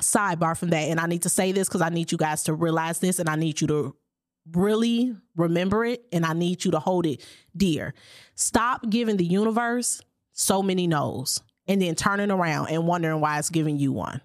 sidebar 0.00 0.56
from 0.56 0.70
that, 0.70 0.88
and 0.88 1.00
I 1.00 1.06
need 1.06 1.22
to 1.22 1.28
say 1.28 1.52
this 1.52 1.68
because 1.68 1.82
I 1.82 1.88
need 1.88 2.12
you 2.12 2.18
guys 2.18 2.44
to 2.44 2.54
realize 2.54 2.98
this 2.98 3.18
and 3.18 3.28
I 3.28 3.36
need 3.36 3.60
you 3.60 3.66
to 3.68 3.96
really 4.52 5.16
remember 5.36 5.84
it 5.84 6.04
and 6.12 6.24
I 6.24 6.32
need 6.32 6.64
you 6.64 6.70
to 6.72 6.78
hold 6.78 7.06
it 7.06 7.24
dear. 7.56 7.94
Stop 8.34 8.88
giving 8.88 9.16
the 9.16 9.24
universe 9.24 10.00
so 10.32 10.62
many 10.62 10.86
no's 10.86 11.42
and 11.66 11.82
then 11.82 11.94
turning 11.94 12.30
around 12.30 12.68
and 12.68 12.86
wondering 12.86 13.20
why 13.20 13.38
it's 13.38 13.50
giving 13.50 13.78
you 13.78 13.92
one. 13.92 14.20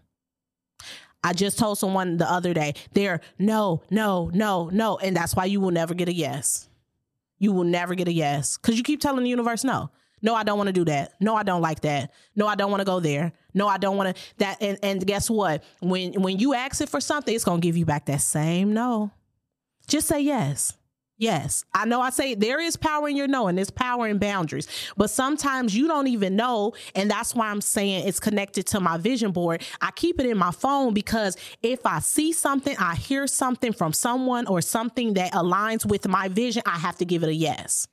I 1.23 1.33
just 1.33 1.59
told 1.59 1.77
someone 1.77 2.17
the 2.17 2.29
other 2.29 2.53
day, 2.53 2.73
they're 2.93 3.21
no, 3.37 3.83
no, 3.89 4.31
no, 4.33 4.69
no. 4.69 4.97
And 4.97 5.15
that's 5.15 5.35
why 5.35 5.45
you 5.45 5.61
will 5.61 5.71
never 5.71 5.93
get 5.93 6.09
a 6.09 6.13
yes. 6.13 6.67
You 7.37 7.51
will 7.51 7.63
never 7.63 7.95
get 7.95 8.07
a 8.07 8.13
yes 8.13 8.57
because 8.57 8.77
you 8.77 8.83
keep 8.83 9.01
telling 9.01 9.23
the 9.23 9.29
universe 9.29 9.63
no. 9.63 9.91
No, 10.21 10.35
I 10.35 10.43
don't 10.43 10.57
want 10.57 10.67
to 10.67 10.73
do 10.73 10.85
that. 10.85 11.13
No, 11.19 11.35
I 11.35 11.43
don't 11.43 11.61
like 11.61 11.81
that. 11.81 12.11
No, 12.35 12.47
I 12.47 12.55
don't 12.55 12.69
want 12.69 12.81
to 12.81 12.85
go 12.85 12.99
there. 12.99 13.33
No, 13.53 13.67
I 13.67 13.77
don't 13.77 13.97
want 13.97 14.15
to 14.15 14.23
that 14.37 14.57
and, 14.61 14.77
and 14.83 15.05
guess 15.05 15.29
what? 15.29 15.63
When 15.81 16.13
when 16.21 16.39
you 16.39 16.53
ask 16.53 16.81
it 16.81 16.89
for 16.89 17.01
something, 17.01 17.33
it's 17.33 17.43
gonna 17.43 17.61
give 17.61 17.77
you 17.77 17.85
back 17.85 18.05
that 18.05 18.21
same 18.21 18.73
no. 18.73 19.11
Just 19.87 20.07
say 20.07 20.21
yes. 20.21 20.73
Yes, 21.21 21.65
I 21.71 21.85
know 21.85 22.01
I 22.01 22.09
say 22.09 22.33
there 22.33 22.59
is 22.59 22.77
power 22.77 23.07
in 23.07 23.15
your 23.15 23.27
no 23.27 23.47
and 23.47 23.55
there's 23.55 23.69
power 23.69 24.07
in 24.07 24.17
boundaries, 24.17 24.67
but 24.97 25.11
sometimes 25.11 25.75
you 25.75 25.87
don't 25.87 26.07
even 26.07 26.35
know. 26.35 26.73
And 26.95 27.11
that's 27.11 27.35
why 27.35 27.49
I'm 27.49 27.61
saying 27.61 28.07
it's 28.07 28.19
connected 28.19 28.65
to 28.67 28.79
my 28.79 28.97
vision 28.97 29.31
board. 29.31 29.61
I 29.81 29.91
keep 29.91 30.19
it 30.19 30.25
in 30.25 30.35
my 30.35 30.49
phone 30.49 30.95
because 30.95 31.37
if 31.61 31.85
I 31.85 31.99
see 31.99 32.33
something, 32.33 32.75
I 32.79 32.95
hear 32.95 33.27
something 33.27 33.71
from 33.71 33.93
someone 33.93 34.47
or 34.47 34.61
something 34.61 35.13
that 35.13 35.33
aligns 35.33 35.85
with 35.85 36.07
my 36.07 36.27
vision, 36.27 36.63
I 36.65 36.79
have 36.79 36.97
to 36.97 37.05
give 37.05 37.21
it 37.21 37.29
a 37.29 37.35
yes. 37.35 37.87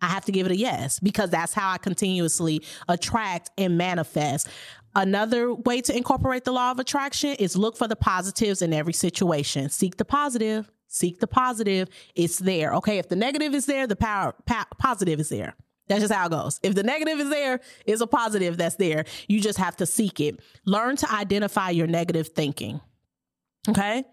I 0.00 0.06
have 0.08 0.24
to 0.26 0.32
give 0.32 0.46
it 0.46 0.52
a 0.52 0.56
yes 0.56 1.00
because 1.00 1.30
that's 1.30 1.54
how 1.54 1.70
I 1.70 1.78
continuously 1.78 2.62
attract 2.88 3.50
and 3.56 3.78
manifest. 3.78 4.48
Another 4.96 5.52
way 5.52 5.80
to 5.80 5.96
incorporate 5.96 6.44
the 6.44 6.52
law 6.52 6.70
of 6.70 6.78
attraction 6.78 7.30
is 7.30 7.56
look 7.56 7.76
for 7.76 7.88
the 7.88 7.96
positives 7.96 8.62
in 8.62 8.72
every 8.72 8.92
situation. 8.92 9.68
Seek 9.70 9.96
the 9.96 10.04
positive 10.04 10.70
Seek 10.94 11.18
the 11.18 11.26
positive. 11.26 11.88
It's 12.14 12.38
there. 12.38 12.72
Okay. 12.74 12.98
If 12.98 13.08
the 13.08 13.16
negative 13.16 13.52
is 13.52 13.66
there, 13.66 13.88
the 13.88 13.96
power 13.96 14.32
pa- 14.46 14.68
positive 14.78 15.18
is 15.18 15.28
there. 15.28 15.56
That's 15.88 16.02
just 16.02 16.14
how 16.14 16.26
it 16.26 16.30
goes. 16.30 16.60
If 16.62 16.76
the 16.76 16.84
negative 16.84 17.18
is 17.18 17.30
there, 17.30 17.58
it's 17.84 18.00
a 18.00 18.06
positive 18.06 18.56
that's 18.56 18.76
there. 18.76 19.04
You 19.26 19.40
just 19.40 19.58
have 19.58 19.76
to 19.78 19.86
seek 19.86 20.20
it. 20.20 20.38
Learn 20.64 20.94
to 20.98 21.12
identify 21.12 21.70
your 21.70 21.88
negative 21.88 22.28
thinking. 22.28 22.80
Okay. 23.68 24.04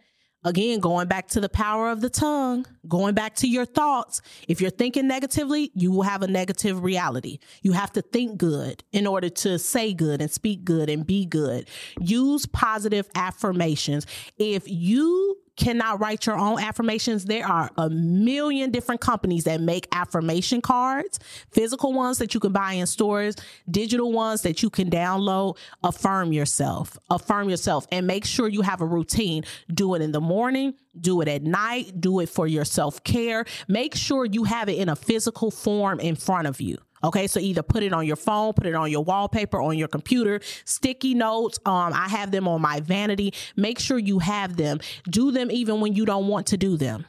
Again, 0.44 0.80
going 0.80 1.08
back 1.08 1.28
to 1.30 1.40
the 1.40 1.50
power 1.50 1.92
of 1.92 2.02
the 2.02 2.10
tongue, 2.10 2.66
going 2.88 3.14
back 3.14 3.36
to 3.36 3.48
your 3.48 3.66
thoughts. 3.66 4.22
If 4.48 4.60
you're 4.60 4.72
thinking 4.72 5.08
negatively, 5.08 5.72
you 5.76 5.92
will 5.92 6.02
have 6.02 6.24
a 6.24 6.28
negative 6.28 6.84
reality. 6.84 7.38
You 7.62 7.74
have 7.74 7.92
to 7.94 8.02
think 8.02 8.38
good 8.38 8.84
in 8.92 9.06
order 9.06 9.30
to 9.30 9.60
say 9.60 9.94
good 9.94 10.20
and 10.20 10.32
speak 10.32 10.64
good 10.64 10.90
and 10.90 11.06
be 11.06 11.26
good. 11.26 11.70
Use 12.00 12.48
positive 12.48 13.08
affirmations. 13.14 14.08
If 14.40 14.64
you 14.68 15.38
cannot 15.62 16.00
write 16.00 16.26
your 16.26 16.38
own 16.38 16.60
affirmations, 16.60 17.26
there 17.26 17.46
are 17.46 17.70
a 17.78 17.88
million 17.90 18.72
different 18.72 19.00
companies 19.00 19.44
that 19.44 19.62
make 19.62 19.88
affirmation 19.92 20.60
cards, 20.60 21.20
physical 21.52 21.94
ones 21.94 22.18
that 22.18 22.34
you 22.34 22.40
can 22.40 22.52
buy 22.52 22.74
in 22.74 22.88
stores, 22.88 23.36
digital 23.70 24.12
ones 24.12 24.42
that 24.42 24.64
you 24.64 24.72
can 24.72 24.90
download. 24.90 25.58
Affirm 25.84 26.34
yourself, 26.34 26.98
affirm 27.12 27.48
yourself, 27.48 27.86
and 27.92 28.08
make 28.08 28.26
sure 28.26 28.48
you 28.48 28.62
have 28.62 28.82
a 28.82 28.86
routine. 28.86 29.44
Do 29.72 29.94
it 29.94 30.02
in 30.02 30.12
the 30.12 30.20
morning, 30.20 30.74
do 31.00 31.22
it 31.22 31.28
at 31.28 31.44
night, 31.44 32.02
do 32.02 32.20
it 32.22 32.30
for 32.30 32.48
your 32.48 32.66
self 32.66 33.04
care. 33.04 33.46
Make 33.68 33.94
sure 33.94 34.26
you 34.26 34.46
have 34.46 34.68
it 34.68 34.80
in 34.80 34.90
a 34.90 34.96
physical 34.96 35.52
form 35.52 36.00
in 36.00 36.16
front 36.16 36.48
of 36.48 36.60
you. 36.60 36.78
Okay, 37.04 37.28
so 37.28 37.40
either 37.40 37.64
put 37.64 37.84
it 37.84 37.94
on 37.94 38.06
your 38.06 38.16
phone, 38.16 38.54
put 38.54 38.66
it 38.66 38.76
on 38.76 38.92
your 38.92 39.04
wallpaper, 39.04 39.62
on 39.62 39.78
your 39.78 39.88
computer, 39.88 40.40
sticky 40.66 41.14
notes. 41.14 41.60
Um, 41.66 41.94
I 41.94 42.08
have 42.10 42.32
them 42.32 42.48
on 42.48 42.62
my 42.62 42.80
vanity. 42.80 43.34
Make 43.56 43.80
sure 43.80 43.98
you 43.98 44.20
have 44.20 44.56
them. 44.56 44.80
Do 45.10 45.32
them 45.32 45.50
even 45.52 45.82
when 45.82 45.94
you 45.94 46.06
don't 46.06 46.28
want 46.28 46.48
to 46.48 46.58
do 46.58 46.78
them. 46.78 47.06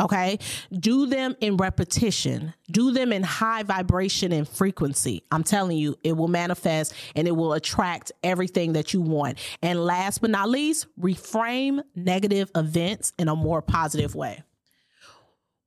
Okay. 0.00 0.38
Do 0.72 1.06
them 1.06 1.36
in 1.40 1.58
repetition. 1.58 2.54
Do 2.70 2.92
them 2.92 3.12
in 3.12 3.22
high 3.22 3.62
vibration 3.62 4.32
and 4.32 4.48
frequency. 4.48 5.22
I'm 5.30 5.44
telling 5.44 5.76
you, 5.76 5.98
it 6.02 6.16
will 6.16 6.28
manifest 6.28 6.94
and 7.14 7.28
it 7.28 7.32
will 7.32 7.52
attract 7.52 8.10
everything 8.22 8.72
that 8.72 8.94
you 8.94 9.02
want. 9.02 9.38
And 9.60 9.84
last 9.84 10.22
but 10.22 10.30
not 10.30 10.48
least, 10.48 10.86
reframe 10.98 11.82
negative 11.94 12.50
events 12.54 13.12
in 13.18 13.28
a 13.28 13.36
more 13.36 13.60
positive 13.60 14.14
way. 14.14 14.42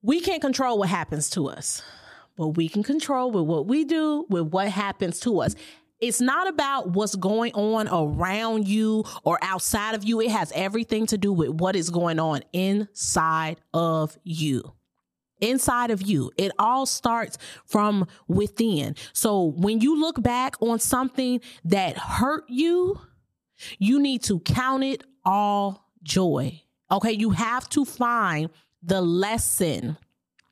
We 0.02 0.22
can't 0.22 0.42
control 0.42 0.80
what 0.80 0.90
happens 0.90 1.30
to 1.32 1.48
us 1.48 1.84
but 2.36 2.50
we 2.50 2.70
can 2.70 2.84
control 2.84 3.32
with 3.32 3.46
what 3.46 3.68
we 3.68 3.86
do, 3.86 4.26
with 4.30 4.48
what 4.48 4.70
happens 4.70 5.20
to 5.22 5.42
us. 5.42 5.56
It's 6.02 6.20
not 6.20 6.48
about 6.48 6.92
what's 6.92 7.16
going 7.16 7.54
on 7.54 7.88
around 7.88 8.68
you 8.68 9.06
or 9.24 9.40
outside 9.42 9.96
of 9.96 10.04
you. 10.04 10.20
It 10.20 10.32
has 10.32 10.52
everything 10.54 11.06
to 11.08 11.18
do 11.18 11.32
with 11.32 11.50
what 11.50 11.76
is 11.76 11.90
going 11.90 12.20
on 12.20 12.42
inside 12.54 13.62
of 13.74 14.18
you 14.24 14.74
inside 15.42 15.92
of 15.92 16.02
you. 16.02 16.32
It 16.38 16.52
all 16.58 16.86
starts 16.86 17.38
from 17.66 18.08
within. 18.28 18.96
So 19.14 19.54
when 19.58 19.82
you 19.82 20.00
look 20.00 20.22
back 20.22 20.56
on 20.62 20.80
something 20.80 21.42
that 21.66 21.98
hurt 21.98 22.46
you, 22.48 23.00
you 23.78 24.00
need 24.00 24.24
to 24.24 24.40
count 24.40 24.84
it 24.84 25.04
all 25.24 25.90
joy. 26.04 26.62
Okay. 26.92 27.12
You 27.12 27.32
have 27.32 27.68
to 27.70 27.86
find 27.86 28.50
the 28.84 29.02
lesson 29.02 29.98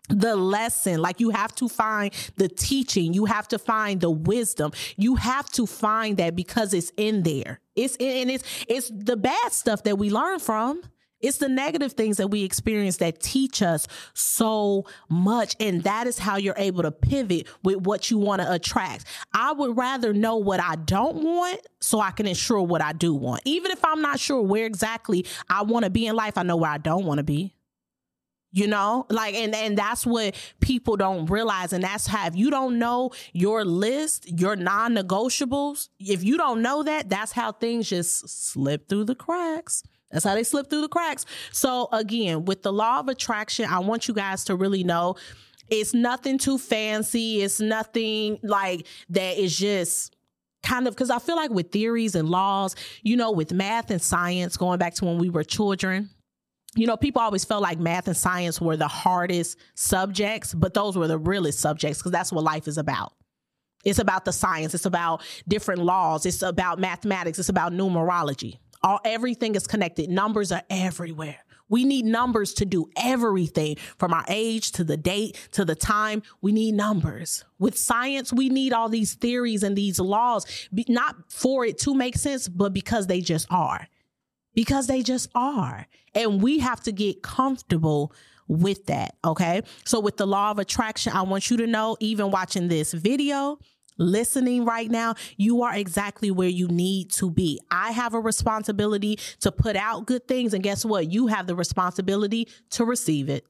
the 0.09 0.35
lesson 0.35 1.01
like 1.01 1.19
you 1.19 1.29
have 1.29 1.55
to 1.55 1.69
find 1.69 2.13
the 2.35 2.49
teaching 2.49 3.13
you 3.13 3.25
have 3.25 3.47
to 3.47 3.57
find 3.57 4.01
the 4.01 4.09
wisdom 4.09 4.71
you 4.97 5.15
have 5.15 5.49
to 5.49 5.65
find 5.65 6.17
that 6.17 6.35
because 6.35 6.73
it's 6.73 6.91
in 6.97 7.23
there 7.23 7.61
it's 7.75 7.95
in 7.97 8.23
and 8.23 8.31
it's 8.31 8.43
it's 8.67 8.91
the 8.93 9.15
bad 9.15 9.51
stuff 9.53 9.83
that 9.83 9.97
we 9.97 10.09
learn 10.09 10.39
from 10.39 10.81
it's 11.23 11.37
the 11.37 11.47
negative 11.47 11.93
things 11.93 12.17
that 12.17 12.27
we 12.27 12.43
experience 12.43 12.97
that 12.97 13.21
teach 13.21 13.61
us 13.61 13.87
so 14.13 14.85
much. 15.09 15.55
And 15.57 15.81
that 15.83 16.05
is 16.05 16.19
how 16.19 16.35
you're 16.35 16.53
able 16.57 16.83
to 16.83 16.91
pivot 16.91 17.47
with 17.63 17.77
what 17.77 18.11
you 18.11 18.17
want 18.17 18.41
to 18.41 18.51
attract. 18.51 19.05
I 19.33 19.53
would 19.53 19.77
rather 19.77 20.13
know 20.13 20.35
what 20.35 20.59
I 20.59 20.75
don't 20.75 21.23
want 21.23 21.61
so 21.79 22.01
I 22.01 22.11
can 22.11 22.27
ensure 22.27 22.61
what 22.61 22.81
I 22.81 22.91
do 22.91 23.13
want. 23.13 23.41
Even 23.45 23.71
if 23.71 23.83
I'm 23.85 24.01
not 24.01 24.19
sure 24.19 24.41
where 24.41 24.65
exactly 24.65 25.25
I 25.49 25.61
want 25.63 25.85
to 25.85 25.89
be 25.89 26.07
in 26.07 26.15
life, 26.17 26.37
I 26.37 26.43
know 26.43 26.57
where 26.57 26.71
I 26.71 26.77
don't 26.77 27.05
want 27.05 27.19
to 27.19 27.23
be 27.23 27.55
you 28.53 28.67
know? 28.67 29.05
Like 29.09 29.35
and 29.35 29.53
and 29.53 29.77
that's 29.77 30.05
what 30.05 30.35
people 30.61 30.95
don't 30.95 31.25
realize 31.25 31.73
and 31.73 31.83
that's 31.83 32.07
how 32.07 32.27
if 32.27 32.35
you 32.37 32.49
don't 32.49 32.79
know 32.79 33.11
your 33.33 33.65
list 33.65 34.39
your 34.39 34.55
non-negotiables 34.55 35.89
if 35.99 36.23
you 36.23 36.37
don't 36.37 36.61
know 36.61 36.83
that 36.83 37.09
that's 37.09 37.33
how 37.33 37.51
things 37.51 37.89
just 37.89 38.29
slip 38.29 38.87
through 38.87 39.03
the 39.03 39.15
cracks. 39.15 39.83
That's 40.11 40.23
how 40.23 40.35
they 40.35 40.43
slip 40.43 40.69
through 40.69 40.81
the 40.81 40.89
cracks. 40.89 41.25
So 41.51 41.89
again 41.91 42.45
with 42.45 42.61
the 42.61 42.71
law 42.71 42.99
of 42.99 43.09
attraction 43.09 43.65
i 43.69 43.79
want 43.79 44.07
you 44.07 44.13
guys 44.13 44.45
to 44.45 44.55
really 44.55 44.83
know 44.83 45.15
it's 45.69 45.93
nothing 45.93 46.37
too 46.37 46.57
fancy. 46.57 47.41
It's 47.41 47.59
nothing 47.59 48.39
like 48.43 48.85
that 49.09 49.37
is 49.37 49.57
just 49.57 50.15
kind 50.61 50.87
of 50.87 50.93
because 50.95 51.09
I 51.09 51.19
feel 51.19 51.35
like 51.35 51.51
with 51.51 51.71
theories 51.71 52.15
and 52.15 52.29
laws, 52.29 52.75
you 53.01 53.17
know, 53.17 53.31
with 53.31 53.53
math 53.53 53.91
and 53.91 54.01
science, 54.01 54.57
going 54.57 54.79
back 54.79 54.93
to 54.95 55.05
when 55.05 55.17
we 55.17 55.29
were 55.29 55.43
children, 55.43 56.09
you 56.75 56.87
know, 56.87 56.97
people 56.97 57.21
always 57.21 57.45
felt 57.45 57.61
like 57.61 57.79
math 57.79 58.07
and 58.07 58.17
science 58.17 58.59
were 58.59 58.77
the 58.77 58.87
hardest 58.87 59.57
subjects, 59.75 60.53
but 60.53 60.73
those 60.73 60.97
were 60.97 61.07
the 61.07 61.17
realest 61.17 61.59
subjects 61.59 61.99
because 61.99 62.11
that's 62.11 62.31
what 62.31 62.43
life 62.43 62.67
is 62.67 62.77
about. 62.77 63.13
It's 63.83 63.99
about 63.99 64.25
the 64.25 64.31
science, 64.31 64.73
it's 64.73 64.85
about 64.85 65.21
different 65.47 65.81
laws, 65.81 66.25
it's 66.25 66.41
about 66.41 66.79
mathematics, 66.79 67.37
it's 67.37 67.49
about 67.49 67.73
numerology. 67.73 68.57
All 68.81 68.99
everything 69.05 69.55
is 69.55 69.67
connected. 69.67 70.09
Numbers 70.09 70.51
are 70.51 70.63
everywhere. 70.69 71.39
We 71.69 71.85
need 71.85 72.05
numbers 72.05 72.53
to 72.55 72.65
do 72.65 72.87
everything 72.97 73.77
from 73.97 74.13
our 74.13 74.25
age 74.27 74.73
to 74.73 74.83
the 74.83 74.97
date 74.97 75.37
to 75.53 75.65
the 75.65 75.75
time. 75.75 76.21
We 76.41 76.51
need 76.51 76.73
numbers. 76.73 77.45
With 77.59 77.77
science, 77.77 78.31
we 78.33 78.49
need 78.49 78.73
all 78.73 78.89
these 78.89 79.13
theories 79.15 79.63
and 79.63 79.75
these 79.75 79.99
laws, 79.99 80.45
not 80.87 81.15
for 81.31 81.65
it 81.65 81.77
to 81.79 81.95
make 81.95 82.15
sense, 82.15 82.47
but 82.47 82.73
because 82.73 83.07
they 83.07 83.21
just 83.21 83.47
are 83.49 83.87
because 84.53 84.87
they 84.87 85.01
just 85.03 85.29
are. 85.35 85.87
And 86.15 86.41
we 86.41 86.59
have 86.59 86.81
to 86.81 86.91
get 86.91 87.23
comfortable 87.23 88.13
with 88.47 88.85
that. 88.85 89.15
Okay. 89.23 89.61
So, 89.85 89.99
with 89.99 90.17
the 90.17 90.27
law 90.27 90.51
of 90.51 90.59
attraction, 90.59 91.13
I 91.13 91.21
want 91.23 91.49
you 91.49 91.57
to 91.57 91.67
know, 91.67 91.97
even 91.99 92.31
watching 92.31 92.67
this 92.67 92.93
video, 92.93 93.57
listening 93.97 94.65
right 94.65 94.89
now, 94.89 95.15
you 95.37 95.63
are 95.63 95.75
exactly 95.75 96.31
where 96.31 96.49
you 96.49 96.67
need 96.67 97.11
to 97.13 97.29
be. 97.29 97.59
I 97.71 97.91
have 97.91 98.13
a 98.13 98.19
responsibility 98.19 99.19
to 99.41 99.51
put 99.51 99.75
out 99.75 100.05
good 100.05 100.27
things. 100.27 100.53
And 100.53 100.63
guess 100.63 100.83
what? 100.85 101.11
You 101.11 101.27
have 101.27 101.47
the 101.47 101.55
responsibility 101.55 102.47
to 102.71 102.85
receive 102.85 103.29
it. 103.29 103.45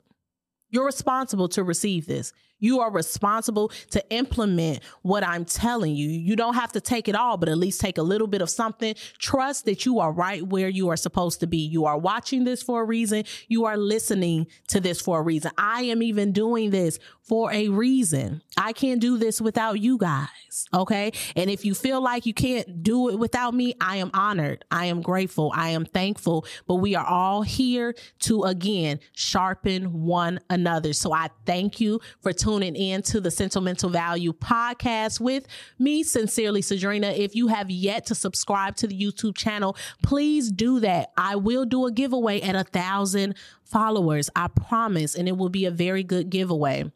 You're 0.69 0.85
responsible 0.85 1.49
to 1.49 1.63
receive 1.63 2.07
this. 2.07 2.33
You 2.63 2.79
are 2.79 2.89
responsible 2.89 3.73
to 3.91 4.01
implement 4.09 4.79
what 5.01 5.21
I'm 5.21 5.43
telling 5.43 5.95
you. 5.95 6.07
You 6.07 6.37
don't 6.37 6.53
have 6.53 6.71
to 6.71 6.81
take 6.81 7.09
it 7.09 7.15
all, 7.15 7.35
but 7.35 7.49
at 7.49 7.57
least 7.57 7.81
take 7.81 7.97
a 7.97 8.01
little 8.01 8.25
bit 8.25 8.41
of 8.41 8.49
something. 8.49 8.95
Trust 9.19 9.65
that 9.65 9.85
you 9.85 9.99
are 9.99 10.13
right 10.13 10.41
where 10.41 10.69
you 10.69 10.87
are 10.87 10.95
supposed 10.95 11.41
to 11.41 11.47
be. 11.47 11.57
You 11.57 11.83
are 11.83 11.97
watching 11.97 12.45
this 12.45 12.63
for 12.63 12.81
a 12.81 12.85
reason. 12.85 13.25
You 13.49 13.65
are 13.65 13.75
listening 13.75 14.47
to 14.69 14.79
this 14.79 15.01
for 15.01 15.19
a 15.19 15.21
reason. 15.21 15.51
I 15.57 15.81
am 15.83 16.01
even 16.01 16.31
doing 16.31 16.69
this 16.69 16.99
for 17.23 17.51
a 17.51 17.69
reason. 17.69 18.41
I 18.57 18.73
can't 18.73 18.99
do 18.99 19.17
this 19.17 19.41
without 19.41 19.79
you 19.79 19.97
guys. 19.97 20.67
Okay. 20.73 21.11
And 21.35 21.49
if 21.49 21.65
you 21.65 21.73
feel 21.73 22.01
like 22.01 22.25
you 22.25 22.33
can't 22.33 22.83
do 22.83 23.09
it 23.09 23.17
without 23.17 23.53
me, 23.53 23.75
I 23.81 23.97
am 23.97 24.11
honored. 24.13 24.65
I 24.69 24.85
am 24.85 25.01
grateful. 25.01 25.51
I 25.55 25.69
am 25.69 25.85
thankful. 25.85 26.45
But 26.67 26.75
we 26.75 26.95
are 26.95 27.05
all 27.05 27.41
here 27.41 27.95
to 28.19 28.43
again 28.43 28.99
sharpen 29.13 30.03
one 30.03 30.41
another. 30.49 30.93
So 30.93 31.13
I 31.13 31.29
thank 31.45 31.79
you 31.79 32.01
for 32.21 32.33
tuning 32.53 32.75
in 32.75 33.01
to 33.01 33.19
the 33.19 33.31
Sentimental 33.31 33.89
Value 33.89 34.31
podcast 34.31 35.19
with 35.19 35.47
me, 35.79 36.03
sincerely, 36.03 36.61
Cedrinna. 36.61 37.17
If 37.17 37.35
you 37.35 37.47
have 37.47 37.71
yet 37.71 38.05
to 38.07 38.15
subscribe 38.15 38.75
to 38.75 38.85
the 38.85 38.99
YouTube 38.99 39.35
channel, 39.35 39.75
please 40.03 40.51
do 40.51 40.79
that. 40.81 41.11
I 41.17 41.35
will 41.35 41.65
do 41.65 41.87
a 41.87 41.91
giveaway 41.91 42.41
at 42.41 42.55
a 42.55 42.63
thousand 42.63 43.37
followers. 43.63 44.29
I 44.35 44.49
promise. 44.49 45.15
And 45.15 45.27
it 45.27 45.35
will 45.35 45.49
be 45.49 45.65
a 45.65 45.71
very 45.71 46.03
good 46.03 46.29
giveaway. 46.29 46.91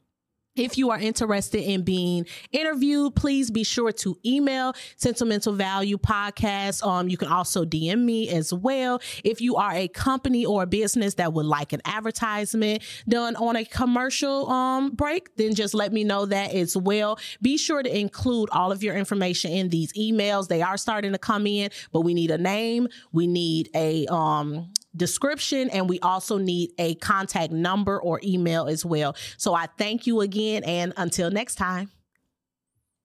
If 0.57 0.77
you 0.77 0.89
are 0.89 0.99
interested 0.99 1.61
in 1.61 1.83
being 1.83 2.25
interviewed, 2.51 3.15
please 3.15 3.51
be 3.51 3.63
sure 3.63 3.91
to 3.91 4.17
email 4.25 4.73
Sentimental 4.95 5.53
Value 5.53 5.97
Podcast. 5.97 6.85
Um, 6.85 7.07
you 7.07 7.15
can 7.15 7.27
also 7.27 7.63
DM 7.63 8.03
me 8.03 8.29
as 8.29 8.51
well. 8.51 8.99
If 9.23 9.39
you 9.39 9.55
are 9.57 9.71
a 9.73 9.87
company 9.87 10.45
or 10.45 10.63
a 10.63 10.65
business 10.65 11.13
that 11.15 11.31
would 11.33 11.45
like 11.45 11.73
an 11.73 11.81
advertisement 11.85 12.81
done 13.07 13.35
on 13.35 13.55
a 13.55 13.65
commercial 13.65 14.49
um 14.49 14.89
break, 14.91 15.35
then 15.35 15.53
just 15.53 15.75
let 15.75 15.93
me 15.93 16.03
know 16.03 16.25
that 16.25 16.53
as 16.53 16.75
well. 16.75 17.19
Be 17.41 17.57
sure 17.57 17.83
to 17.83 17.97
include 17.97 18.49
all 18.51 18.71
of 18.71 18.81
your 18.81 18.95
information 18.95 19.51
in 19.51 19.69
these 19.69 19.93
emails. 19.93 20.47
They 20.47 20.63
are 20.63 20.77
starting 20.77 21.11
to 21.11 21.19
come 21.19 21.45
in, 21.45 21.69
but 21.91 22.01
we 22.01 22.15
need 22.15 22.31
a 22.31 22.37
name, 22.37 22.87
we 23.11 23.27
need 23.27 23.69
a 23.75 24.07
um 24.07 24.71
description 24.97 25.69
and 25.69 25.87
we 25.87 25.99
also 25.99 26.37
need 26.37 26.71
a 26.77 26.95
contact 26.95 27.51
number 27.51 27.99
or 27.99 28.19
email 28.23 28.65
as 28.65 28.85
well. 28.85 29.15
So 29.37 29.53
I 29.53 29.67
thank 29.77 30.07
you 30.07 30.21
again 30.21 30.63
and 30.63 30.93
until 30.97 31.29
next 31.31 31.55
time. 31.55 31.91